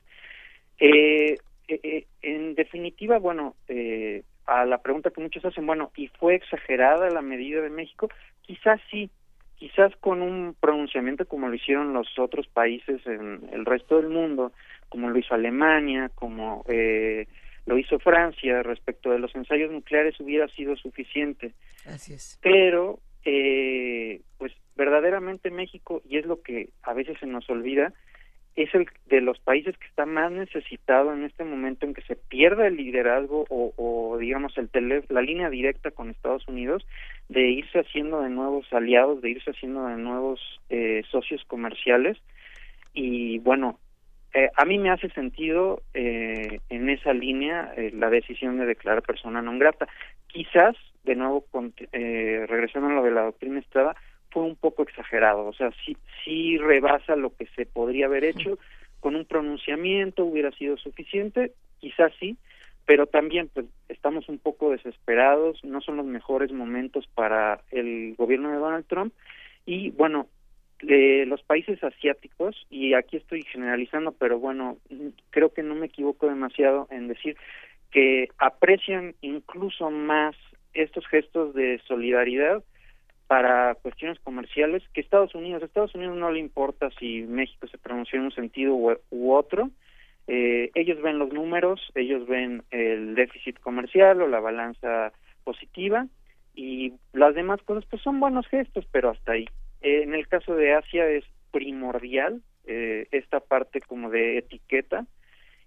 [0.84, 1.38] Eh,
[1.68, 6.34] eh, eh, en definitiva, bueno, eh, a la pregunta que muchos hacen, bueno, ¿y fue
[6.34, 8.09] exagerada la medida de México?
[8.40, 9.09] Quizás sí,
[9.54, 14.50] quizás con un pronunciamiento como lo hicieron los otros países en el resto del mundo,
[14.88, 17.28] como lo hizo Alemania, como eh,
[17.64, 21.52] lo hizo Francia respecto de los ensayos nucleares hubiera sido suficiente.
[21.86, 22.40] Así es.
[22.42, 27.92] Pero, eh, pues verdaderamente México, y es lo que a veces se nos olvida,
[28.54, 32.16] es el de los países que está más necesitado en este momento en que se
[32.16, 36.86] pierda el liderazgo o, digamos el tele, la línea directa con Estados Unidos
[37.28, 42.18] de irse haciendo de nuevos aliados, de irse haciendo de nuevos eh, socios comerciales
[42.92, 43.78] y bueno
[44.34, 49.02] eh, a mí me hace sentido eh, en esa línea eh, la decisión de declarar
[49.02, 49.84] persona non grata.
[50.32, 50.72] Quizás,
[51.04, 53.94] de nuevo, con, eh, regresando a lo de la doctrina Estrada,
[54.32, 58.59] fue un poco exagerado, o sea, sí, sí rebasa lo que se podría haber hecho,
[59.00, 62.36] con un pronunciamiento hubiera sido suficiente, quizás sí,
[62.86, 68.50] pero también pues estamos un poco desesperados, no son los mejores momentos para el gobierno
[68.50, 69.12] de Donald Trump.
[69.66, 70.26] Y bueno,
[70.80, 74.78] los países asiáticos, y aquí estoy generalizando, pero bueno,
[75.30, 77.36] creo que no me equivoco demasiado en decir
[77.92, 80.34] que aprecian incluso más
[80.74, 82.64] estos gestos de solidaridad
[83.32, 85.62] para cuestiones comerciales que Estados Unidos.
[85.62, 89.32] A Estados Unidos no le importa si México se pronunció en un sentido u, u
[89.32, 89.70] otro.
[90.26, 95.14] Eh, ellos ven los números, ellos ven el déficit comercial o la balanza
[95.44, 96.09] positiva
[96.54, 99.46] y las demás cosas pues son buenos gestos, pero hasta ahí.
[99.80, 105.06] Eh, en el caso de Asia es primordial eh, esta parte como de etiqueta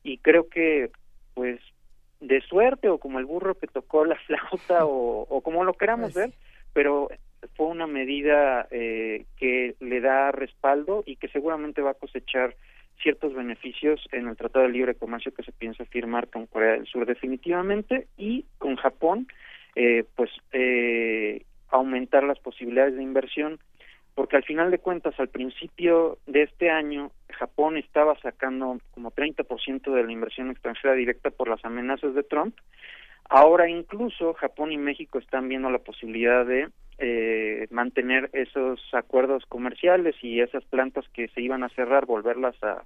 [0.04, 0.92] y creo que
[1.34, 1.60] pues
[2.20, 6.14] de suerte o como el burro que tocó la flauta o, o como lo queramos
[6.14, 6.38] Pues ver,
[6.72, 7.10] pero
[7.56, 12.56] fue una medida eh, que le da respaldo y que seguramente va a cosechar
[13.02, 16.88] ciertos beneficios en el Tratado de Libre Comercio que se piensa firmar con Corea del
[16.88, 19.28] Sur definitivamente y con Japón,
[19.76, 23.60] eh, pues eh, aumentar las posibilidades de inversión
[24.16, 29.94] porque al final de cuentas al principio de este año Japón estaba sacando como 30%
[29.94, 32.56] de la inversión extranjera directa por las amenazas de Trump.
[33.30, 40.16] Ahora incluso Japón y México están viendo la posibilidad de eh, mantener esos acuerdos comerciales
[40.22, 42.84] y esas plantas que se iban a cerrar, volverlas a,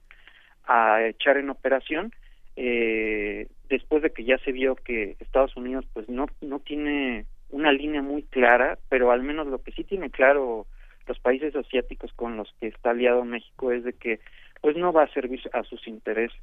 [0.65, 2.13] a echar en operación,
[2.55, 7.71] eh, después de que ya se vio que Estados Unidos pues no, no tiene una
[7.71, 10.65] línea muy clara, pero al menos lo que sí tiene claro
[11.07, 14.19] los países asiáticos con los que está aliado México es de que
[14.61, 16.39] pues no va a servir a sus intereses.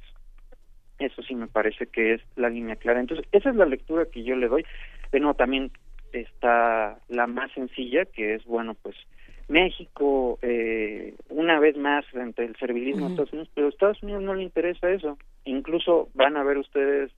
[0.99, 2.99] Eso sí me parece que es la línea clara.
[2.99, 4.65] Entonces, esa es la lectura que yo le doy.
[5.13, 5.71] Nuevo, también
[6.11, 8.95] está la más sencilla, que es, bueno, pues
[9.47, 14.23] México, eh, una vez más, frente al servilismo de Estados Unidos, pero a Estados Unidos
[14.23, 15.17] no le interesa eso.
[15.45, 17.11] Incluso van a ver ustedes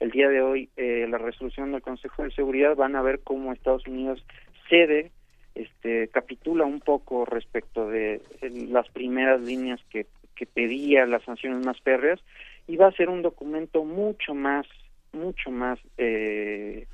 [0.00, 3.52] el día de hoy eh, la resolución del Consejo de Seguridad, van a ver cómo
[3.52, 4.24] Estados Unidos
[4.68, 5.12] cede
[5.54, 8.20] este capitula un poco respecto de
[8.68, 12.20] las primeras líneas que, que pedía las sanciones más férreas
[12.66, 14.66] y va a ser un documento mucho más
[15.12, 16.86] mucho más eh,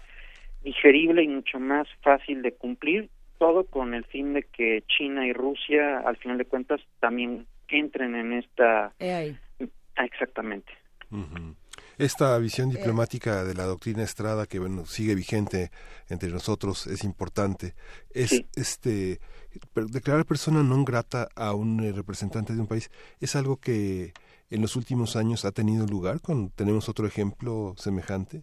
[0.62, 3.08] digerible y mucho más fácil de cumplir
[3.38, 8.14] todo con el fin de que China y Rusia al final de cuentas también entren
[8.14, 10.72] en esta ah, exactamente
[11.10, 11.54] uh -huh.
[12.00, 15.68] Esta visión diplomática de la doctrina Estrada que bueno sigue vigente
[16.08, 17.74] entre nosotros es importante.
[18.14, 18.46] Es sí.
[18.56, 19.20] este
[19.74, 22.88] declarar persona non grata a un representante de un país
[23.20, 24.16] es algo que
[24.48, 26.24] en los últimos años ha tenido lugar.
[26.24, 28.40] Con, ¿Tenemos otro ejemplo semejante?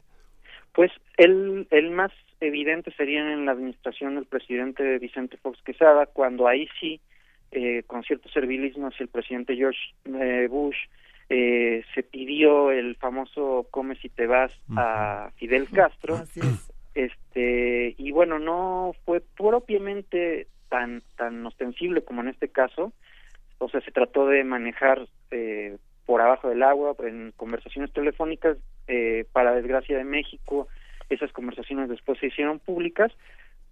[0.77, 6.47] Pues el, el más evidente sería en la administración del presidente Vicente Fox Quesada, cuando
[6.47, 7.01] ahí sí,
[7.49, 10.77] eh, con cierto servilismo hacia el presidente George eh, Bush,
[11.29, 16.23] eh, se pidió el famoso come si te vas a Fidel Castro.
[16.95, 22.91] Este y bueno, no fue propiamente tan, tan ostensible como en este caso,
[23.59, 29.25] o sea, se trató de manejar eh, por abajo del agua, en conversaciones telefónicas, eh,
[29.33, 30.67] para desgracia de México,
[31.09, 33.11] esas conversaciones después se hicieron públicas,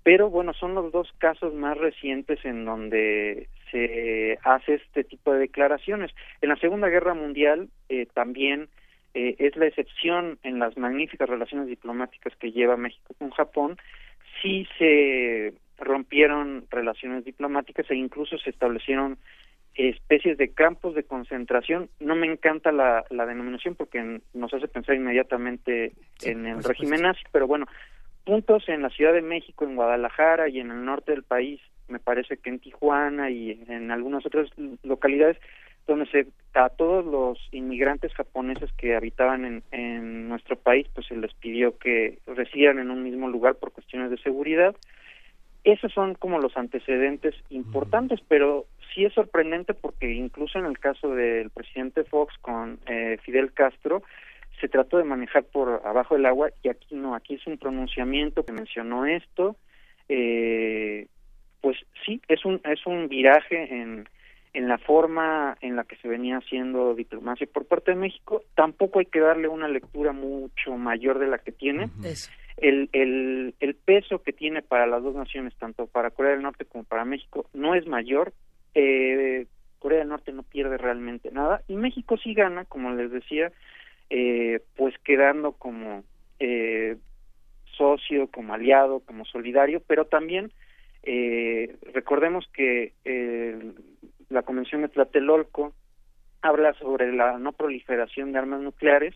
[0.05, 5.39] pero bueno, son los dos casos más recientes en donde se hace este tipo de
[5.39, 6.11] declaraciones.
[6.41, 8.69] En la Segunda Guerra Mundial eh, también
[9.15, 13.77] eh, es la excepción en las magníficas relaciones diplomáticas que lleva México con Japón,
[14.43, 19.17] sí se rompieron relaciones diplomáticas e incluso se establecieron
[19.73, 21.89] especies de campos de concentración.
[21.99, 27.23] No me encanta la, la denominación porque nos hace pensar inmediatamente en el régimen nazi,
[27.31, 27.65] pero bueno,
[28.25, 31.99] puntos en la Ciudad de México, en Guadalajara y en el norte del país, me
[31.99, 34.49] parece que en Tijuana y en algunas otras
[34.83, 35.37] localidades,
[35.87, 41.15] donde se a todos los inmigrantes japoneses que habitaban en, en nuestro país, pues se
[41.15, 44.75] les pidió que residieran en un mismo lugar por cuestiones de seguridad.
[45.65, 51.09] Esos son como los antecedentes importantes, pero sí es sorprendente porque incluso en el caso
[51.09, 54.01] del presidente Fox con eh, Fidel Castro
[54.59, 58.45] se trató de manejar por abajo del agua y aquí no, aquí es un pronunciamiento
[58.45, 59.55] que mencionó esto,
[60.09, 61.07] eh,
[61.61, 64.07] pues sí, es un, es un viraje en,
[64.53, 68.99] en la forma en la que se venía haciendo diplomacia por parte de México, tampoco
[68.99, 71.89] hay que darle una lectura mucho mayor de la que tiene.
[72.57, 76.63] El, el, el peso que tiene para las dos naciones, tanto para Corea del Norte
[76.63, 78.31] como para México, no es mayor,
[78.75, 79.45] eh,
[79.79, 83.51] Corea del Norte no pierde realmente nada y México sí gana, como les decía,
[84.09, 86.03] eh, pues quedando como
[86.39, 86.97] eh,
[87.77, 90.51] socio, como aliado, como solidario, pero también
[91.03, 93.73] eh, recordemos que eh,
[94.29, 95.73] la Convención de Tlatelolco
[96.41, 99.13] habla sobre la no proliferación de armas nucleares,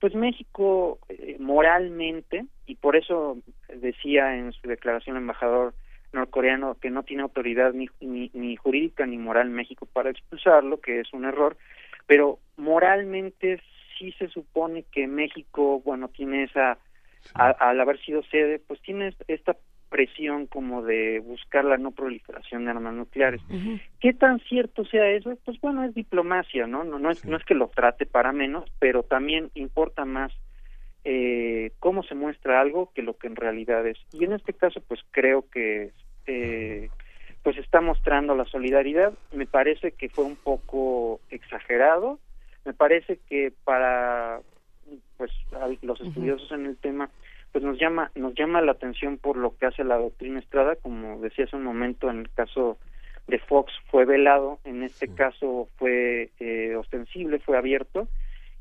[0.00, 3.38] pues México eh, moralmente, y por eso
[3.68, 5.74] decía en su declaración el embajador
[6.12, 11.12] norcoreano que no tiene autoridad ni, ni, jurídica ni moral México para expulsarlo, que es
[11.12, 11.56] un error,
[12.06, 13.60] pero moralmente
[13.98, 16.78] sí se supone que México, bueno, tiene esa,
[17.34, 19.56] al haber sido sede, pues tiene esta
[19.88, 23.40] presión como de buscar la no proliferación de armas nucleares.
[24.00, 25.36] ¿Qué tan cierto sea eso?
[25.44, 26.84] Pues bueno, es diplomacia, ¿no?
[26.84, 30.32] No, no, es, no es que lo trate para menos, pero también importa más
[31.04, 33.98] eh, cómo se muestra algo que lo que en realidad es.
[34.12, 35.92] Y en este caso, pues creo que
[36.26, 36.90] eh,
[37.42, 39.12] pues está mostrando la solidaridad.
[39.32, 42.18] Me parece que fue un poco exagerado.
[42.66, 44.40] Me parece que para
[45.16, 45.30] pues
[45.82, 47.08] los estudiosos en el tema
[47.52, 51.20] pues nos llama nos llama la atención por lo que hace la doctrina Estrada, como
[51.20, 52.76] decía hace un momento en el caso
[53.28, 58.08] de Fox fue velado, en este caso fue eh, ostensible, fue abierto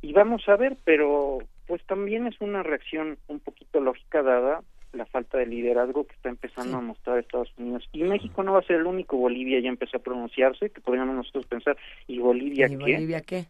[0.02, 4.62] y vamos a ver, pero pues también es una reacción un poquito lógica dada
[4.94, 7.88] la falta de liderazgo que está empezando a mostrar Estados Unidos.
[7.92, 11.16] Y México no va a ser el único, Bolivia ya empezó a pronunciarse, que podríamos
[11.16, 11.78] nosotros pensar,
[12.08, 12.78] ¿y Bolivia ¿Y qué?
[12.78, 13.46] Bolivia qué?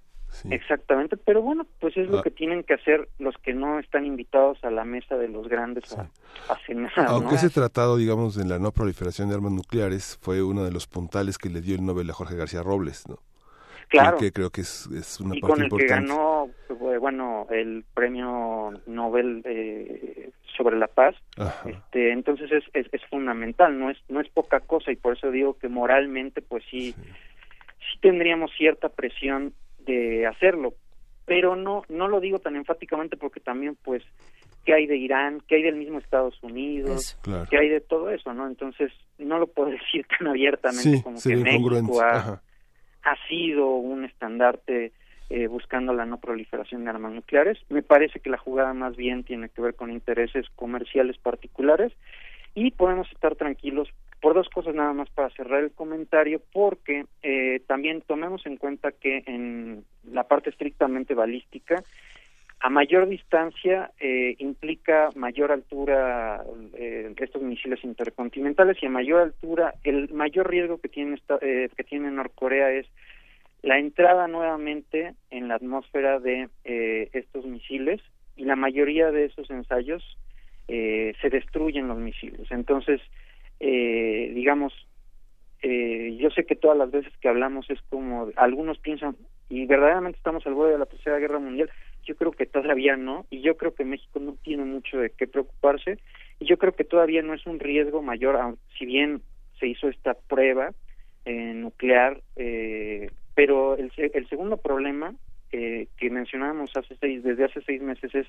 [0.49, 2.23] Exactamente, pero bueno, pues es lo Ah.
[2.23, 5.97] que tienen que hacer los que no están invitados a la mesa de los grandes
[5.97, 6.09] a,
[6.49, 7.35] a cenar, Aunque ¿no?
[7.35, 11.37] ese tratado, digamos, de la no proliferación de armas nucleares fue uno de los puntales
[11.37, 13.19] que le dio el Nobel a Jorge García Robles, ¿no?
[13.87, 14.17] Claro.
[14.17, 16.07] Que creo que es, es una y parte con el que importante.
[16.09, 16.49] ganó
[16.91, 21.69] eh, bueno el premio Nobel eh, sobre la paz Ajá.
[21.69, 25.29] este entonces es, es es fundamental no es no es poca cosa y por eso
[25.29, 26.95] digo que moralmente pues sí
[27.79, 29.53] sí tendríamos cierta presión
[29.85, 30.73] de hacerlo
[31.25, 34.03] pero no no lo digo tan enfáticamente porque también pues
[34.63, 37.17] qué hay de Irán qué hay del mismo Estados Unidos.
[37.21, 37.47] Claro.
[37.49, 41.19] qué hay de todo eso no entonces no lo puedo decir tan abiertamente Sí, como
[41.21, 41.35] que.
[41.35, 42.41] México ha,
[43.03, 44.91] ha sido un estandarte
[45.31, 47.57] eh, buscando la no proliferación de armas nucleares.
[47.69, 51.91] Me parece que la jugada más bien tiene que ver con intereses comerciales particulares
[52.53, 53.89] y podemos estar tranquilos
[54.21, 58.91] por dos cosas nada más para cerrar el comentario, porque eh, también tomemos en cuenta
[58.91, 61.83] que en la parte estrictamente balística,
[62.65, 66.43] a mayor distancia eh, implica mayor altura
[66.73, 71.69] eh, estos misiles intercontinentales y a mayor altura el mayor riesgo que tiene esta, eh,
[71.75, 72.87] que tiene Norcorea es
[73.61, 78.01] la entrada nuevamente en la atmósfera de eh, estos misiles
[78.35, 80.03] y la mayoría de esos ensayos
[80.67, 82.49] se destruyen los misiles.
[82.49, 82.99] Entonces,
[83.67, 84.73] eh, digamos,
[85.63, 89.15] eh, yo sé que todas las veces que hablamos es como algunos piensan
[89.49, 91.71] y verdaderamente estamos al borde de la tercera guerra mundial.
[92.03, 95.25] Yo creo que todavía no y yo creo que México no tiene mucho de qué
[95.25, 95.97] preocuparse
[96.39, 98.37] y yo creo que todavía no es un riesgo mayor,
[98.77, 99.23] si bien
[99.59, 100.71] se hizo esta prueba
[101.25, 105.15] eh, nuclear, eh, pero el, el segundo problema
[105.51, 108.27] eh, que mencionábamos hace seis, desde hace seis meses es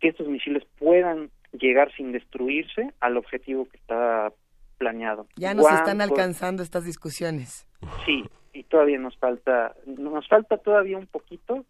[0.00, 4.30] que estos misiles puedan llegar sin destruirse al objetivo que está
[4.74, 5.26] planeado.
[5.36, 7.66] Ya nos están alcanzando estas discusiones.
[8.04, 11.64] Sí, y todavía nos falta, nos falta todavía un poquito,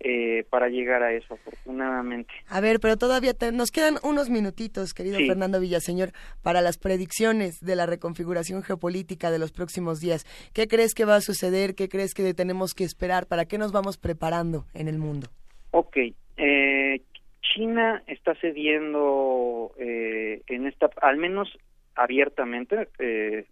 [0.00, 2.32] eh, para llegar a eso, afortunadamente.
[2.48, 7.74] A ver, pero todavía nos quedan unos minutitos, querido Fernando Villaseñor, para las predicciones de
[7.74, 10.24] la reconfiguración geopolítica de los próximos días.
[10.54, 11.74] ¿Qué crees que va a suceder?
[11.74, 13.26] ¿Qué crees que tenemos que esperar?
[13.26, 15.30] ¿Para qué nos vamos preparando en el mundo?
[15.72, 15.96] Ok.
[16.36, 17.02] Eh,
[17.42, 21.48] China está cediendo eh, en esta, al menos
[21.98, 22.88] abiertamente.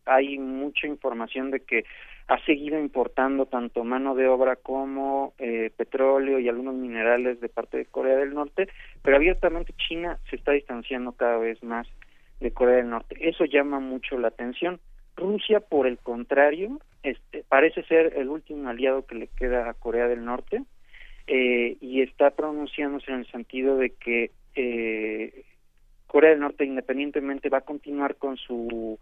[0.06, 1.84] hay mucha información de que
[2.28, 7.78] ha seguido importando tanto mano de obra como eh, petróleo y algunos minerales de parte
[7.78, 8.68] de Corea del Norte,
[9.02, 11.86] pero abiertamente China se está distanciando cada vez más
[12.40, 13.16] de Corea del Norte.
[13.20, 14.80] Eso llama mucho la atención.
[15.16, 20.08] Rusia, por el contrario, este, parece ser el último aliado que le queda a Corea
[20.08, 20.62] del Norte
[21.28, 25.44] eh, y está pronunciándose en el sentido de que eh,
[26.16, 28.98] Corea del Norte, independientemente, va a continuar con su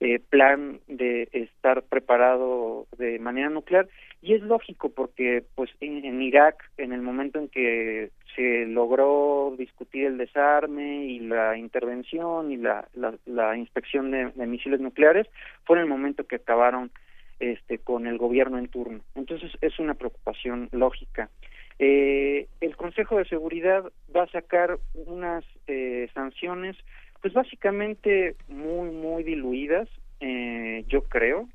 [0.00, 3.86] eh, plan de estar preparado de manera nuclear.
[4.20, 10.06] Y es lógico porque pues en, Irak en el momento en que se logró discutir
[10.06, 12.88] el desarme y la intervención y la,
[13.26, 15.28] la, inspección de, misiles nucleares
[15.66, 16.90] fue en el momento que acabaron
[17.38, 19.02] este con el gobierno en turno.
[19.14, 21.30] Entonces es una preocupación lógica
[21.78, 23.84] eh, el Consejo de Seguridad
[24.14, 26.76] va a sacar unas eh, sanciones
[27.20, 29.88] pues básicamente muy, muy diluidas,
[30.20, 31.48] eh, yo creo.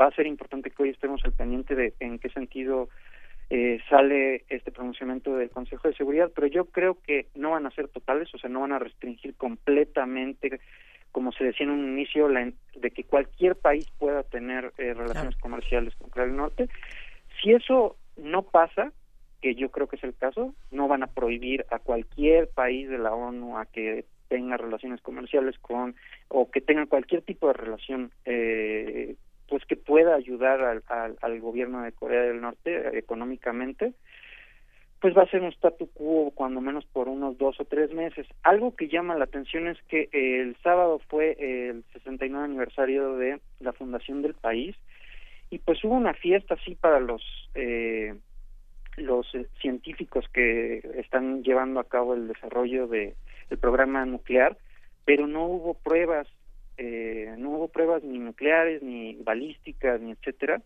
[0.00, 2.88] Va a ser importante que hoy estemos al pendiente de en qué sentido
[3.50, 7.70] eh, sale este pronunciamiento del Consejo de Seguridad, pero yo creo que no van a
[7.72, 10.60] ser totales, o sea, no van a restringir completamente,
[11.12, 15.36] como se decía en un inicio, la, de que cualquier país pueda tener eh, relaciones
[15.36, 16.68] comerciales con Corea del Norte.
[17.42, 18.92] Si eso no pasa,
[19.40, 22.98] que yo creo que es el caso, no van a prohibir a cualquier país de
[22.98, 25.96] la ONU a que tenga relaciones comerciales con
[26.28, 29.16] o que tenga cualquier tipo de relación eh,
[29.48, 33.94] pues que pueda ayudar al, al, gobierno de Corea del Norte económicamente
[35.00, 38.26] pues va a ser un statu quo cuando menos por unos dos o tres meses.
[38.42, 43.72] Algo que llama la atención es que el sábado fue el 69 aniversario de la
[43.72, 44.76] fundación del país
[45.48, 47.22] y pues hubo una fiesta así para los
[47.54, 48.14] eh,
[48.96, 49.26] los
[49.60, 53.14] científicos que están llevando a cabo el desarrollo de
[53.50, 54.56] el programa nuclear,
[55.04, 56.28] pero no hubo pruebas,
[56.76, 60.62] eh, no hubo pruebas ni nucleares, ni balísticas, ni etcétera.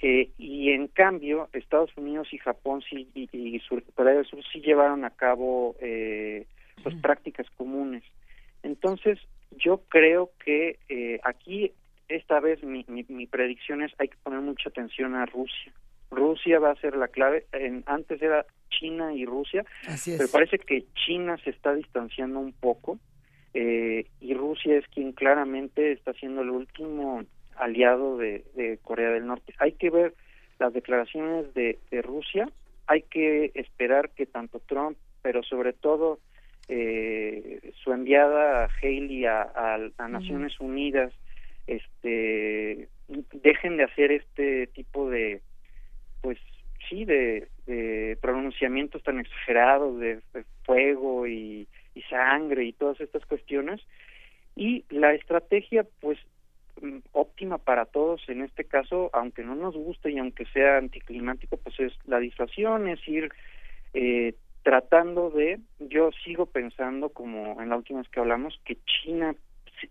[0.00, 3.60] Eh, y en cambio, Estados Unidos y Japón sí, y, y
[3.94, 6.46] Corea del Sur sí llevaron a cabo eh,
[6.82, 8.02] pues, prácticas comunes.
[8.64, 9.18] Entonces,
[9.52, 11.72] yo creo que eh, aquí,
[12.08, 15.72] esta vez, mi, mi, mi predicción es hay que poner mucha atención a Rusia.
[16.12, 17.46] Rusia va a ser la clave.
[17.52, 19.64] En, antes era China y Rusia,
[20.04, 22.98] pero parece que China se está distanciando un poco
[23.54, 27.22] eh, y Rusia es quien claramente está siendo el último
[27.56, 29.54] aliado de, Corea del Norte.
[29.58, 30.14] Hay que ver
[30.58, 32.48] las declaraciones de, Rusia,
[32.86, 36.18] hay que esperar que tanto Trump, pero sobre todo
[36.68, 39.42] eh, su enviada Haley a,
[39.98, 41.12] a, Naciones Unidas,
[41.66, 42.88] este,
[43.32, 45.42] dejen de hacer este tipo de
[46.22, 46.38] pues
[46.88, 47.48] sí, de,
[48.20, 50.20] pronunciamientos tan exagerados de,
[50.64, 51.68] fuego y,
[52.08, 53.80] sangre y todas estas cuestiones.
[54.56, 56.18] Y la estrategia, pues,
[56.80, 61.56] mm, óptima para todos en este caso, aunque no nos guste y aunque sea anticlimático,
[61.58, 63.30] pues es la disuasión, es ir
[63.94, 69.34] eh, tratando de, yo sigo pensando, como en la última vez que hablamos, que China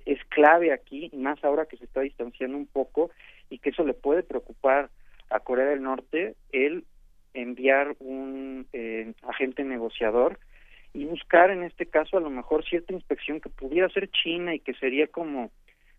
[0.05, 3.11] es clave aquí, más ahora que se está distanciando un poco
[3.49, 4.89] y que eso le puede preocupar
[5.31, 6.85] a Corea del Norte el
[7.33, 10.39] enviar un eh, agente negociador
[10.93, 14.59] y buscar en este caso a lo mejor cierta inspección que pudiera ser China y
[14.59, 15.49] que sería como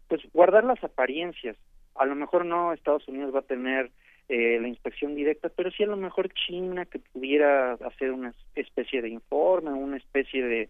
[0.09, 1.57] pues guardar las apariencias.
[1.95, 3.91] A lo mejor no Estados Unidos va a tener
[4.29, 9.03] eh, la inspección directa pero sí a lo mejor China que pudiera hacer una especie
[9.03, 10.69] de informe una especie de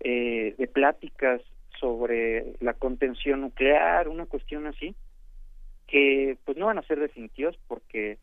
[0.00, 1.42] eh, de pláticas
[1.80, 4.94] sobre la contención nuclear una cuestión así
[5.86, 8.18] que pues no van a ser definitivos porque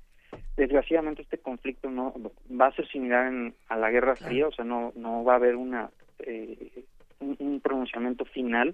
[0.57, 2.13] desgraciadamente este conflicto no
[2.49, 3.31] va a ser similar
[3.69, 6.83] a la Guerra Fría, o sea, no no va a haber una eh,
[7.19, 8.73] un, pronunciamiento final,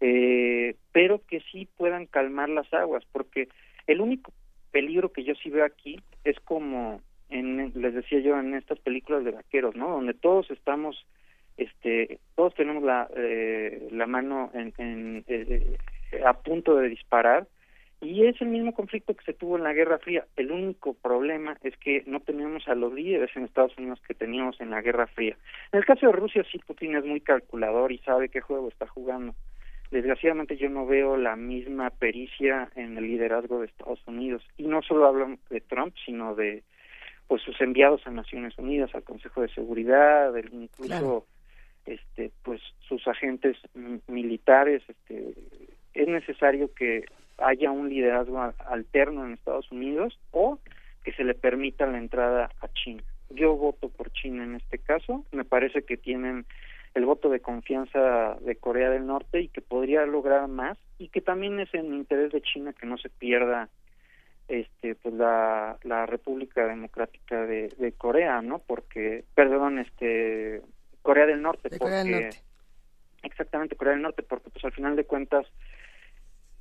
[0.00, 3.48] eh, pero que sí puedan calmar las aguas, porque
[3.86, 4.32] el único
[4.72, 7.00] peligro que yo sí veo aquí es como
[7.30, 9.90] en, les decía yo en estas películas de vaqueros, ¿no?
[9.90, 11.06] Donde todos estamos,
[11.56, 15.24] este, todos tenemos la eh, la mano en, en
[16.24, 17.46] a punto de disparar
[18.00, 20.26] Y es el mismo conflicto que se tuvo en la Guerra Fría.
[20.36, 24.60] El único problema es que no tenemos a los líderes en Estados Unidos que teníamos
[24.60, 25.36] en la Guerra Fría.
[25.72, 28.86] En el caso de Rusia sí Putin es muy calculador y sabe qué juego está
[28.86, 29.34] jugando.
[29.90, 34.42] Desgraciadamente yo no veo la misma pericia en el liderazgo de Estados Unidos.
[34.58, 36.64] Y no solo hablo de Trump, sino de
[37.28, 41.26] pues sus enviados a Naciones Unidas, al Consejo de Seguridad, incluso
[41.86, 43.56] este pues sus agentes
[44.06, 45.34] militares, este
[45.94, 47.04] es necesario que
[47.38, 50.58] haya un liderazgo alterno en Estados Unidos o
[51.04, 53.02] que se le permita la entrada a China.
[53.30, 56.46] Yo voto por China en este caso, me parece que tienen
[56.94, 61.20] el voto de confianza de Corea del Norte y que podría lograr más y que
[61.20, 63.68] también es en interés de China que no se pierda
[64.48, 68.60] este pues la, la República Democrática de, de Corea, ¿no?
[68.60, 70.62] Porque perdón, este
[71.02, 72.30] Corea del Norte porque
[73.22, 75.46] exactamente Corea del Norte porque pues al final de cuentas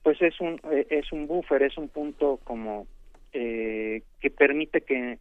[0.05, 2.85] pues es un eh, es un buffer, es un punto como
[3.33, 5.17] eh, que permite que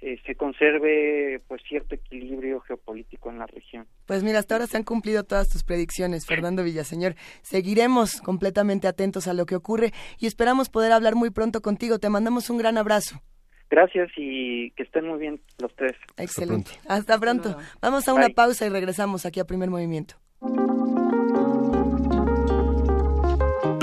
[0.00, 3.88] eh, se conserve pues cierto equilibrio geopolítico en la región.
[4.06, 7.16] Pues mira, hasta ahora se han cumplido todas tus predicciones, Fernando Villaseñor.
[7.42, 9.90] Seguiremos completamente atentos a lo que ocurre
[10.20, 11.98] y esperamos poder hablar muy pronto contigo.
[11.98, 13.20] Te mandamos un gran abrazo.
[13.68, 15.96] Gracias y que estén muy bien los tres.
[16.16, 16.70] Excelente.
[16.86, 17.56] Hasta pronto.
[17.82, 20.14] Vamos a una pausa y regresamos aquí a Primer Movimiento.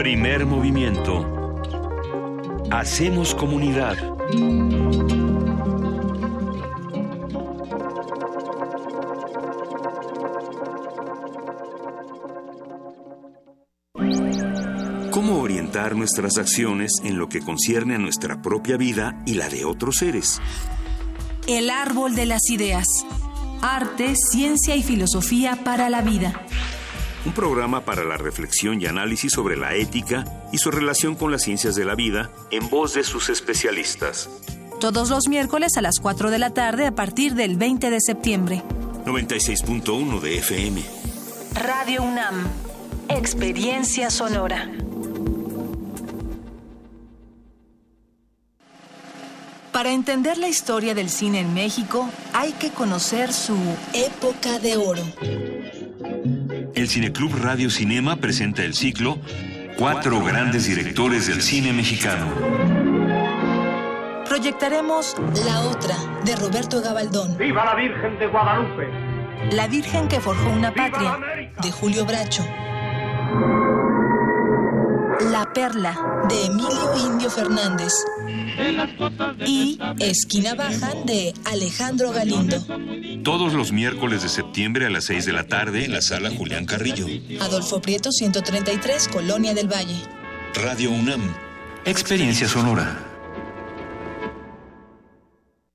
[0.06, 1.26] Primer Movimiento.
[2.70, 3.98] Hacemos comunidad.
[15.10, 19.66] ¿Cómo orientar nuestras acciones en lo que concierne a nuestra propia vida y la de
[19.66, 20.40] otros seres?
[21.48, 22.86] El árbol de las ideas.
[23.64, 26.46] Arte, ciencia y filosofía para la vida.
[27.26, 31.42] Un programa para la reflexión y análisis sobre la ética y su relación con las
[31.42, 34.30] ciencias de la vida en voz de sus especialistas.
[34.80, 38.64] Todos los miércoles a las 4 de la tarde a partir del 20 de septiembre.
[39.06, 40.84] 96.1 de FM.
[41.56, 42.48] Radio UNAM.
[43.10, 44.70] Experiencia sonora.
[49.72, 53.58] Para entender la historia del cine en México, hay que conocer su
[53.94, 55.04] época de oro.
[56.76, 59.18] El Cineclub Radio Cinema presenta el ciclo
[59.78, 62.28] Cuatro grandes directores del cine mexicano.
[64.28, 65.16] Proyectaremos
[65.46, 65.96] La Otra,
[66.26, 67.38] de Roberto Gabaldón.
[67.38, 68.90] ¡Viva la Virgen de Guadalupe!
[69.52, 71.18] La Virgen que forjó una patria,
[71.62, 72.46] de Julio Bracho.
[75.32, 77.94] La Perla, de Emilio Indio Fernández.
[79.46, 82.58] Y Esquina Baja, de Alejandro Galindo.
[83.24, 86.66] Todos los miércoles de septiembre a las 6 de la tarde en la sala Julián
[86.66, 87.08] Carrillo.
[87.42, 89.96] Adolfo Prieto, 133, Colonia del Valle.
[90.56, 91.34] Radio UNAM.
[91.86, 93.15] Experiencia sonora.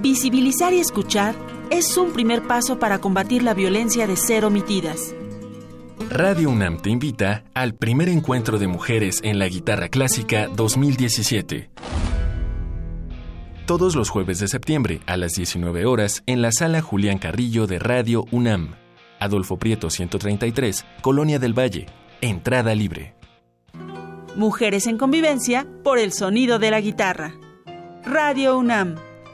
[0.00, 1.34] Visibilizar y escuchar
[1.70, 5.12] es un primer paso para combatir la violencia de ser omitidas.
[6.08, 11.70] Radio UNAM te invita al primer encuentro de mujeres en la guitarra clásica 2017.
[13.66, 17.80] Todos los jueves de septiembre a las 19 horas en la sala Julián Carrillo de
[17.80, 18.76] Radio UNAM.
[19.18, 21.86] Adolfo Prieto 133, Colonia del Valle.
[22.20, 23.14] Entrada libre.
[24.36, 27.34] Mujeres en convivencia por el sonido de la guitarra.
[28.04, 29.07] Radio UNAM.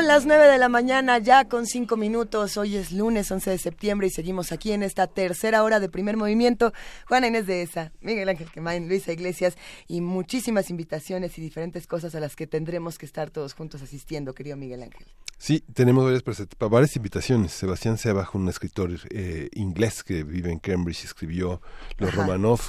[0.00, 2.56] Las 9 de la mañana, ya con 5 minutos.
[2.56, 6.16] Hoy es lunes 11 de septiembre y seguimos aquí en esta tercera hora de primer
[6.16, 6.72] movimiento.
[7.06, 9.56] Juana Inés de esa, Miguel Ángel Quemain, Luisa Iglesias
[9.86, 14.34] y muchísimas invitaciones y diferentes cosas a las que tendremos que estar todos juntos asistiendo,
[14.34, 15.06] querido Miguel Ángel.
[15.36, 16.24] Sí, tenemos varias,
[16.58, 17.52] varias invitaciones.
[17.52, 21.60] Sebastián Sebach, un escritor eh, inglés que vive en Cambridge, escribió
[21.98, 22.60] Los Romanov.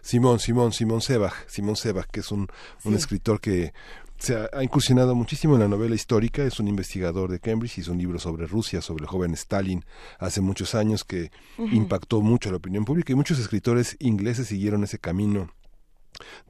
[0.00, 2.48] Simón, Simón, Simón Sebach, Simón Sebach, que es un,
[2.84, 3.74] un escritor que
[4.18, 7.98] se ha, incursionado muchísimo en la novela histórica, es un investigador de Cambridge, hizo un
[7.98, 9.84] libro sobre Rusia, sobre el joven Stalin,
[10.18, 14.84] hace muchos años que impactó mucho a la opinión pública y muchos escritores ingleses siguieron
[14.84, 15.50] ese camino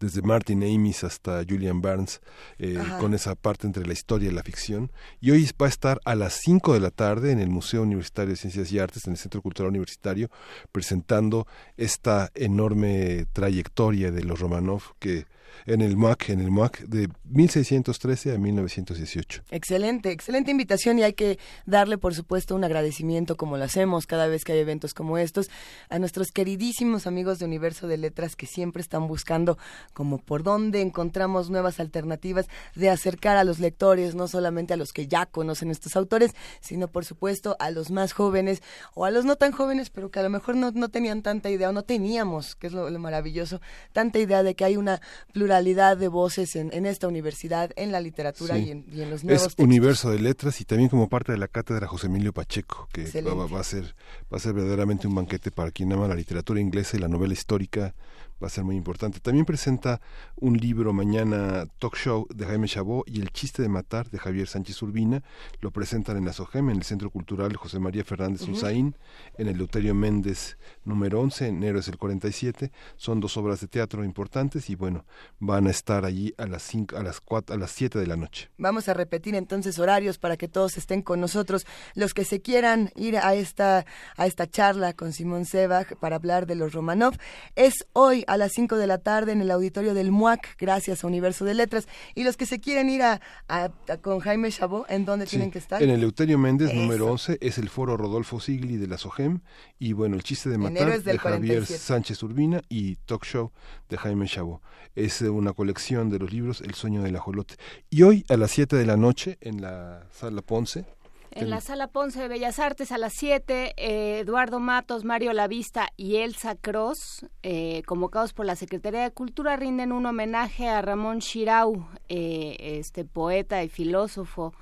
[0.01, 2.21] desde Martin Amis hasta Julian Barnes,
[2.59, 4.91] eh, con esa parte entre la historia y la ficción.
[5.21, 8.31] Y hoy va a estar a las 5 de la tarde en el Museo Universitario
[8.31, 10.31] de Ciencias y Artes, en el Centro Cultural Universitario,
[10.73, 11.47] presentando
[11.77, 15.27] esta enorme trayectoria de los Romanov que
[15.67, 19.43] en el MUAC, en el MUAC de 1613 a 1918.
[19.51, 24.27] Excelente, excelente invitación y hay que darle, por supuesto, un agradecimiento como lo hacemos cada
[24.27, 25.51] vez que hay eventos como estos
[25.89, 29.59] a nuestros queridísimos amigos de Universo de Letras que siempre están buscando
[29.93, 34.93] como por dónde encontramos nuevas alternativas de acercar a los lectores, no solamente a los
[34.93, 38.63] que ya conocen estos autores, sino por supuesto a los más jóvenes
[38.95, 41.51] o a los no tan jóvenes, pero que a lo mejor no, no tenían tanta
[41.51, 43.61] idea o no teníamos, que es lo, lo maravilloso,
[43.93, 45.01] tanta idea de que hay una
[45.33, 49.25] pluralidad de voces en, en esta universidad, en la literatura y, en, y, en, los
[49.25, 52.89] nuevos Es universo de letras y también como parte de la cátedra José Emilio Pacheco,
[52.93, 53.95] que va, va, a ser,
[54.33, 57.33] va a ser verdaderamente un banquete para quien ama la literatura inglesa y la novela
[57.33, 57.95] histórica
[58.43, 59.21] va a ser muy importante.
[59.21, 60.01] También presenta
[60.37, 64.47] un libro mañana Talk Show de Jaime Chabot y El chiste de matar de Javier
[64.47, 65.23] Sánchez Urbina.
[65.61, 68.95] Lo presentan en la SOGEM, en el Centro Cultural José María Fernández uh -huh.
[69.39, 72.71] en el Deuterio Méndez número 11, en Héroes el 47.
[72.97, 75.05] Son dos obras de teatro importantes y bueno,
[75.41, 78.17] van a estar allí a las cinco, a las cuatro, a las 7 de la
[78.17, 78.51] noche.
[78.59, 81.67] Vamos a repetir entonces horarios para que todos estén con nosotros.
[81.95, 83.87] Los que se quieran ir a esta
[84.17, 87.17] a esta charla con Simón Sebag para hablar de los Romanov
[87.55, 91.07] es hoy a las 5 de la tarde en el auditorio del MUAC, gracias a
[91.07, 91.89] Universo de Letras.
[92.15, 95.31] Y los que se quieren ir a, a, a con Jaime Chabot, ¿en dónde sí,
[95.31, 95.83] tienen que estar?
[95.83, 96.81] En el Euterio Méndez, Eso.
[96.81, 99.41] número 11, es el foro Rodolfo Sigli de la SOGEM.
[99.79, 101.79] Y bueno, el chiste de matar de Javier 47.
[101.79, 103.53] Sánchez Urbina y Talk Show
[103.89, 104.61] de Jaime Chabot.
[104.95, 107.57] Es una colección de los libros El sueño del ajolote.
[107.91, 110.85] Y hoy a las 7 de la noche en la sala Ponce,
[111.31, 115.89] en la Sala Ponce de Bellas Artes a las 7, eh, Eduardo Matos, Mario Lavista
[115.97, 121.21] y Elsa Cross, eh, convocados por la Secretaría de Cultura, rinden un homenaje a Ramón
[121.21, 124.55] Chirau, eh, este poeta y filósofo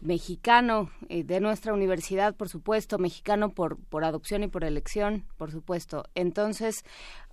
[0.00, 6.04] mexicano de nuestra universidad, por supuesto, mexicano por, por adopción y por elección, por supuesto.
[6.14, 6.84] Entonces,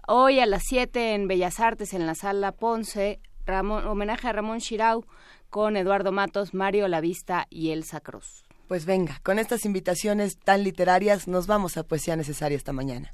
[0.08, 4.60] hoy a las 7 en Bellas Artes, en la Sala Ponce, Ramón, homenaje a Ramón
[4.60, 5.06] Chirau
[5.50, 8.44] con Eduardo Matos, Mario Lavista y Elsa Cross.
[8.68, 13.14] Pues venga, con estas invitaciones tan literarias nos vamos a Poesía Necesaria esta mañana.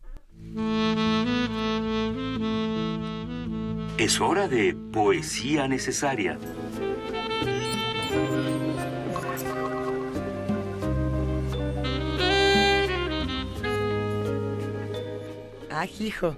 [3.97, 6.37] Es hora de Poesía Necesaria.
[15.71, 16.35] Ah, hijo.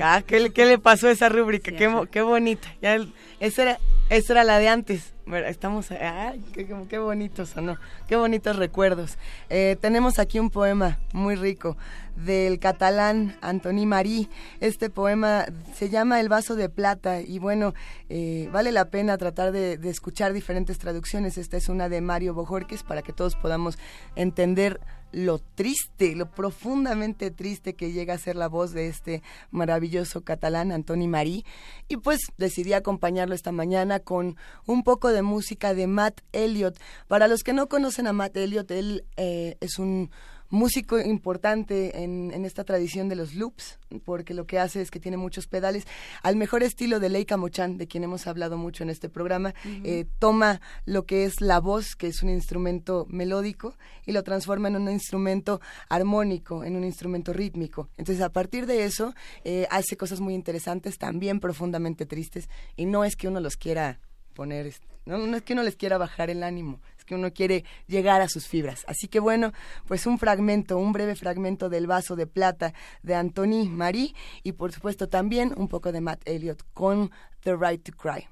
[0.00, 1.70] Ah, ¿qué, ¿qué, le pasó a esa rúbrica?
[1.70, 2.74] Sí, qué, qué, bonita.
[2.82, 2.98] Ya,
[3.40, 3.78] esa, era,
[4.10, 5.14] esa era la de antes.
[5.46, 7.76] Estamos, ay, qué, bonitos, ¿no?
[8.08, 9.16] Qué bonitos recuerdos.
[9.48, 11.76] Eh, tenemos aquí un poema muy rico
[12.16, 14.28] del catalán Antoni Marí.
[14.58, 17.72] Este poema se llama El vaso de plata y bueno,
[18.08, 21.38] eh, vale la pena tratar de, de, escuchar diferentes traducciones.
[21.38, 23.78] Esta es una de Mario Bojorques para que todos podamos
[24.16, 24.80] entender
[25.12, 30.72] lo triste, lo profundamente triste que llega a ser la voz de este maravilloso catalán,
[30.72, 31.44] Antoni Marí.
[31.88, 34.36] Y pues decidí acompañarlo esta mañana con
[34.66, 36.78] un poco de música de Matt Elliott.
[37.08, 40.10] Para los que no conocen a Matt Elliott, él eh, es un
[40.50, 45.00] músico importante en, en, esta tradición de los loops, porque lo que hace es que
[45.00, 45.86] tiene muchos pedales,
[46.22, 49.68] al mejor estilo de Leica Mochan, de quien hemos hablado mucho en este programa, uh
[49.68, 49.80] -huh.
[49.84, 54.68] eh, toma lo que es la voz, que es un instrumento melódico, y lo transforma
[54.68, 57.88] en un instrumento armónico, en un instrumento rítmico.
[57.96, 59.14] Entonces, a partir de eso,
[59.44, 64.00] eh, hace cosas muy interesantes, también profundamente tristes, y no es que uno los quiera
[64.34, 64.72] poner,
[65.06, 66.80] no, no es que uno les quiera bajar el ánimo,
[67.10, 68.84] que uno quiere llegar a sus fibras.
[68.86, 69.50] Así que bueno,
[69.88, 72.72] pues un fragmento, un breve fragmento del vaso de plata
[73.02, 74.14] de Anthony Marie
[74.44, 77.10] y por supuesto también un poco de Matt Elliott con
[77.42, 78.28] The Right to Cry.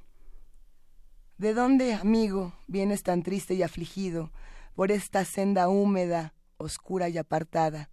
[1.38, 4.30] ¿De dónde, amigo, vienes tan triste y afligido
[4.76, 7.90] por esta senda húmeda, oscura y apartada?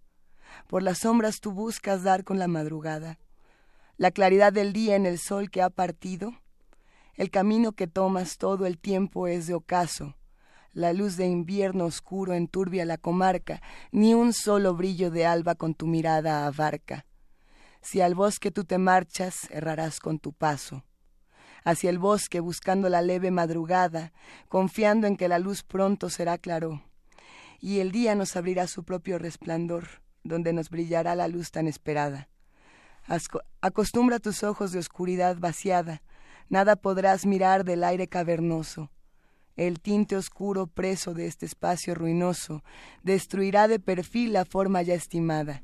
[0.68, 3.18] Por las sombras tú buscas dar con la madrugada.
[3.96, 6.32] La claridad del día en el sol que ha partido.
[7.14, 10.14] El camino que tomas todo el tiempo es de ocaso
[10.76, 13.62] La luz de invierno oscuro enturbia la comarca,
[13.92, 17.06] ni un solo brillo de alba con tu mirada abarca.
[17.80, 20.84] Si al bosque tú te marchas, errarás con tu paso.
[21.64, 24.12] Hacia el bosque buscando la leve madrugada,
[24.50, 26.82] confiando en que la luz pronto será claro,
[27.58, 32.28] y el día nos abrirá su propio resplandor, donde nos brillará la luz tan esperada.
[33.62, 36.02] acostumbra tus ojos de oscuridad vaciada,
[36.50, 38.90] nada podrás mirar del aire cavernoso.
[39.56, 42.62] El tinte oscuro preso de este espacio ruinoso
[43.02, 45.62] destruirá de perfil la forma ya estimada.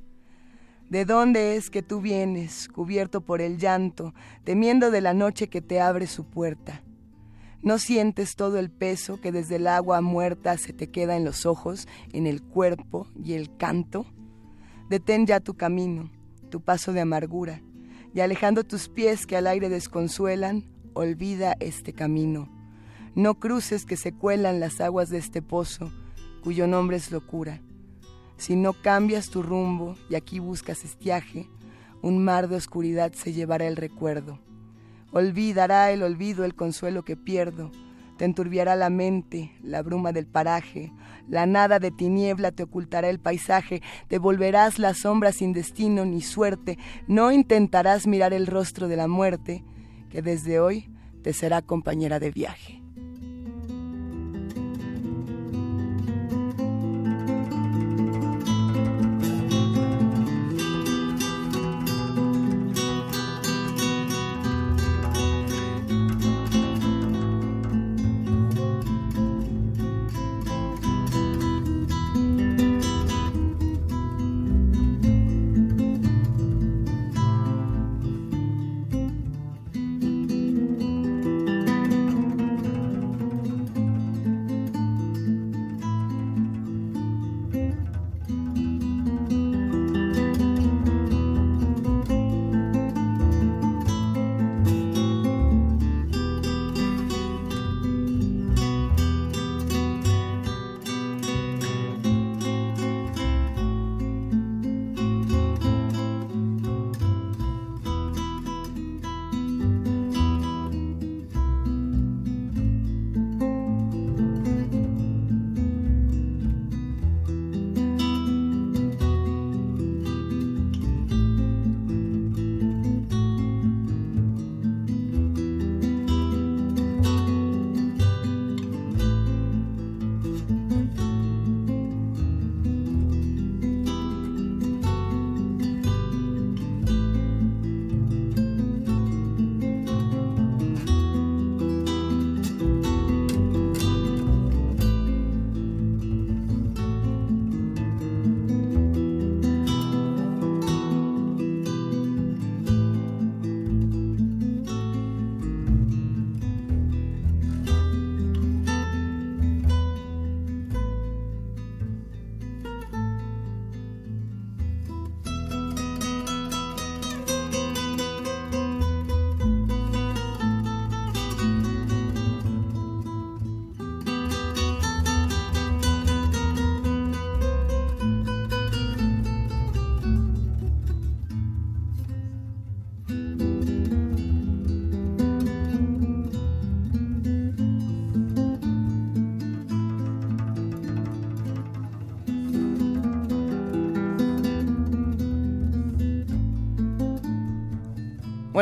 [0.88, 4.14] ¿De dónde es que tú vienes, cubierto por el llanto,
[4.44, 6.82] temiendo de la noche que te abre su puerta?
[7.60, 11.44] ¿No sientes todo el peso que desde el agua muerta se te queda en los
[11.44, 14.06] ojos, en el cuerpo y el canto?
[14.88, 16.10] Detén ya tu camino,
[16.48, 17.62] tu paso de amargura,
[18.14, 20.64] y alejando tus pies que al aire desconsuelan,
[20.94, 22.61] olvida este camino.
[23.14, 25.92] No cruces que se cuelan las aguas de este pozo,
[26.42, 27.60] cuyo nombre es locura.
[28.38, 31.46] Si no cambias tu rumbo y aquí buscas estiaje,
[32.00, 34.38] un mar de oscuridad se llevará el recuerdo.
[35.12, 37.70] Olvidará el olvido el consuelo que pierdo,
[38.16, 40.90] te enturbiará la mente, la bruma del paraje,
[41.28, 46.22] la nada de tiniebla te ocultará el paisaje, te volverás la sombra sin destino ni
[46.22, 49.64] suerte, no intentarás mirar el rostro de la muerte,
[50.08, 50.90] que desde hoy
[51.22, 52.81] te será compañera de viaje.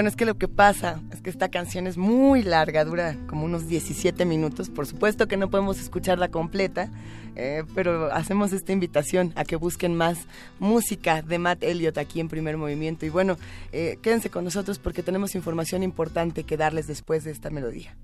[0.01, 3.45] Bueno, es que lo que pasa es que esta canción es muy larga, dura como
[3.45, 4.71] unos 17 minutos.
[4.71, 6.89] Por supuesto que no podemos escucharla completa,
[7.37, 10.21] eh, pero hacemos esta invitación a que busquen más
[10.59, 13.05] música de Matt Elliott aquí en primer movimiento.
[13.05, 13.37] Y bueno,
[13.73, 17.95] eh, quédense con nosotros porque tenemos información importante que darles después de esta melodía.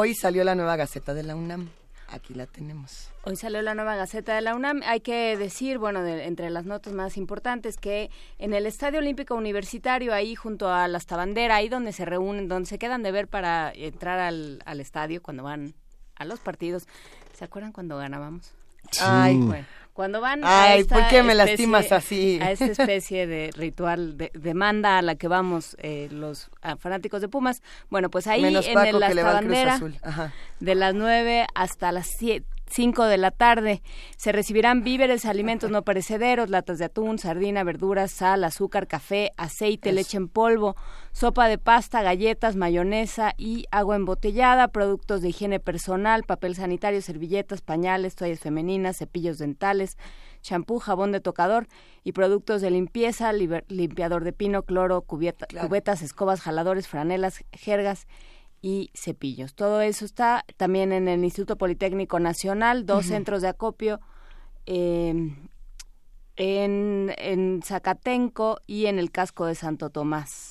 [0.00, 1.70] Hoy salió la nueva Gaceta de la UNAM.
[2.08, 3.10] Aquí la tenemos.
[3.24, 4.80] Hoy salió la nueva Gaceta de la UNAM.
[4.86, 8.08] Hay que decir, bueno, de- entre las notas más importantes, que
[8.38, 12.68] en el Estadio Olímpico Universitario, ahí junto a la Bandera, ahí donde se reúnen, donde
[12.68, 15.74] se quedan de ver para entrar al, al estadio cuando van
[16.14, 16.86] a los partidos.
[17.34, 18.52] ¿Se acuerdan cuando ganábamos?
[18.92, 19.00] Sí.
[19.02, 19.36] Ay.
[19.36, 19.66] bueno,
[19.98, 22.38] cuando van a Ay, esta ¿por qué me especie- lastimas así?
[22.40, 27.26] A esta especie de ritual de demanda a la que vamos eh, los fanáticos de
[27.26, 27.62] Pumas.
[27.90, 29.80] Bueno, pues ahí Menos en el Cruz Bandera
[30.60, 32.06] de las 9 hasta las
[32.70, 33.82] 5 de la tarde.
[34.16, 39.92] Se recibirán víveres, alimentos no perecederos, latas de atún, sardina, verduras, sal, azúcar, café, aceite,
[39.92, 40.76] leche en polvo,
[41.12, 47.62] sopa de pasta, galletas, mayonesa y agua embotellada, productos de higiene personal, papel sanitario, servilletas,
[47.62, 49.96] pañales, toallas femeninas, cepillos dentales,
[50.42, 51.66] champú, jabón de tocador
[52.04, 58.06] y productos de limpieza, liber- limpiador de pino, cloro, cubetas, escobas, jaladores, franelas, jergas
[58.62, 59.54] y cepillos.
[59.54, 64.00] Todo eso está también en el Instituto Politécnico Nacional, dos centros de acopio
[64.66, 65.34] eh,
[66.36, 70.47] en, en Zacatenco y en el casco de Santo Tomás.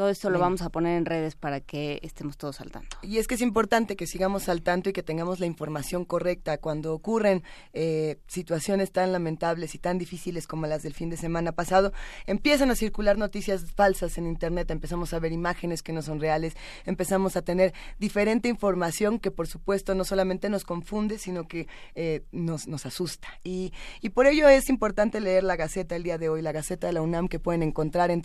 [0.00, 2.96] Todo esto lo vamos a poner en redes para que estemos todos al tanto.
[3.02, 6.56] Y es que es importante que sigamos al tanto y que tengamos la información correcta
[6.56, 7.42] cuando ocurren
[7.74, 11.92] eh, situaciones tan lamentables y tan difíciles como las del fin de semana pasado.
[12.24, 16.54] Empiezan a circular noticias falsas en Internet, empezamos a ver imágenes que no son reales,
[16.86, 22.22] empezamos a tener diferente información que por supuesto no solamente nos confunde, sino que eh,
[22.32, 23.28] nos, nos asusta.
[23.44, 26.86] Y, y por ello es importante leer la Gaceta el día de hoy, la Gaceta
[26.86, 28.22] de la UNAM que pueden encontrar en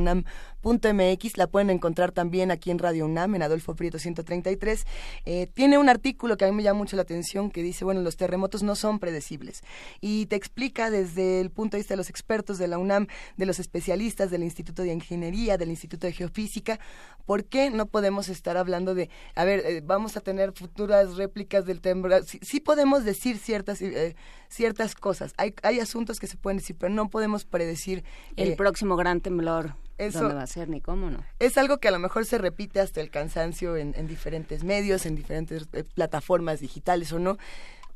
[0.00, 4.86] www.gaceta.unam.mx, la pueden encontrar también aquí en Radio UNAM, en Adolfo Prieto 133.
[5.24, 8.00] Eh, tiene un artículo que a mí me llama mucho la atención que dice, bueno,
[8.00, 9.62] los terremotos no son predecibles.
[10.00, 13.06] Y te explica desde el punto de vista de los expertos de la UNAM,
[13.36, 16.78] de los especialistas del Instituto de Ingeniería, del Instituto de Geofísica,
[17.26, 21.64] por qué no podemos estar hablando de, a ver, eh, vamos a tener futuras réplicas
[21.64, 22.24] del temblor.
[22.24, 24.16] Sí, sí podemos decir ciertas, eh,
[24.48, 25.32] ciertas cosas.
[25.36, 28.04] Hay, hay asuntos que se pueden decir, pero no podemos predecir.
[28.36, 29.74] El próximo gran temblor,
[30.06, 31.24] eso- ¿dónde va a ser ni cómo no?
[31.38, 35.06] es algo que a lo mejor se repite hasta el cansancio en, en diferentes medios,
[35.06, 37.36] en diferentes eh, plataformas digitales o no,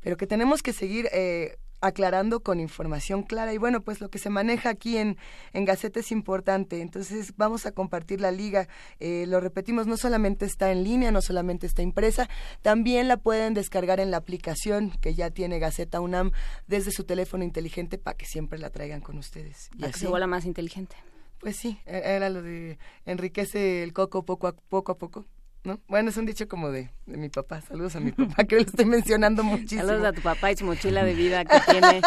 [0.00, 3.52] pero que tenemos que seguir eh, aclarando con información clara.
[3.52, 5.18] Y bueno, pues lo que se maneja aquí en,
[5.52, 6.80] en Gaceta es importante.
[6.80, 8.68] Entonces vamos a compartir la liga.
[9.00, 12.28] Eh, lo repetimos, no solamente está en línea, no solamente está impresa,
[12.62, 16.30] también la pueden descargar en la aplicación que ya tiene Gaceta UNAM
[16.66, 19.68] desde su teléfono inteligente para que siempre la traigan con ustedes.
[19.76, 20.96] Y así- vuelva más inteligente.
[21.44, 24.92] Pues sí, e- era lo de enriquece el coco poco a poco.
[24.92, 25.26] A poco
[25.62, 25.78] ¿No?
[25.88, 27.60] Bueno, es un dicho como de, de mi papá.
[27.60, 29.82] Saludos a mi papá, que lo estoy mencionando muchísimo.
[29.82, 32.00] Saludos a tu papá y su mochila de vida que tiene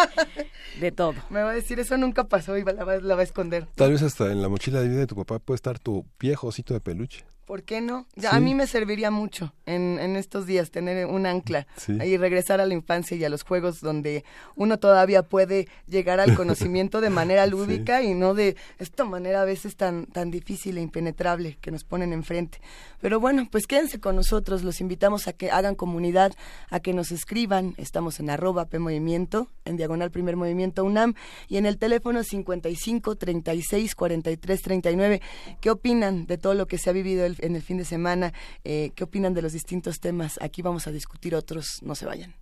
[0.79, 1.13] de todo.
[1.29, 3.67] Me va a decir, eso nunca pasó y la va, la va a esconder.
[3.75, 6.47] Tal vez hasta en la mochila de vida de tu papá puede estar tu viejo
[6.47, 7.25] osito de peluche.
[7.47, 8.05] ¿Por qué no?
[8.17, 8.35] Ya, Sí.
[8.35, 11.93] A mí me serviría mucho en, en estos días tener un ancla Sí.
[11.93, 14.25] y regresar a la infancia y a los juegos donde
[14.57, 19.45] uno todavía puede llegar al conocimiento de manera lúdica y no de esta manera a
[19.45, 22.59] veces tan, tan difícil e impenetrable que nos ponen enfrente.
[22.99, 26.33] Pero bueno, pues quédense con nosotros, los invitamos a que hagan comunidad,
[26.69, 31.13] a que nos escriban, estamos en arroba P Movimiento, en diagonal primer movimiento UNAM
[31.47, 35.21] y en el teléfono 55 36 43 39.
[35.61, 38.33] ¿Qué opinan de todo lo que se ha vivido el- en el fin de semana?
[38.63, 40.39] Eh, ¿Qué opinan de los distintos temas?
[40.41, 42.35] Aquí vamos a discutir otros, no se vayan.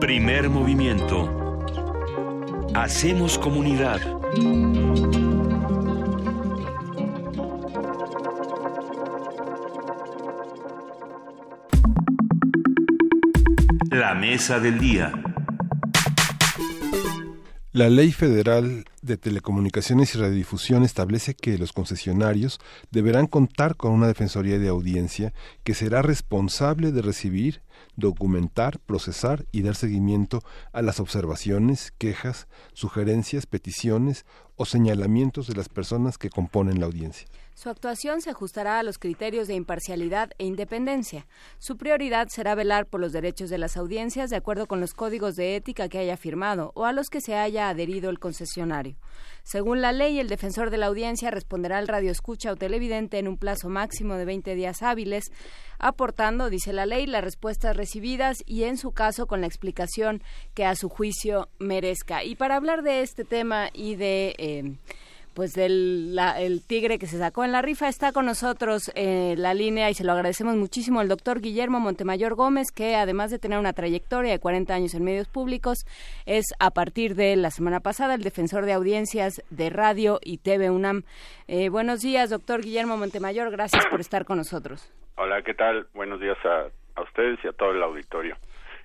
[0.00, 1.62] Primer movimiento.
[2.74, 4.00] Hacemos comunidad.
[13.90, 15.12] La mesa del día.
[17.76, 22.58] La Ley Federal de Telecomunicaciones y Radiodifusión establece que los concesionarios
[22.90, 27.60] deberán contar con una Defensoría de Audiencia que será responsable de recibir,
[27.94, 30.42] documentar, procesar y dar seguimiento
[30.72, 34.24] a las observaciones, quejas, sugerencias, peticiones
[34.56, 37.28] o señalamientos de las personas que componen la audiencia.
[37.56, 41.26] Su actuación se ajustará a los criterios de imparcialidad e independencia.
[41.58, 45.36] Su prioridad será velar por los derechos de las audiencias de acuerdo con los códigos
[45.36, 48.96] de ética que haya firmado o a los que se haya adherido el concesionario.
[49.42, 53.38] Según la ley, el defensor de la audiencia responderá al radioescucha o televidente en un
[53.38, 55.32] plazo máximo de 20 días hábiles,
[55.78, 60.22] aportando, dice la ley, las respuestas recibidas y, en su caso, con la explicación
[60.52, 62.22] que a su juicio merezca.
[62.22, 64.34] Y para hablar de este tema y de...
[64.36, 64.76] eh,
[65.36, 69.40] pues del la- el tigre que se sacó en la rifa está con nosotros en
[69.42, 73.38] la línea y se lo agradecemos muchísimo el doctor Guillermo Montemayor Gómez que además de
[73.38, 75.80] tener una trayectoria de 40 años en medios públicos
[76.24, 80.70] es a partir de la semana pasada el defensor de audiencias de radio y TV
[80.70, 81.02] UNAM.
[81.48, 84.90] Eh, buenos días doctor Guillermo Montemayor, gracias por estar con nosotros.
[85.16, 85.86] Hola, ¿qué tal?
[85.94, 88.36] Buenos días a, a ustedes y a todo el auditorio.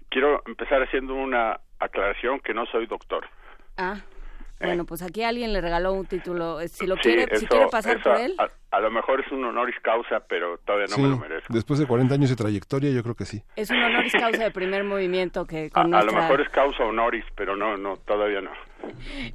[0.09, 3.25] Quiero empezar haciendo una aclaración que no soy doctor.
[3.77, 4.01] Ah,
[4.63, 6.59] bueno, pues aquí alguien le regaló un título.
[6.61, 8.35] Eh, Si lo Sí, quiere, si eso- quiere pasar eso por a- él.
[8.39, 11.53] A, a lo mejor es un honoris causa, pero todavía no sí, me lo merezco.
[11.53, 13.41] después de 40 años de trayectoria, yo creo que sí.
[13.55, 16.49] Es un honoris causa de primer movimiento que A, con a lo nuestra- mejor es
[16.49, 18.51] causa honoris, pero no, no, todavía no.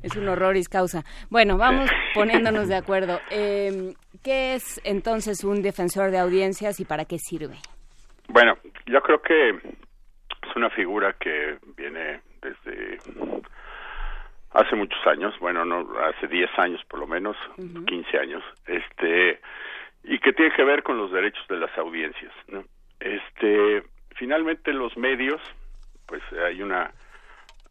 [0.02, 1.04] es un horroris causa.
[1.30, 3.20] Bueno, vamos poniéndonos de acuerdo.
[3.30, 7.56] Eh, ¿Qué es entonces un defensor de audiencias y para qué sirve?
[8.28, 8.54] Bueno,
[8.86, 12.98] yo creo que es una figura que viene desde
[14.56, 19.40] hace muchos años, bueno, no hace 10 años por lo menos, 15 años, este
[20.04, 22.64] y que tiene que ver con los derechos de las audiencias, ¿no?
[23.00, 23.82] Este,
[24.14, 25.40] finalmente los medios,
[26.06, 26.92] pues hay una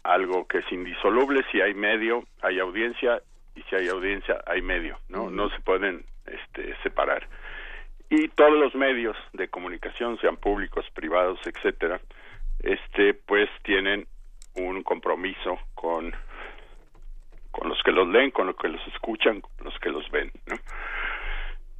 [0.04, 3.22] algo que es indisoluble, si hay medio, hay audiencia
[3.56, 5.30] y si hay audiencia hay medio, ¿no?
[5.30, 7.28] No se pueden este separar
[8.10, 12.00] y todos los medios de comunicación, sean públicos, privados, etcétera,
[12.60, 14.08] este, pues tienen
[14.56, 16.14] un compromiso con
[17.56, 20.30] con los que los leen, con los que los escuchan, con los que los ven,
[20.46, 20.56] ¿no?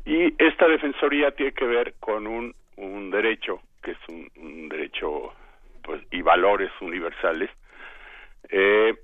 [0.06, 5.34] Y esta defensoría tiene que ver con un, un derecho que es un, un derecho
[5.84, 7.50] pues y valores universales
[8.50, 8.96] eh,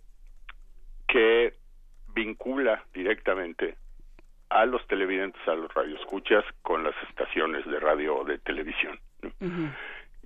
[1.08, 1.54] que
[2.14, 3.76] vincula directamente
[4.50, 9.00] a los televidentes, a los radioescuchas con las estaciones de radio o de televisión.
[9.22, 9.32] ¿no?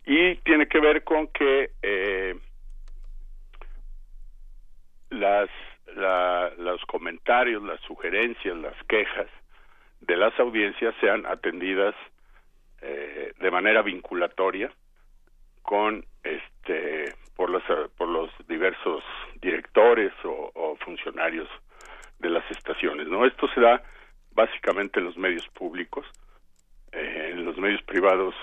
[0.05, 2.35] Y tiene que ver con que eh,
[5.09, 5.49] las,
[5.95, 9.27] la- los comentarios, las sugerencias, las quejas
[10.01, 11.95] de las audiencias sean atendidas
[12.81, 14.71] eh, de manera vinculatoria
[15.63, 17.63] con este por los
[17.97, 19.03] por los diversos
[19.41, 21.49] directores o, funcionarios
[22.19, 23.81] de las estaciones no esto se da
[24.33, 26.05] básicamente en los medios públicos
[26.91, 28.35] Eh, en los medios privados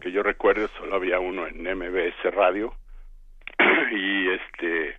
[0.00, 2.74] que yo recuerdo solo había uno en MBS Radio
[3.92, 4.98] y este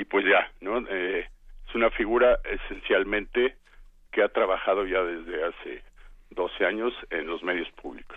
[0.00, 1.28] y pues ya no Eh,
[1.68, 3.56] es una figura esencialmente
[4.10, 5.82] que ha trabajado ya desde hace
[6.30, 8.16] 12 años en los medios públicos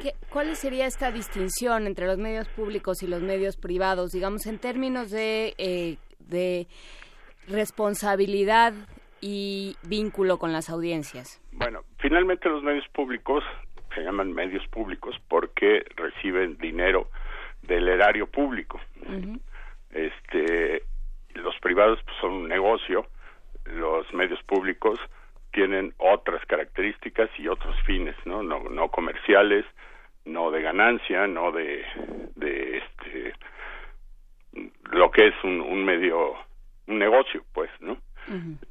[0.00, 4.58] ¿Qué- ¿Cuál sería esta distinción entre los medios públicos y los medios privados, digamos, en
[4.58, 6.66] términos de, eh, de
[7.48, 8.72] responsabilidad
[9.20, 11.42] y vínculo con las audiencias?
[11.52, 13.44] Bueno, finalmente los medios públicos
[13.94, 17.10] se llaman medios públicos porque reciben dinero
[17.62, 18.80] del erario público.
[19.92, 20.82] Este,
[21.34, 23.06] los privados pues, son un negocio,
[23.64, 24.98] los medios públicos
[25.52, 28.42] tienen otras características y otros fines, ¿no?
[28.42, 29.64] No, no comerciales,
[30.24, 31.84] no de ganancia, no de,
[32.36, 33.32] de este,
[34.92, 36.34] lo que es un, un medio,
[36.86, 37.96] un negocio, pues, ¿no?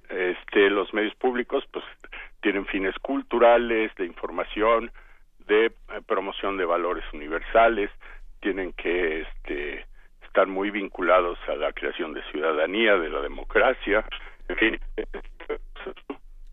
[0.10, 1.84] este los medios públicos pues
[2.42, 4.92] tienen fines culturales de información
[5.48, 5.72] de eh,
[6.08, 7.90] promoción de valores universales
[8.40, 9.86] tienen que este
[10.40, 14.06] estar muy vinculados a la creación de ciudadanía de la democracia
[14.48, 14.80] en fin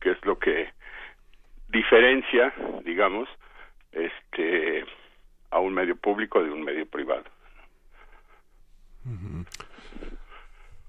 [0.00, 0.70] que es lo que
[1.68, 2.52] diferencia
[2.84, 3.28] digamos
[3.92, 4.84] este
[5.50, 7.26] a un medio público de un medio privado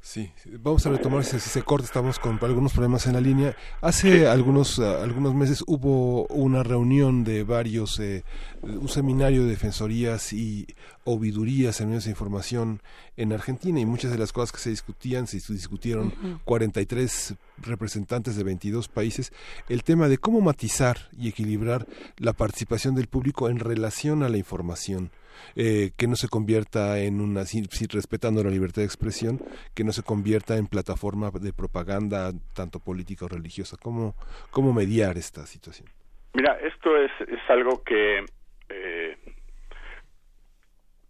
[0.07, 3.57] Sí, vamos a retomar si se corta, estamos con algunos problemas en la línea.
[3.81, 8.23] Hace algunos ah, algunos meses hubo una reunión de varios, eh,
[8.61, 10.65] un seminario de defensorías y
[11.03, 12.81] ovidurías en medios de información
[13.17, 16.39] en Argentina y muchas de las cosas que se discutían, se discutieron Ujú.
[16.45, 19.33] 43 representantes de 22 países,
[19.67, 24.37] el tema de cómo matizar y equilibrar la participación del público en relación a la
[24.37, 25.11] información.
[25.55, 29.39] Eh, que no se convierta en una, sí, respetando la libertad de expresión,
[29.75, 33.77] que no se convierta en plataforma de propaganda tanto política o religiosa.
[33.81, 34.15] ¿Cómo,
[34.51, 35.89] cómo mediar esta situación?
[36.33, 38.23] Mira, esto es, es algo que
[38.69, 39.17] eh,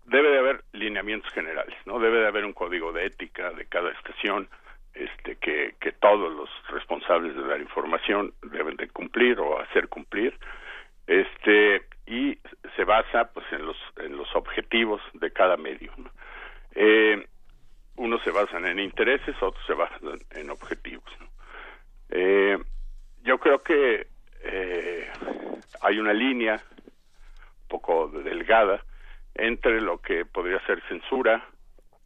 [0.06, 2.00] debe de haber lineamientos generales, ¿no?
[2.00, 4.48] Debe de haber un código de ética de cada estación,
[4.94, 10.34] este, que, que todos los responsables de dar información deben de cumplir o hacer cumplir,
[11.06, 12.40] este, y
[12.76, 15.92] se basa, pues, en los, en los objetivos de cada medio.
[15.98, 16.10] ¿no?
[16.74, 17.28] Eh,
[17.98, 21.06] unos se basan en intereses, otros se basan en objetivos.
[22.10, 22.58] Eh,
[23.24, 24.08] yo creo que
[24.44, 25.12] eh,
[25.82, 28.82] hay una línea un poco delgada
[29.36, 31.46] entre lo que podría ser censura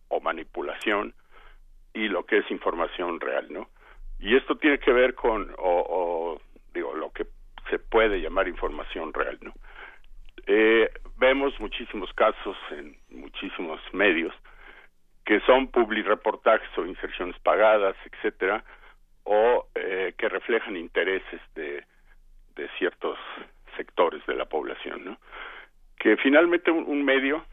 [0.07, 1.13] o manipulación
[1.93, 3.69] y lo que es información real, ¿no?
[4.19, 6.39] Y esto tiene que ver con, o,
[6.73, 7.25] digo, lo que
[7.69, 9.53] se puede llamar información real, ¿no?
[10.53, 14.35] Eh, vemos muchísimos casos en muchísimos medios
[15.23, 18.61] que son public reportajes o inserciones pagadas, etcétera,
[19.23, 21.85] o eh, que reflejan intereses de,
[22.77, 23.17] ciertos
[23.77, 25.17] sectores de la población.
[25.97, 27.45] Que finalmente un, medio,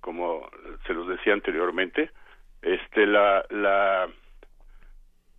[0.00, 0.48] como
[0.86, 2.12] se los decía anteriormente,
[2.62, 4.08] este la la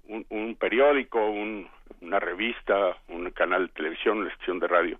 [0.10, 1.70] un, un periódico, un,
[2.02, 5.00] una revista, un canal de televisión, una estación de radio,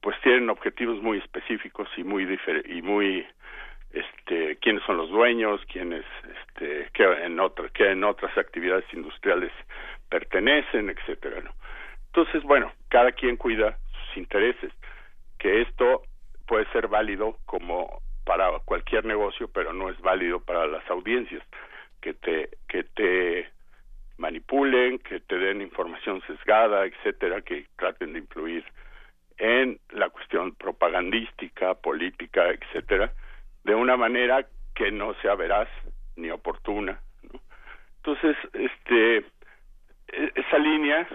[0.00, 3.26] pues tienen objetivos muy específicos y muy y muy
[3.92, 6.04] este quiénes son los dueños, quiénes
[6.42, 9.52] este que en otras que en otras actividades industriales
[10.08, 11.42] pertenecen, etcétera.
[12.06, 14.72] Entonces, bueno, cada quien cuida sus intereses,
[15.38, 16.02] que esto
[16.46, 21.42] puede ser válido como para cualquier negocio, pero no es válido para las audiencias,
[22.00, 23.48] que te que te
[24.18, 28.64] manipulen, que te den información sesgada, etcétera, que traten de influir
[29.38, 33.12] en la cuestión propagandística, política, etcétera,
[33.64, 35.68] de una manera que no sea veraz
[36.16, 37.00] ni oportuna.
[37.98, 41.06] Entonces, este, e, esa línea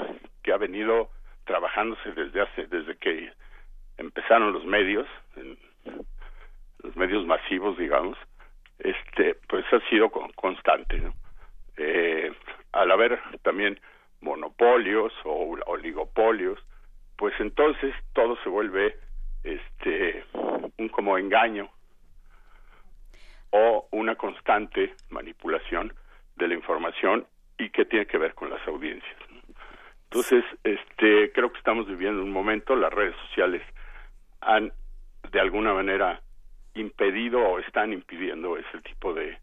[0.41, 1.09] que ha venido
[1.45, 3.31] trabajándose desde hace, desde que
[3.97, 5.07] empezaron los medios,
[6.81, 8.17] los medios masivos, digamos,
[8.79, 11.01] este, pues ha sido constante.
[11.77, 12.31] Eh,
[12.71, 13.79] al haber también
[14.21, 16.59] monopolios o oligopolios,
[17.23, 18.97] pues entonces todo se vuelve
[19.45, 20.25] este
[20.77, 21.69] un como engaño
[23.49, 25.93] o una constante manipulación
[26.35, 27.25] de la información
[27.57, 29.15] y que tiene que ver con las audiencias.
[30.03, 33.61] Entonces, este creo que estamos viviendo un momento, las redes sociales
[34.41, 34.73] han
[35.31, 36.19] de alguna manera
[36.73, 39.37] impedido o están impidiendo ese tipo de,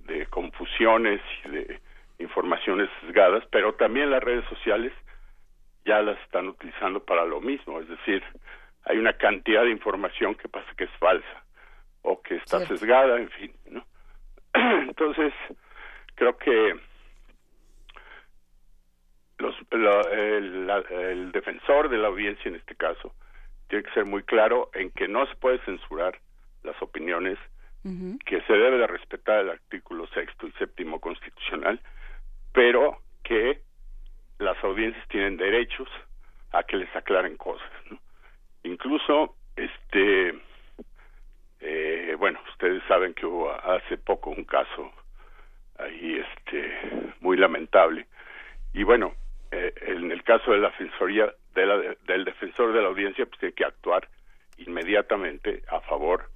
[0.00, 1.80] de confusiones y de
[2.18, 4.92] informaciones sesgadas, pero también las redes sociales
[5.84, 8.22] ya las están utilizando para lo mismo, es decir,
[8.84, 11.44] hay una cantidad de información que pasa que es falsa
[12.02, 13.84] o que está sesgada, en fin, ¿no?
[14.54, 15.32] Entonces,
[16.14, 16.78] creo que
[19.38, 19.54] los,
[20.12, 23.14] el, el defensor de la audiencia en este caso
[23.68, 26.18] tiene que ser muy claro en que no se puede censurar
[26.62, 27.38] las opiniones,
[28.26, 31.80] que se debe de respetar el artículo sexto y séptimo constitucional,
[32.52, 33.62] pero que
[34.40, 35.88] las audiencias tienen derechos
[36.52, 37.70] a que les aclaren cosas.
[38.64, 40.34] Incluso, este,
[41.60, 44.92] eh, bueno, ustedes saben que hubo hace poco un caso
[45.78, 46.72] ahí, este,
[47.20, 48.06] muy lamentable.
[48.72, 49.14] Y bueno,
[49.50, 53.54] eh, en el caso de la defensoría, de del defensor de la audiencia, pues tiene
[53.54, 54.08] que actuar
[54.56, 56.30] inmediatamente a favor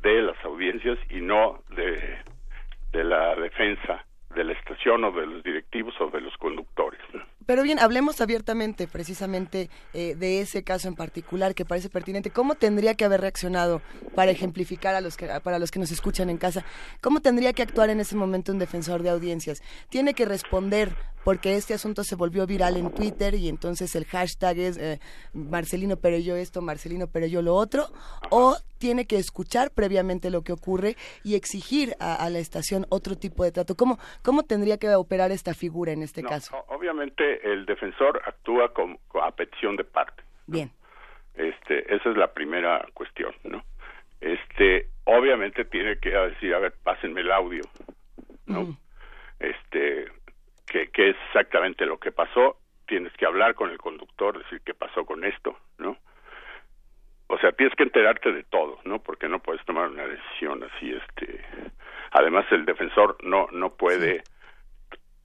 [0.00, 5.94] de las audiencias y no de la defensa de la estación o de los directivos
[6.00, 7.00] o de los conductores.
[7.46, 12.30] Pero bien, hablemos abiertamente precisamente eh, de ese caso en particular que parece pertinente.
[12.30, 13.82] ¿Cómo tendría que haber reaccionado
[14.14, 16.64] para ejemplificar a los que, para los que nos escuchan en casa?
[17.00, 19.62] ¿Cómo tendría que actuar en ese momento un defensor de audiencias?
[19.88, 20.96] ¿Tiene que responder
[21.26, 25.00] porque este asunto se volvió viral en Twitter y entonces el hashtag es eh,
[25.34, 27.86] Marcelino pero yo esto, Marcelino pero yo lo otro,
[28.30, 33.42] o tiene que escuchar previamente lo que ocurre y exigir a, la estación otro tipo
[33.42, 33.74] de trato.
[33.74, 36.64] ¿Cómo, ¿Cómo tendría que operar esta figura en este caso?
[36.68, 40.22] Obviamente el defensor actúa con, a petición de parte.
[40.46, 40.70] Bien.
[41.34, 43.64] Este, esa es la primera cuestión, ¿no?
[44.20, 47.62] Este, obviamente tiene que decir, a ver, pásenme el audio,
[48.46, 48.78] ¿no?
[49.40, 50.06] Este,
[50.66, 54.74] que, que es exactamente lo que pasó, tienes que hablar con el conductor, decir qué
[54.74, 55.96] pasó con esto, ¿no?
[57.28, 59.00] O sea, tienes que enterarte de todo, ¿no?
[59.02, 61.44] Porque no puedes tomar una decisión así, este.
[62.12, 64.22] Además, el defensor no no puede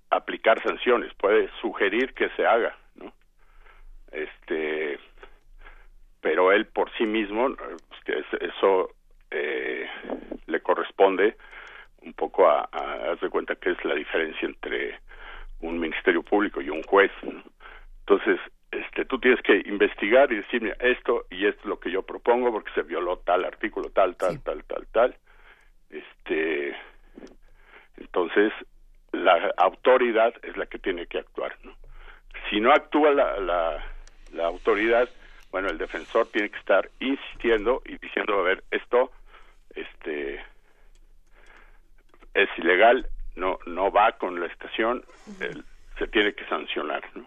[0.10, 3.14] aplicar sanciones, puede sugerir que se haga, ¿no?
[4.12, 5.00] Este,
[6.20, 7.56] pero él por sí mismo,
[8.40, 8.90] eso
[9.32, 9.88] eh,
[10.48, 11.38] le corresponde
[12.02, 15.00] un poco a, a, de cuenta que es la diferencia entre
[15.62, 17.12] un ministerio público y un juez.
[18.02, 18.40] Entonces,
[18.72, 22.52] este, tú tienes que investigar y decir, esto y esto es lo que yo propongo
[22.52, 25.16] porque se violó tal artículo, tal, tal, tal, tal, tal.
[25.90, 26.76] Este,
[27.98, 28.54] entonces,
[29.12, 31.56] la autoridad es la que tiene que actuar.
[31.64, 31.76] ¿no?
[32.50, 33.84] Si no actúa la, la,
[34.34, 35.10] la autoridad,
[35.52, 39.12] bueno, el defensor tiene que estar insistiendo y diciendo, a ver, esto,
[39.76, 40.42] este,
[42.34, 45.04] es ilegal, no no va con la estación,
[45.98, 47.04] se tiene que sancionar.
[47.16, 47.26] ¿no?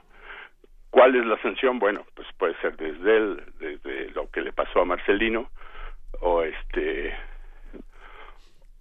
[0.91, 1.79] ¿Cuál es la sanción?
[1.79, 5.51] Bueno, pues puede ser desde el, desde lo que le pasó a Marcelino
[6.21, 7.15] o este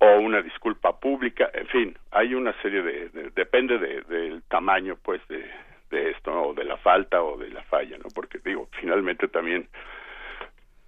[0.03, 5.49] o una disculpa pública, en fin, hay una serie de, depende del tamaño, pues, de,
[5.91, 8.09] de esto, o de la falta o de la falla, ¿no?
[8.13, 9.69] Porque digo, finalmente también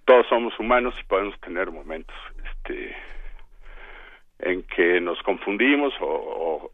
[0.04, 2.94] todos somos humanos y podemos tener momentos, este,
[4.38, 6.70] en que nos confundimos o,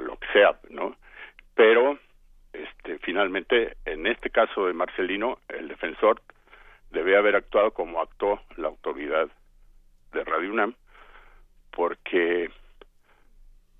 [0.00, 0.96] lo que sea, ¿no?
[1.54, 1.98] Pero,
[2.52, 6.22] este, finalmente, en este caso de Marcelino, el defensor
[6.90, 9.28] debe haber actuado como actuó la autoridad
[10.12, 10.74] de Radio UNAM,
[11.70, 12.50] porque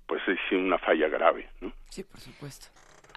[0.07, 1.49] pues es una falla grave.
[1.61, 1.71] ¿no?
[1.89, 2.67] Sí, por supuesto.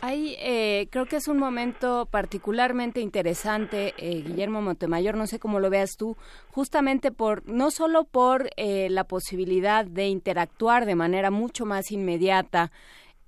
[0.03, 5.59] Hay, eh, creo que es un momento particularmente interesante, eh, Guillermo Montemayor, no sé cómo
[5.59, 6.17] lo veas tú,
[6.49, 12.73] justamente por, no solo por eh, la posibilidad de interactuar de manera mucho más inmediata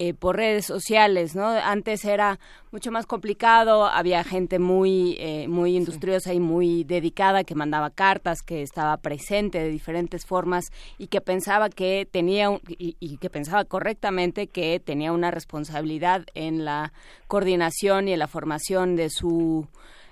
[0.00, 1.48] eh, por redes sociales, ¿no?
[1.48, 2.38] Antes era
[2.70, 8.42] mucho más complicado, había gente muy, eh, muy industriosa y muy dedicada que mandaba cartas,
[8.42, 10.66] que estaba presente de diferentes formas
[10.98, 16.92] y que pensaba que tenía y, que pensaba correctamente que tenía una responsabilidad en la
[17.26, 19.66] coordinación y en la formación de su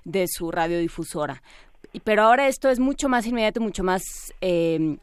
[0.04, 1.42] de su radiodifusora.
[2.02, 4.02] Pero ahora esto es mucho más inmediato, mucho más
[4.40, 4.98] eh,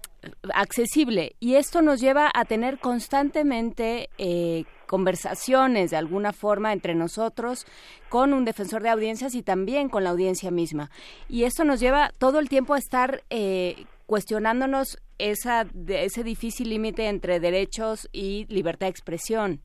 [0.54, 7.66] accesible y esto nos lleva a tener constantemente eh, conversaciones de alguna forma entre nosotros
[8.10, 10.92] con un defensor de audiencias y también con la audiencia misma.
[11.28, 17.08] Y esto nos lleva todo el tiempo a estar eh, cuestionándonos esa ese difícil límite
[17.08, 19.62] entre derechos y libertad de expresión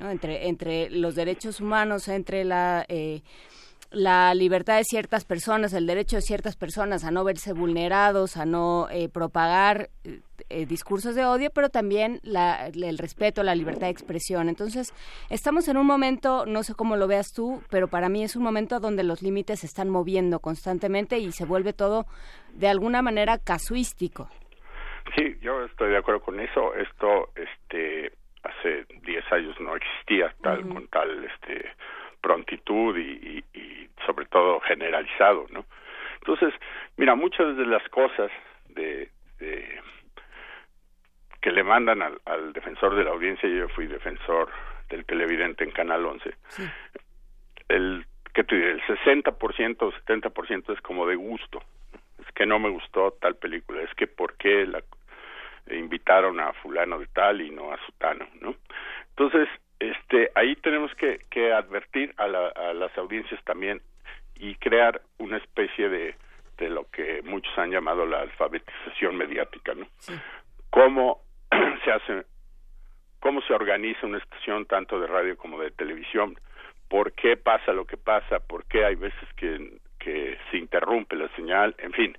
[0.00, 3.22] entre entre los derechos humanos entre la eh,
[3.92, 8.46] la libertad de ciertas personas, el derecho de ciertas personas a no verse vulnerados, a
[8.46, 13.86] no eh, propagar eh, eh, discursos de odio, pero también la, el respeto, la libertad
[13.86, 14.48] de expresión.
[14.48, 14.92] Entonces,
[15.30, 18.42] estamos en un momento, no sé cómo lo veas tú, pero para mí es un
[18.42, 22.06] momento donde los límites se están moviendo constantemente y se vuelve todo
[22.54, 24.28] de alguna manera casuístico.
[25.16, 26.74] Sí, yo estoy de acuerdo con eso.
[26.74, 28.12] Esto, este,
[28.42, 31.70] hace 10 años no existía tal con tal, este
[32.22, 33.44] prontitud y,
[34.06, 35.64] sobre todo generalizado, ¿no?
[36.14, 36.54] Entonces,
[36.96, 38.30] mira, muchas de las cosas
[38.70, 39.10] de,
[41.40, 44.48] que le mandan al, defensor de la audiencia, yo fui defensor
[44.88, 46.34] del televidente en Canal 11,
[47.68, 51.62] el que te el 60% o 70% es como de gusto,
[52.18, 54.82] es que no me gustó tal película, es que por qué la
[55.70, 58.54] invitaron a fulano de tal y no a sutano, ¿no?
[59.10, 59.48] Entonces,
[59.90, 63.82] este, ahí tenemos que, que advertir a, las audiencias también
[64.36, 66.14] y crear una especie de,
[66.58, 69.86] de lo que muchos han llamado la alfabetización mediática, ¿no?
[70.70, 71.22] Cómo
[71.84, 72.24] se hace,
[73.18, 76.38] cómo se organiza una estación tanto de radio como de televisión,
[76.88, 81.28] por qué pasa lo que pasa, por qué hay veces que, que se interrumpe la
[81.34, 82.16] señal, en fin,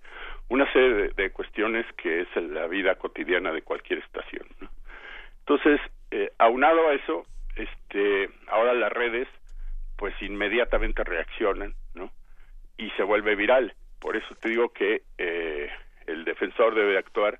[0.50, 4.46] una serie de, cuestiones que es la vida cotidiana de cualquier estación.
[4.60, 4.70] ¿no?
[5.40, 5.80] Entonces,
[6.12, 7.26] eh, aunado a eso,
[7.56, 9.28] este, ahora las redes
[9.98, 12.12] pues inmediatamente reaccionan, ¿no?
[12.78, 13.74] Y se vuelve viral.
[14.00, 15.70] Por eso te digo que eh,
[16.08, 17.40] el defensor debe actuar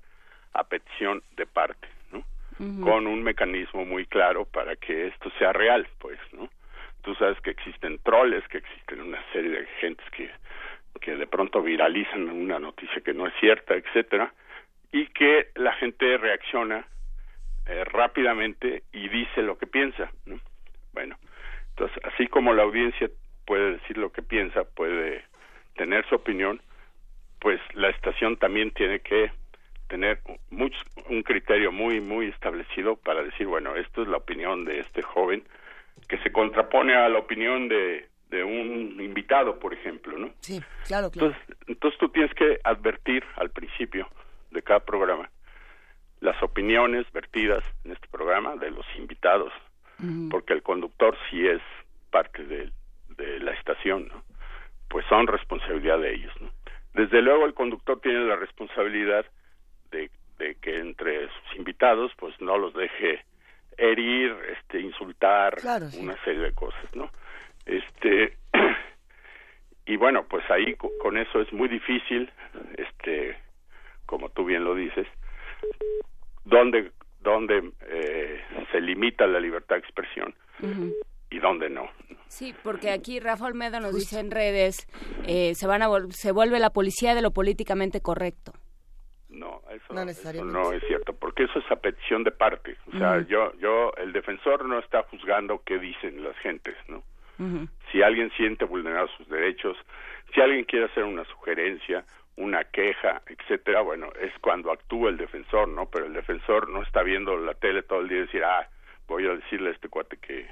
[0.52, 2.24] a petición de parte, ¿no?
[2.82, 6.48] Con un mecanismo muy claro para que esto sea real, pues, ¿no?
[7.02, 10.30] Tú sabes que existen troles, que existen una serie de gentes que
[11.00, 14.32] que de pronto viralizan una noticia que no es cierta, etcétera,
[14.92, 16.86] y que la gente reacciona
[17.66, 20.10] eh, rápidamente y dice lo que piensa.
[20.26, 20.38] ¿no?
[20.92, 21.16] Bueno,
[21.70, 23.10] entonces, así como la audiencia
[23.46, 25.24] puede decir lo que piensa, puede
[25.76, 26.60] tener su opinión,
[27.40, 29.30] pues la estación también tiene que
[29.88, 30.20] tener
[30.50, 30.78] mucho,
[31.08, 35.44] un criterio muy, muy establecido para decir, bueno, esto es la opinión de este joven
[36.08, 40.30] que se contrapone a la opinión de, de un invitado, por ejemplo, ¿no?
[40.40, 41.28] Sí, claro, claro.
[41.28, 44.08] Entonces, entonces tú tienes que advertir al principio
[44.50, 45.30] de cada programa
[46.24, 49.52] las opiniones vertidas en este programa de los invitados,
[50.30, 51.60] porque el conductor sí es
[52.10, 52.70] parte de,
[53.16, 54.22] de la estación, ¿no?
[54.88, 56.32] pues son responsabilidad de ellos.
[56.40, 56.50] ¿no?
[56.94, 59.26] Desde luego el conductor tiene la responsabilidad
[59.90, 63.22] de, de que entre sus invitados pues no los deje
[63.76, 65.56] herir, este, insultar,
[65.98, 67.10] una serie de cosas, ¿no?
[67.66, 68.36] Este
[69.86, 72.30] y bueno, pues ahí con eso es muy difícil,
[72.76, 73.36] este,
[74.06, 75.06] como tú bien lo dices,
[76.44, 78.40] dónde, dónde eh,
[78.70, 80.34] se limita la libertad de expresión
[81.30, 81.88] y dónde no.
[82.28, 84.86] Sí, porque aquí Rafa Olmedo nos dice en redes,
[85.26, 88.52] eh, se, van a se vuelve la policía de lo políticamente correcto.
[89.28, 89.92] No, eso
[90.44, 92.76] no, es cierto, porque eso es a petición de parte.
[92.92, 97.02] O sea, yo, yo, el defensor no está juzgando qué dicen las gentes, ¿no?
[97.90, 99.76] Si alguien siente vulnerados sus derechos,
[100.32, 102.04] si alguien quiere hacer una sugerencia
[102.36, 105.86] una queja, etcétera, bueno, es cuando actúa el defensor, ¿no?
[105.86, 108.68] Pero el defensor no está viendo la tele todo el día y decir, ah,
[109.06, 110.48] voy a decirle a este cuate que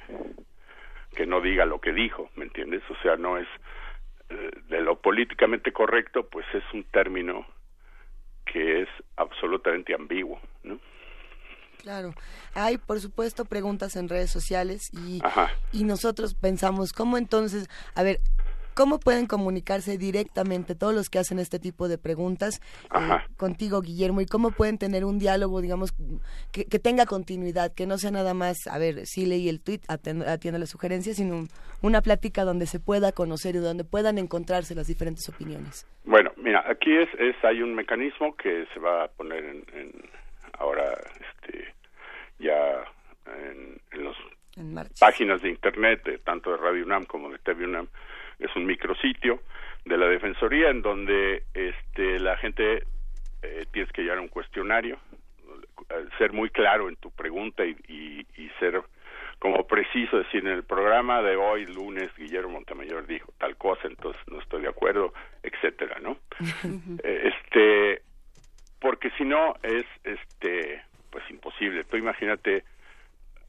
[1.15, 2.83] que no diga lo que dijo, ¿me entiendes?
[2.91, 3.47] O sea, no es
[4.31, 7.47] eh, de lo políticamente correcto, pues es un término
[8.47, 10.81] que es absolutamente ambiguo, ¿no?
[11.79, 12.15] Claro.
[12.55, 15.21] Hay, por supuesto, preguntas en redes sociales y,
[15.73, 18.21] y nosotros pensamos, ¿cómo entonces, a ver,
[18.75, 22.61] ¿Cómo pueden comunicarse directamente todos los que hacen este tipo de preguntas
[22.95, 22.99] eh,
[23.37, 24.21] contigo, Guillermo?
[24.21, 25.93] ¿Y cómo pueden tener un diálogo, digamos,
[26.53, 30.59] que, tenga continuidad, que no sea nada más, a ver, sí leí el tweet, atiende
[30.59, 31.47] las sugerencias, sino
[31.83, 35.87] una plática donde se pueda conocer y donde puedan encontrarse las diferentes opiniones?
[36.05, 39.65] Bueno, mira, aquí es, es hay un mecanismo que se va a poner en,
[40.59, 40.85] ahora,
[41.21, 41.75] este,
[42.39, 42.85] ya
[43.27, 47.89] en, en las páginas de internet, tanto de Radio UNAM como de TV UNAM,
[48.43, 49.41] es un micrositio
[49.85, 52.85] de la defensoría en donde este la gente
[53.43, 54.99] eh, tienes que llevar un cuestionario
[56.17, 58.81] ser muy claro en tu pregunta y, y, ser
[59.39, 64.23] como preciso decir en el programa de hoy lunes Guillermo Montemayor dijo tal cosa entonces
[64.29, 65.13] no estoy de acuerdo
[65.43, 66.17] etcétera no
[67.03, 68.03] eh, este
[68.81, 71.85] porque si no es este pues imposible.
[71.85, 72.65] Tú imagínate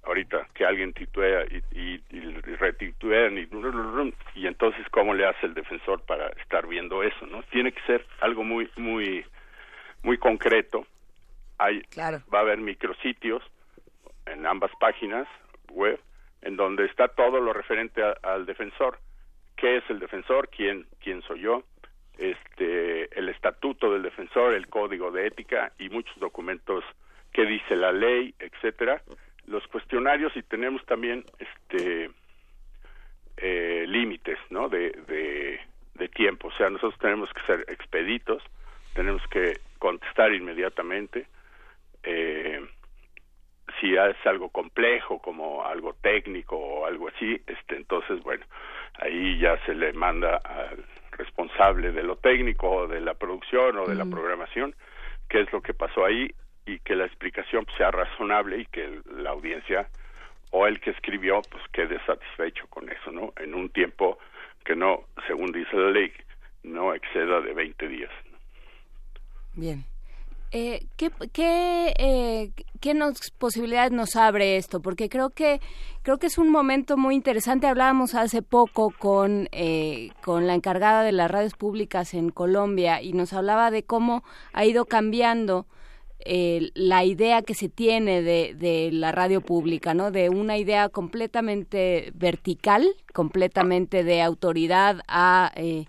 [0.03, 2.43] ahorita que alguien titubea y, y, y
[3.39, 7.81] y, y entonces cómo le hace el defensor para estar viendo eso no tiene que
[7.83, 9.25] ser algo muy muy
[10.01, 10.85] muy concreto.
[11.57, 13.41] Hay va a haber micrositios
[14.25, 15.27] en ambas páginas
[15.71, 15.99] web
[16.41, 18.99] en donde está todo lo referente al defensor.
[19.55, 21.63] Qué es el defensor quién quién soy yo
[22.17, 26.83] este el estatuto del defensor el código de ética y muchos documentos
[27.31, 29.01] que dice la ley etcétera
[29.47, 32.09] los cuestionarios y tenemos también este
[33.37, 35.59] eh, límites no de, de,
[36.09, 36.49] tiempo.
[36.49, 38.43] O sea nosotros tenemos que ser expeditos
[38.93, 41.25] tenemos que contestar inmediatamente
[42.03, 42.61] eh,
[43.79, 48.45] si es algo complejo como algo técnico o algo así este entonces bueno
[48.99, 53.85] ahí ya se le manda al responsable de lo técnico o de la producción o
[53.85, 54.75] de la programación
[55.29, 56.29] qué es lo que pasó ahí
[56.65, 59.87] y que la explicación sea razonable y que la audiencia
[60.51, 63.33] o el que escribió pues quede satisfecho con eso, ¿no?
[63.37, 64.19] En un tiempo
[64.63, 66.11] que no, según dice la ley,
[66.63, 68.11] no exceda de 20 días.
[69.55, 69.83] Bien.
[70.55, 72.93] Eh, ¿qué, qué, eh, ¿Qué
[73.39, 74.81] posibilidades nos abre esto?
[74.83, 75.59] Porque creo que
[76.03, 77.65] creo que es un momento muy interesante.
[77.65, 83.13] Hablábamos hace poco con, eh, con la encargada de las radios públicas en Colombia y
[83.13, 85.65] nos hablaba de cómo ha ido cambiando
[86.25, 90.11] eh, la idea que se tiene de, de, la radio pública, ¿no?
[90.11, 95.85] De una idea completamente vertical, completamente de autoridad a, eh,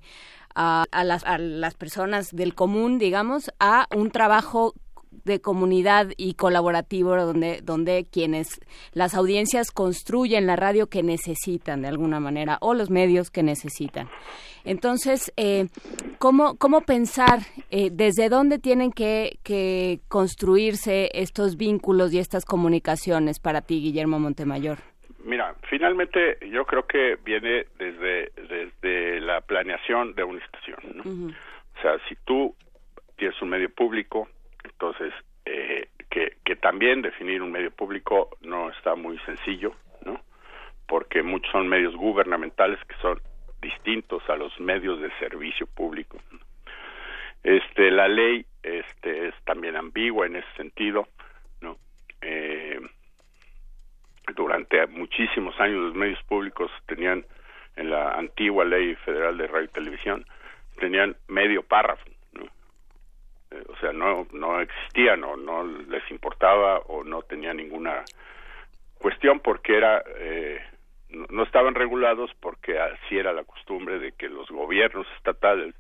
[0.55, 4.75] a, a, las, a las personas del común, digamos, a un trabajo
[5.25, 8.61] de comunidad y colaborativo donde donde quienes
[8.93, 14.09] las audiencias construyen la radio que necesitan de alguna manera o los medios que necesitan
[14.65, 15.67] entonces eh,
[16.19, 23.39] cómo cómo pensar eh, desde dónde tienen que, que construirse estos vínculos y estas comunicaciones
[23.39, 24.79] para ti Guillermo Montemayor
[25.25, 30.41] Mira, finalmente yo creo que viene desde, desde la planeación de una.
[30.95, 31.03] ¿no?
[31.29, 32.55] O sea, si tú
[33.17, 34.29] tienes un medio público,
[34.65, 35.15] entonces,
[35.47, 40.21] eh, que, que también definir un medio público no está muy sencillo, ¿no?
[40.87, 43.19] Porque muchos son medios gubernamentales que son
[43.65, 46.19] distintos a los medios de servicio público.
[47.43, 51.09] Este, la ley este, es también ambigua en ese sentido,
[51.61, 51.77] ¿no?
[52.21, 52.81] Eh,
[54.35, 57.27] durante muchísimos años los medios públicos tenían
[57.77, 60.25] en la antigua ley federal de radio y televisión
[60.79, 62.05] tenían medio párrafo
[63.55, 68.05] eh, o sea, no, no existían o no les importaba o no tenía ninguna
[68.99, 70.61] cuestión porque era, eh,
[71.11, 75.75] no, estaban regulados porque así era la costumbre de que los gobiernos estatales,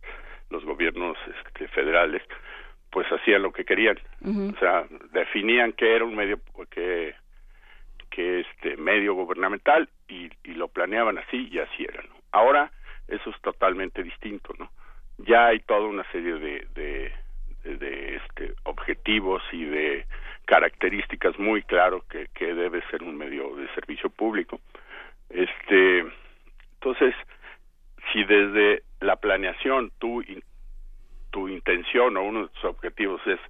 [0.50, 2.22] los gobiernos este, federales,
[2.90, 6.38] pues hacían lo que querían, o sea, definían que era un medio
[6.70, 7.14] que
[8.10, 12.00] que este medio gubernamental y, y lo planeaban así y así era.
[12.02, 12.14] ¿no?
[12.30, 12.70] Ahora
[13.08, 14.70] eso es totalmente distinto, ¿no?
[15.18, 17.12] Ya hay toda una serie de, de
[17.64, 20.06] de este, objetivos y de
[20.44, 24.60] características muy claro que, que debe ser un medio de servicio público.
[25.30, 26.04] Este,
[26.74, 27.14] entonces,
[28.12, 30.22] si desde la planeación tu,
[31.30, 33.40] tu intención o uno de tus objetivos es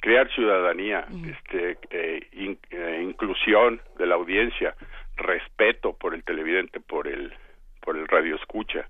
[0.00, 4.74] crear ciudadanía, este, eh, eh, inclusión de la audiencia,
[5.16, 7.32] respeto por el televidente, por el,
[7.80, 8.88] por el radio escucha,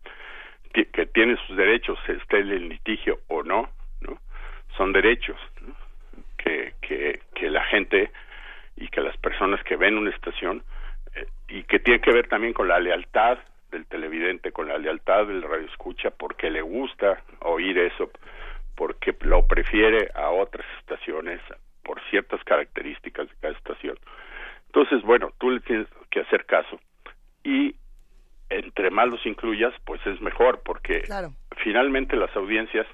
[0.73, 3.69] que tiene sus derechos, esté en el litigio o no,
[4.01, 4.19] ¿no?
[4.79, 5.37] Son derechos
[6.39, 8.11] que, que, que la gente
[8.77, 10.63] y que las personas que ven una estación
[11.49, 13.39] y que tiene que ver también con la lealtad
[13.71, 18.11] del televidente, con la lealtad del radio escucha, porque le gusta oír eso,
[18.75, 21.41] porque lo prefiere a otras estaciones
[21.83, 23.99] por ciertas características de cada estación.
[24.67, 26.81] Entonces, bueno, tú le tienes que hacer caso
[27.45, 27.75] y
[28.49, 31.03] entre más los incluyas, pues es mejor, porque
[31.59, 32.87] finalmente las audiencias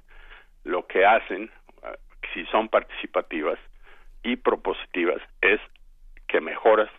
[0.65, 1.51] lo que hacen,
[1.83, 1.97] ah,
[2.33, 3.59] si son participativas
[4.23, 5.61] y propositivas, es
[6.29, 6.91] que mejoras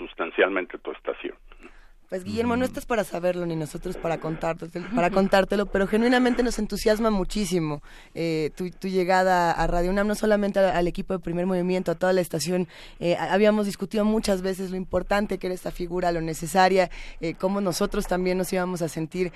[0.00, 1.36] sustancialmente tu estación.
[2.08, 6.58] Pues Guillermo, no estás para saberlo ni nosotros para contártelo, para contártelo pero genuinamente nos
[6.58, 7.82] entusiasma muchísimo
[8.16, 12.12] eh, tu, llegada a Radio UNAM, no solamente al, equipo de primer movimiento, a toda
[12.12, 12.66] la estación.
[12.98, 17.60] Eh, habíamos discutido muchas veces lo importante que era esta figura, lo necesaria, eh, cómo
[17.60, 19.30] nosotros también nos íbamos a sentir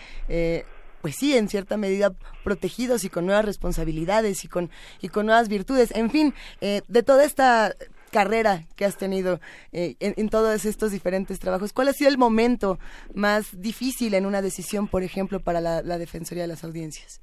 [1.01, 2.13] pues sí, en cierta medida
[2.43, 4.71] protegidos y con nuevas responsabilidades y con,
[5.01, 5.95] y con nuevas virtudes.
[5.95, 7.77] En fin, de toda esta
[8.15, 9.41] carrera que has tenido
[9.73, 12.79] eh, en, todos estos diferentes trabajos, ¿cuál ha sido el momento
[13.13, 17.21] más difícil en una decisión, por ejemplo, para la, Defensoría de las Audiencias?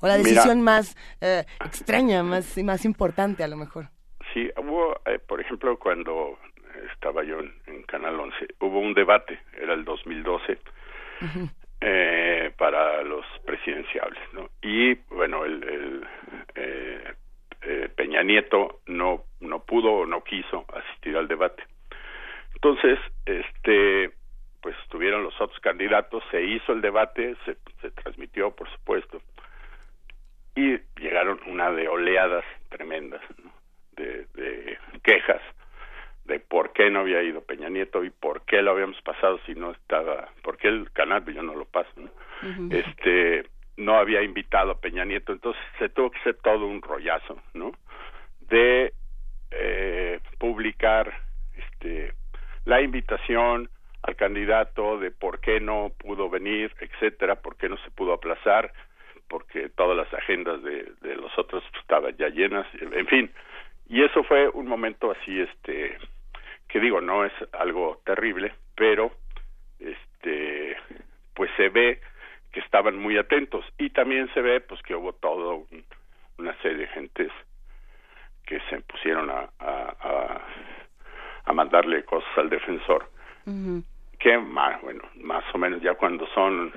[0.00, 3.90] O la decisión más eh, extraña, más, más importante a lo mejor.
[4.32, 6.38] Sí, hubo, eh, por ejemplo, cuando
[6.94, 10.58] estaba yo en, Canal 11, hubo un debate, era el 2012,
[12.56, 14.48] para los presidenciables, ¿no?
[14.62, 16.06] Y, bueno, el, el
[16.54, 17.14] eh,
[17.94, 21.62] Peña Nieto no no pudo o no quiso asistir al debate.
[22.54, 24.12] Entonces, este
[24.60, 29.20] pues estuvieron los otros candidatos, se hizo el debate, se, se transmitió, por supuesto,
[30.54, 33.20] y llegaron una de oleadas tremendas
[33.96, 35.42] de, de quejas
[36.24, 39.54] de por qué no había ido Peña Nieto y por qué lo habíamos pasado si
[39.54, 41.90] no estaba, por qué el canal yo no lo paso,
[42.70, 43.44] este
[43.76, 47.72] no había invitado a Peña Nieto, entonces se tuvo que hacer todo un rollazo, ¿no?
[48.40, 48.92] De
[49.50, 51.12] eh, publicar
[51.54, 52.12] este,
[52.64, 53.68] la invitación
[54.02, 58.72] al candidato de por qué no pudo venir, etcétera, por qué no se pudo aplazar,
[59.28, 63.30] porque todas las agendas de, de los otros estaban ya llenas, en fin.
[63.88, 65.96] Y eso fue un momento así, este,
[66.68, 69.12] que digo, no es algo terrible, pero
[69.78, 70.76] este,
[71.34, 72.00] pues se ve
[72.52, 73.64] que estaban muy atentos.
[73.78, 75.66] Y también se ve pues que hubo todo
[76.38, 77.32] una serie de gentes
[78.46, 80.42] que se pusieron a, a,
[81.44, 83.08] a, mandarle cosas al defensor.
[84.18, 86.72] Que más bueno más o menos ya cuando son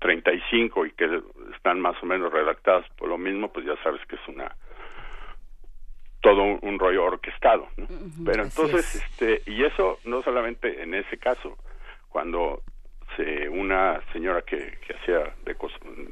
[0.00, 1.22] 35 y que
[1.54, 4.54] están más o menos redactadas por lo mismo pues ya sabes que es una
[6.20, 7.68] todo un, rollo orquestado
[8.26, 11.56] pero entonces este y eso no solamente en ese caso
[12.10, 12.62] cuando
[13.50, 15.56] una señora que, que hacía de,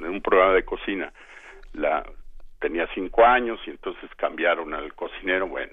[0.08, 1.12] un programa de cocina,
[1.74, 2.04] la
[2.60, 5.72] tenía cinco años y entonces cambiaron al cocinero, bueno,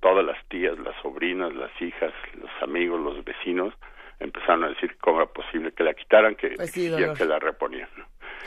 [0.00, 3.74] todas las tías, las sobrinas, las hijas, los amigos, los vecinos
[4.20, 7.88] empezaron a decir cómo era posible que la quitaran, que pues que la reponían.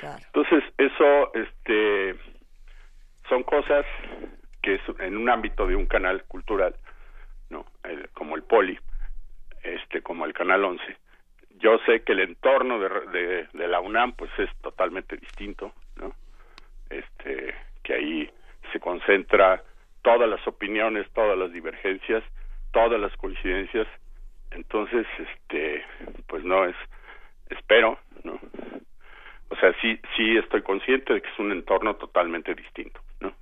[0.01, 2.16] Entonces, eso este
[3.30, 3.85] son cosas
[4.61, 6.76] que es en un ámbito de un canal cultural,
[7.50, 7.66] ¿no?
[8.14, 8.77] como el Poli,
[9.64, 10.84] este como el Canal 11,
[11.61, 16.14] yo sé que el entorno de, de, la UNAM pues es totalmente distinto, ¿no?
[16.90, 18.30] Este, que ahí
[18.72, 19.64] se concentra
[20.01, 22.23] todas las opiniones, todas las divergencias,
[22.72, 23.88] todas las coincidencias,
[24.51, 25.83] entonces, este,
[26.27, 26.75] pues no es,
[27.49, 28.40] espero, ¿no?
[29.49, 33.33] O sea, sí, sí estoy consciente de que es un entorno totalmente distinto, ¿no?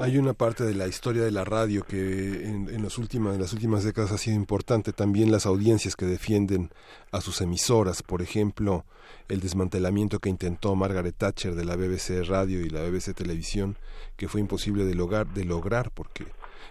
[0.00, 4.12] Hay una parte de la historia de la radio que en, en las últimas décadas
[4.12, 6.70] ha sido importante, también las audiencias que defienden
[7.12, 8.86] a sus emisoras, por ejemplo,
[9.28, 13.76] el desmantelamiento que intentó Margaret Thatcher de la BBC Radio y la BBC Televisión,
[14.16, 16.24] que fue imposible de lograr, de lograr porque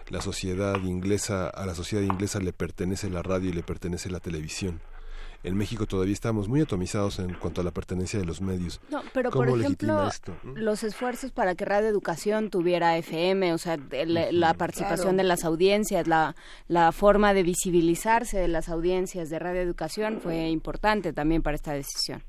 [0.08, 4.18] la sociedad inglesa, a la sociedad inglesa le pertenece la radio y le pertenece la
[4.18, 4.80] televisión
[5.42, 8.80] en México todavía estamos muy atomizados en cuanto a la pertenencia de los medios.
[8.90, 10.08] No, pero por ejemplo,
[10.54, 16.06] los esfuerzos para que Radio Educación tuviera FM, o sea, la, participación de las audiencias,
[16.06, 16.34] la,
[16.68, 21.72] la forma de visibilizarse de las audiencias de Radio Educación fue importante también para esta
[21.72, 22.22] decisión.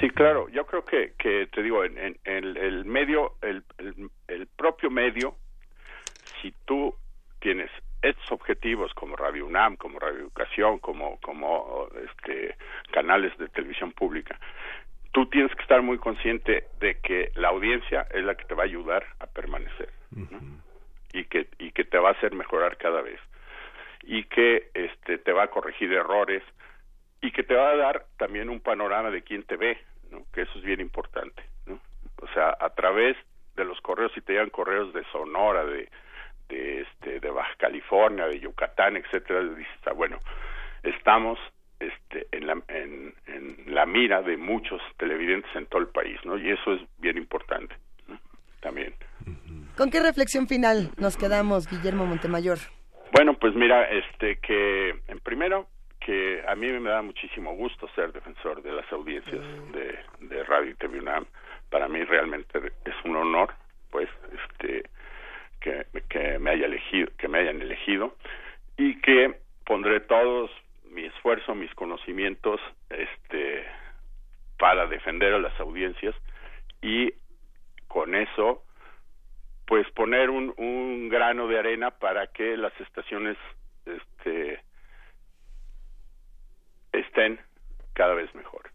[0.00, 0.48] Sí, claro.
[0.48, 3.62] Yo creo que, que te digo, en, en, el medio, el,
[4.26, 5.36] el propio medio,
[6.40, 6.94] si tú
[7.40, 7.70] tienes
[8.04, 12.56] estos objetivos como Radio UNAM, como Radio Educación, como, como este,
[12.92, 14.38] canales de televisión pública,
[15.12, 18.64] tú tienes que estar muy consciente de que la audiencia es la que te va
[18.64, 19.90] a ayudar a permanecer
[21.12, 23.20] y que y que te va a hacer mejorar cada vez
[24.02, 26.42] y que este te va a corregir errores
[27.20, 29.78] y que te va a dar también un panorama de quién te ve,
[30.10, 30.26] ¿no?
[30.32, 31.80] Que eso es bien importante, ¿no?
[32.20, 33.16] O sea, a través
[33.56, 35.88] de los correos, si te llegan correos de Sonora, de,
[36.48, 40.18] de, este, de Baja California, de Yucatán, etcétera, dices, ah, bueno,
[40.82, 41.38] estamos
[41.80, 46.38] este, en, la, en, en la mira de muchos televidentes en todo el país, ¿no?
[46.38, 47.74] Y eso es bien importante,
[48.08, 48.18] ¿no?
[48.60, 48.94] También.
[49.76, 52.58] ¿Con qué reflexión final nos quedamos, Guillermo Montemayor?
[53.12, 55.68] Bueno, pues mira, este que en primero
[56.04, 59.40] que a mí me da muchísimo gusto ser defensor de las audiencias
[59.72, 61.24] de, de Radio y TV UNAM.
[61.70, 63.54] Para mí realmente es un honor,
[63.90, 64.84] pues, este
[66.08, 68.14] que, me haya elegido, que me hayan elegido
[68.76, 69.34] y que
[69.64, 70.50] pondré todos
[70.90, 72.60] mi esfuerzo, mis conocimientos,
[72.90, 73.64] este,
[74.58, 76.14] para defender a las audiencias
[76.82, 77.12] y
[77.88, 78.62] con eso
[79.66, 83.38] pues poner un, un grano de arena para que las estaciones
[83.86, 84.60] este
[86.92, 87.40] estén
[87.94, 88.73] cada vez mejor.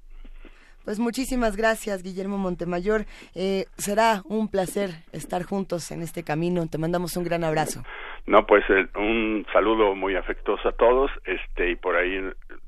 [0.85, 3.05] Pues muchísimas gracias, Guillermo Montemayor.
[3.35, 6.67] Eh, será un placer estar juntos en este camino.
[6.67, 7.83] Te mandamos un gran abrazo.
[8.25, 12.21] No, pues el, un saludo muy afectuoso a todos, este y por ahí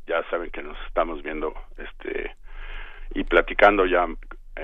[0.08, 2.36] ya saben que nos estamos viendo, este
[3.14, 4.16] y platicando ya eh,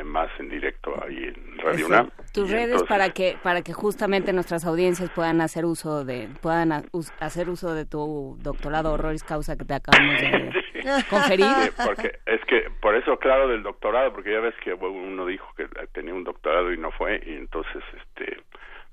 [0.04, 1.88] más en directo ahí en Radio.
[1.88, 2.10] UNAM.
[2.34, 6.72] Tus redes entonces- para que para que justamente nuestras audiencias puedan hacer uso de puedan
[6.72, 10.32] a- us- hacer uso de tu doctorado honoris causa que te acabamos de
[11.10, 11.46] conferir.
[11.46, 15.48] Sí, porque es que por eso claro del doctorado, porque ya ves que uno dijo
[15.56, 18.38] que tenía un doctorado y no fue y entonces este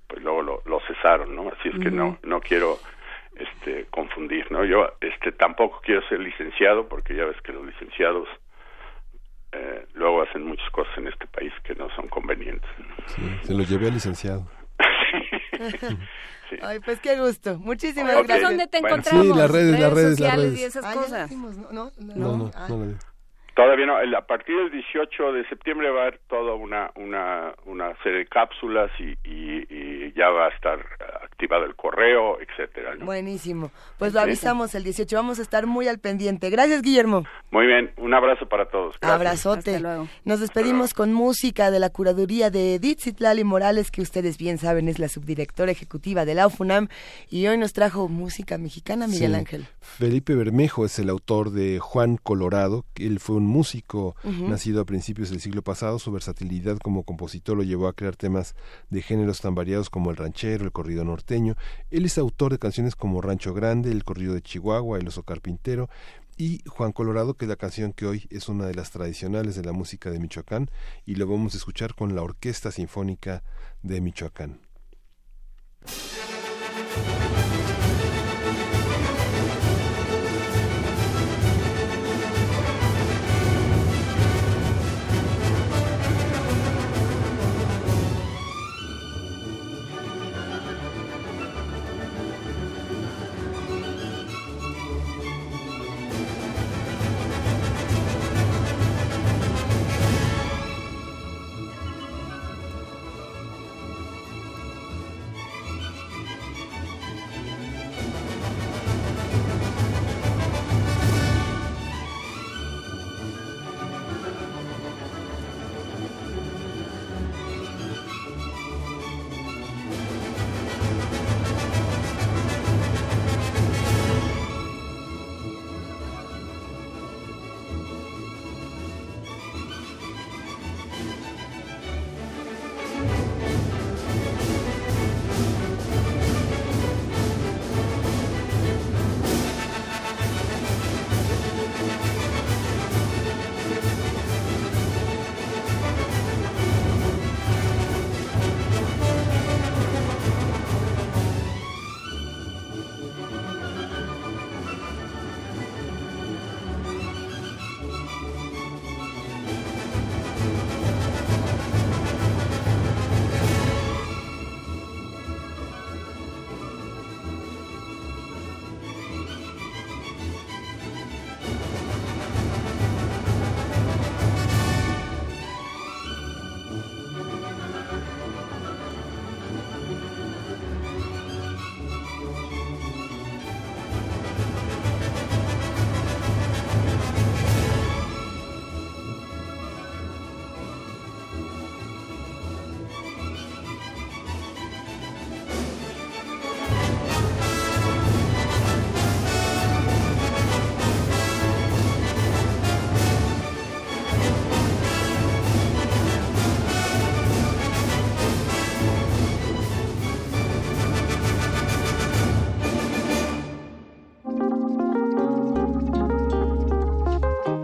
[0.06, 1.48] pues luego lo, lo cesaron, ¿no?
[1.48, 2.78] Así es que no no quiero
[3.36, 4.64] este confundir, ¿no?
[4.64, 8.28] Yo este tampoco quiero ser licenciado porque ya ves que los licenciados
[9.54, 12.68] eh, luego hacen muchas cosas en este país que no son convenientes.
[13.42, 14.46] Se lo llevé al licenciado.
[16.62, 17.58] Ay, pues qué gusto.
[17.58, 18.26] Muchísimas Ok.
[18.26, 18.48] gracias.
[18.48, 18.96] ¿Dónde te Bueno.
[18.96, 19.26] encontramos?
[19.26, 20.60] Sí, las redes, las redes, las sociales redes.
[20.60, 21.30] y esas Ah, cosas.
[21.32, 22.66] no, no, no, No, no, ah.
[22.68, 22.98] no
[23.54, 27.52] Todavía no, el- a partir del 18 de septiembre va a haber toda una, una,
[27.66, 31.04] una serie de cápsulas y, y, y ya va a estar eh,
[31.44, 32.94] activado el correo, etcétera.
[32.96, 33.04] ¿no?
[33.06, 33.70] Buenísimo.
[33.98, 35.14] Pues lo avisamos el 18.
[35.16, 36.48] Vamos a estar muy al pendiente.
[36.50, 37.24] Gracias, Guillermo.
[37.50, 38.96] Muy bien, un abrazo para todos.
[39.00, 39.14] Gracias.
[39.14, 39.82] Abrazote.
[40.24, 44.88] Nos despedimos con música de la curaduría de Edith Citlali Morales, que ustedes bien saben
[44.88, 46.88] es la subdirectora ejecutiva de la UFUNAM,
[47.28, 49.36] y hoy nos trajo música mexicana, Miguel Sí.
[49.38, 49.66] Ángel.
[49.80, 52.84] Felipe Bermejo es el autor de Juan Colorado.
[52.94, 55.98] que Él fue un músico nacido a principios del siglo pasado.
[55.98, 58.54] Su versatilidad como compositor lo llevó a crear temas
[58.90, 61.04] de géneros tan variados como el ranchero, el corrido
[61.90, 65.88] Él es autor de canciones como Rancho Grande, el corrido de Chihuahua, el oso carpintero
[66.36, 69.64] y Juan Colorado, que es la canción que hoy es una de las tradicionales de
[69.64, 70.70] la música de Michoacán
[71.04, 73.42] y lo vamos a escuchar con la Orquesta Sinfónica
[73.82, 74.60] de Michoacán.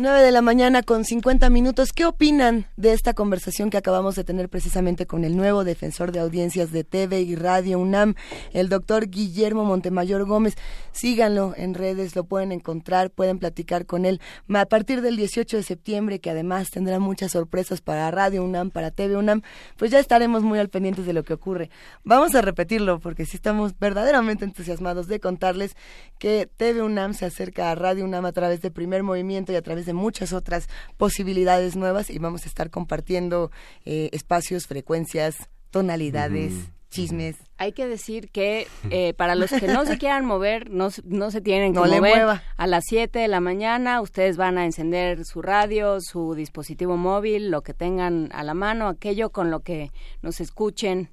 [0.00, 1.92] 9 de la mañana con 50 minutos.
[1.92, 6.20] ¿Qué opinan de esta conversación que acabamos de tener precisamente con el nuevo defensor de
[6.20, 8.14] audiencias de TV y Radio UNAM,
[8.54, 10.56] el doctor Guillermo Montemayor Gómez?
[10.92, 15.62] Síganlo en redes, lo pueden encontrar, pueden platicar con él a partir del 18 de
[15.62, 19.42] septiembre, que además tendrá muchas sorpresas para Radio UNAM, para TV UNAM.
[19.76, 21.68] Pues ya estaremos muy al pendiente de lo que ocurre.
[22.04, 25.76] Vamos a repetirlo porque sí estamos verdaderamente entusiasmados de contarles
[26.18, 29.62] que TV UNAM se acerca a Radio UNAM a través de primer movimiento y a
[29.62, 33.50] través de muchas otras posibilidades nuevas y vamos a estar compartiendo
[33.84, 36.52] eh, espacios, frecuencias, tonalidades.
[36.90, 37.36] Chismes.
[37.56, 41.40] Hay que decir que eh, para los que no se quieran mover, no, no se
[41.40, 42.16] tienen que No le mover.
[42.16, 42.42] mueva.
[42.56, 47.48] A las 7 de la mañana ustedes van a encender su radio, su dispositivo móvil,
[47.52, 51.10] lo que tengan a la mano, aquello con lo que nos escuchen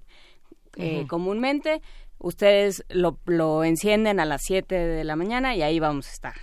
[0.78, 1.84] eh, comúnmente.
[2.18, 6.34] Ustedes lo, lo encienden a las 7 de la mañana y ahí vamos a estar.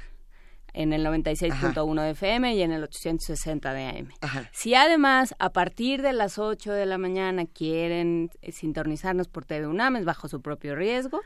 [0.74, 4.08] En el 96.1 de FM y en el 860 de AM.
[4.52, 9.66] Si además a partir de las 8 de la mañana quieren eh, sintonizarnos por TV
[9.66, 11.20] UNAM, es bajo su propio riesgo.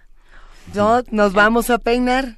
[0.74, 2.36] No, nos vamos a peinar.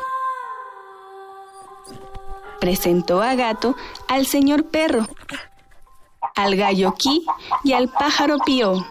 [2.59, 3.75] Presentó a gato
[4.07, 5.07] al señor perro,
[6.35, 7.25] al gallo Ki
[7.63, 8.85] y al pájaro Pío.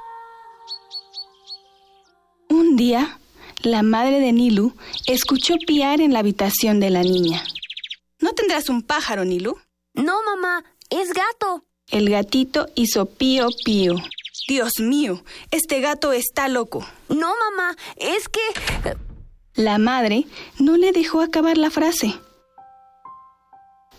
[2.48, 3.18] Un día,
[3.62, 4.72] la madre de Nilu
[5.06, 7.42] escuchó piar en la habitación de la niña.
[8.20, 9.56] ¿No tendrás un pájaro, Nilu?
[9.94, 11.64] No, mamá, es gato.
[11.90, 13.94] El gatito hizo pío pío.
[14.48, 16.86] Dios mío, este gato está loco.
[17.08, 18.40] No, mamá, es que...
[19.54, 20.26] La madre
[20.58, 22.14] no le dejó acabar la frase.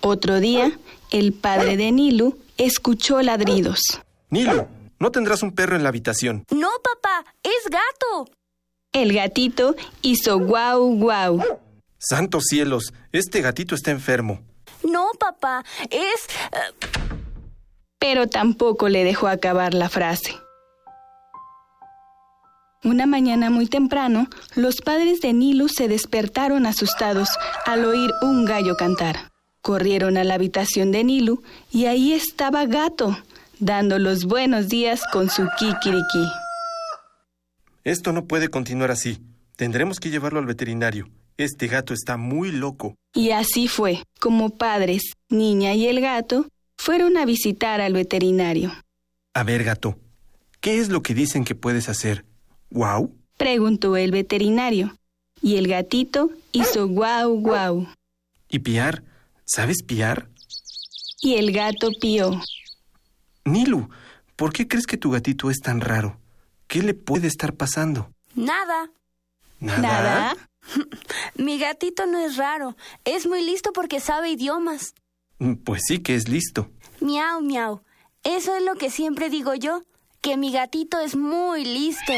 [0.01, 0.77] Otro día,
[1.11, 3.79] el padre de Nilu escuchó ladridos.
[4.29, 4.67] Nilo,
[4.99, 6.43] no tendrás un perro en la habitación.
[6.51, 8.29] No, papá, es gato.
[8.93, 11.41] El gatito hizo guau guau.
[11.97, 14.41] Santos cielos, este gatito está enfermo.
[14.83, 16.27] No, papá, es...
[16.51, 17.06] eh,
[17.99, 20.35] pero tampoco le dejó acabar la frase.
[22.83, 27.27] Una mañana muy temprano, los padres de Nilu se despertaron asustados
[27.65, 29.31] al oír un gallo cantar.
[29.61, 33.17] Corrieron a la habitación de Nilu y ahí estaba Gato,
[33.59, 36.27] dando los buenos días con su kikiriki.
[37.83, 39.19] Esto no puede continuar así.
[39.55, 41.09] Tendremos que llevarlo al veterinario.
[41.37, 42.95] Este gato está muy loco.
[43.13, 46.47] Y así fue, como padres, niña y el gato
[46.87, 48.73] fueron a visitar al veterinario.
[49.33, 49.99] A ver, gato,
[50.61, 52.23] ¿qué es lo que dicen que puedes hacer?
[52.69, 53.13] ¿Guau?
[53.35, 54.95] Preguntó el veterinario.
[55.41, 57.87] Y el gatito hizo guau guau.
[58.47, 59.03] ¿Y piar?
[59.43, 60.29] ¿Sabes piar?
[61.21, 62.41] Y el gato pió.
[63.43, 63.89] Nilu,
[64.37, 66.21] ¿por qué crees que tu gatito es tan raro?
[66.67, 68.13] ¿Qué le puede estar pasando?
[68.33, 68.89] Nada.
[69.59, 70.37] ¿Nada?
[71.35, 72.77] Mi gatito no es raro.
[73.03, 74.93] Es muy listo porque sabe idiomas.
[75.39, 76.69] Mm, Pues sí que es listo.
[76.99, 77.81] Miau, miau.
[78.23, 79.81] Eso es lo que siempre digo yo,
[80.21, 82.13] que mi gatito es muy listo.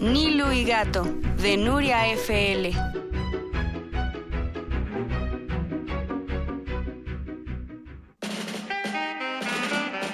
[0.00, 1.04] Nilu y Gato,
[1.42, 2.72] de Nuria FL.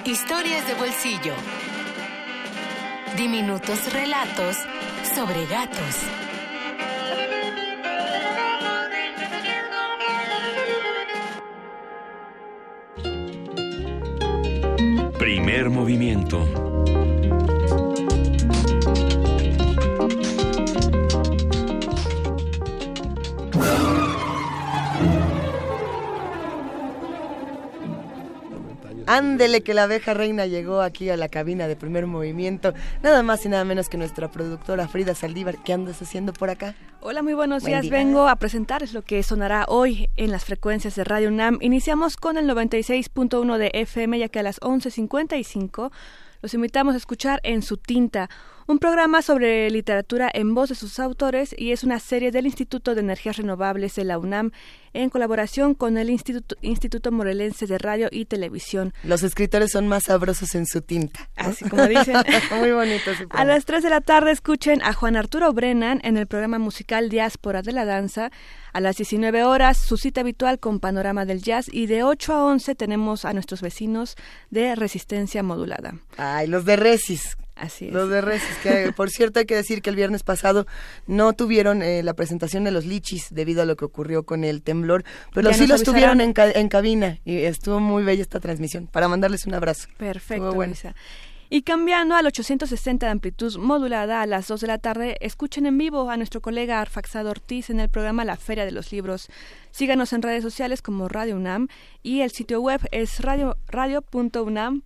[0.05, 1.33] Historias de bolsillo.
[3.17, 4.57] Diminutos relatos
[5.15, 5.95] sobre gatos.
[15.17, 16.70] Primer movimiento.
[29.11, 32.73] Ándele que la abeja reina llegó aquí a la cabina de primer movimiento.
[33.03, 35.61] Nada más y nada menos que nuestra productora Frida Saldívar.
[35.61, 36.75] ¿Qué andas haciendo por acá?
[37.01, 37.81] Hola, muy buenos Buen días.
[37.81, 37.91] día.
[37.91, 41.57] Vengo a presentarles lo que sonará hoy en las frecuencias de Radio UNAM.
[41.59, 45.91] Iniciamos con el 96.1 de FM, ya que a las 11.55
[46.41, 48.29] los invitamos a escuchar En su tinta,
[48.71, 52.95] un programa sobre literatura en voz de sus autores y es una serie del Instituto
[52.95, 54.51] de Energías Renovables de la UNAM
[54.93, 58.93] en colaboración con el Instituto, Instituto Morelense de Radio y Televisión.
[59.03, 61.29] Los escritores son más sabrosos en su tinta.
[61.37, 61.49] ¿no?
[61.49, 62.15] Así como dicen.
[62.59, 63.11] Muy bonito.
[63.11, 66.57] ese A las 3 de la tarde escuchen a Juan Arturo Brennan en el programa
[66.57, 68.31] musical Diáspora de la Danza.
[68.71, 72.45] A las 19 horas su cita habitual con Panorama del Jazz y de 8 a
[72.45, 74.15] 11 tenemos a nuestros vecinos
[74.49, 75.95] de Resistencia Modulada.
[76.15, 77.37] Ay, los de Resis.
[77.61, 77.93] Así es.
[77.93, 80.65] Los de Resis, que por cierto hay que decir que el viernes pasado
[81.07, 84.63] no tuvieron eh, la presentación de los lichis debido a lo que ocurrió con el
[84.63, 86.27] temblor, pero Ya sí los tuvieron avisarán.
[86.29, 89.87] en, ca- en cabina y estuvo muy bella esta transmisión para mandarles un abrazo.
[89.97, 90.51] Perfecto.
[91.53, 95.77] Y cambiando al 860 de amplitud modulada a las 2 de la tarde, escuchen en
[95.77, 99.27] vivo a nuestro colega Arfaxado Ortiz en el programa La Feria de los Libros.
[99.71, 101.67] Síganos en redes sociales como Radio UNAM
[102.03, 104.81] y el sitio web es radio- radio.unam.mx.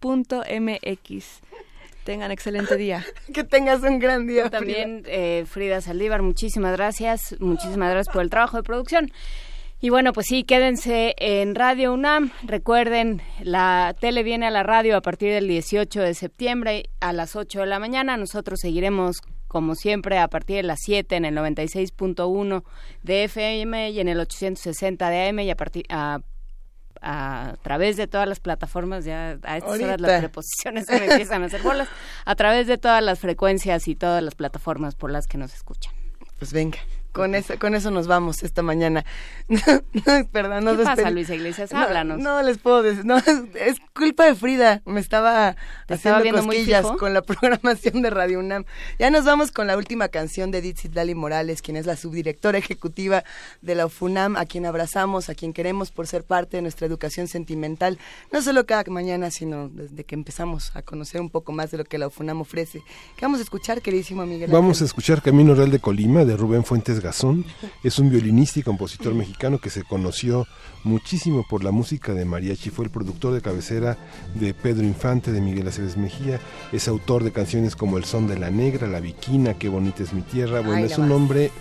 [2.06, 3.03] Tengan excelente día.
[3.34, 4.51] que tengas un gran día.
[4.51, 9.11] También eh, Frida Saldívar, muchísimas gracias, muchísimas gracias por el trabajo de producción.
[9.82, 12.32] Y bueno, pues sí, quédense en Radio UNAM.
[12.43, 17.35] Recuerden, la tele viene a la radio a partir del 18 de septiembre a las
[17.35, 18.17] 8 de la mañana.
[18.17, 19.17] Nosotros seguiremos,
[19.48, 22.64] como siempre, a partir de las 7 en el 96.1
[23.01, 26.19] de FM y en el 860 de AM y a partir a,
[27.06, 29.98] a través de todas las plataformas, ya a estas horas Ahorita.
[29.98, 31.88] las preposiciones se me empiezan a hacer bolas,
[32.25, 35.93] a través de todas las frecuencias y todas las plataformas por las que nos escuchan.
[36.40, 36.80] Pues venga,
[37.16, 39.06] con eso, con eso nos vamos esta mañana.
[40.34, 41.10] Perdón, nos ¿Qué pasa.
[41.11, 41.72] Luisa Iglesias?
[41.72, 42.19] No, Háblanos.
[42.19, 45.56] No, les puedo decir, no, es, es culpa de Frida, me estaba
[45.88, 48.66] ¿Te estaba haciendo viendo muy cosquillas con la programación de Radio UNAM.
[49.00, 52.58] Ya nos vamos con la última canción de Edith Citlali Morales, quien es la subdirectora
[52.58, 53.24] ejecutiva
[53.61, 57.30] de la UFUNAM, a quien abrazamos, a quien queremos por ser parte de nuestra educación
[57.30, 57.98] sentimental,
[58.34, 61.85] no solo cada mañana, sino desde que empezamos a conocer un poco más de lo
[61.85, 62.84] que la UFUNAM ofrece.
[63.16, 64.52] ¿Qué vamos a escuchar, queridísimo Miguel?
[64.52, 67.05] Vamos a escuchar Camino Real de Colima de Rubén Fuentes
[67.84, 70.48] Es un violinista y compositor mexicano que se conoció
[70.84, 72.69] muchísimo por la música de mariachi.
[72.69, 73.98] Fue el productor de cabecera
[74.35, 76.40] de Pedro Infante, de Miguel Aceves Mejía.
[76.72, 80.14] Es autor de canciones como El son de la negra, La viquina, Qué bonita es
[80.14, 80.61] mi tierra.
[80.61, 81.51] Bueno, Ay, es un hombre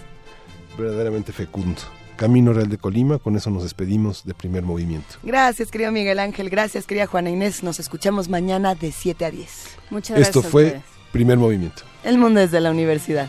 [0.79, 1.81] verdaderamente fecundo.
[2.17, 5.17] Camino Real de Colima, con eso nos despedimos de primer movimiento.
[5.23, 6.49] Gracias, querido Miguel Ángel.
[6.49, 7.63] Gracias, querida Juana Inés.
[7.63, 9.51] Nos escuchamos mañana de 7 a 10.
[9.91, 10.81] Muchas Esto fue
[11.13, 11.83] primer movimiento.
[12.05, 13.29] El mundo desde la universidad.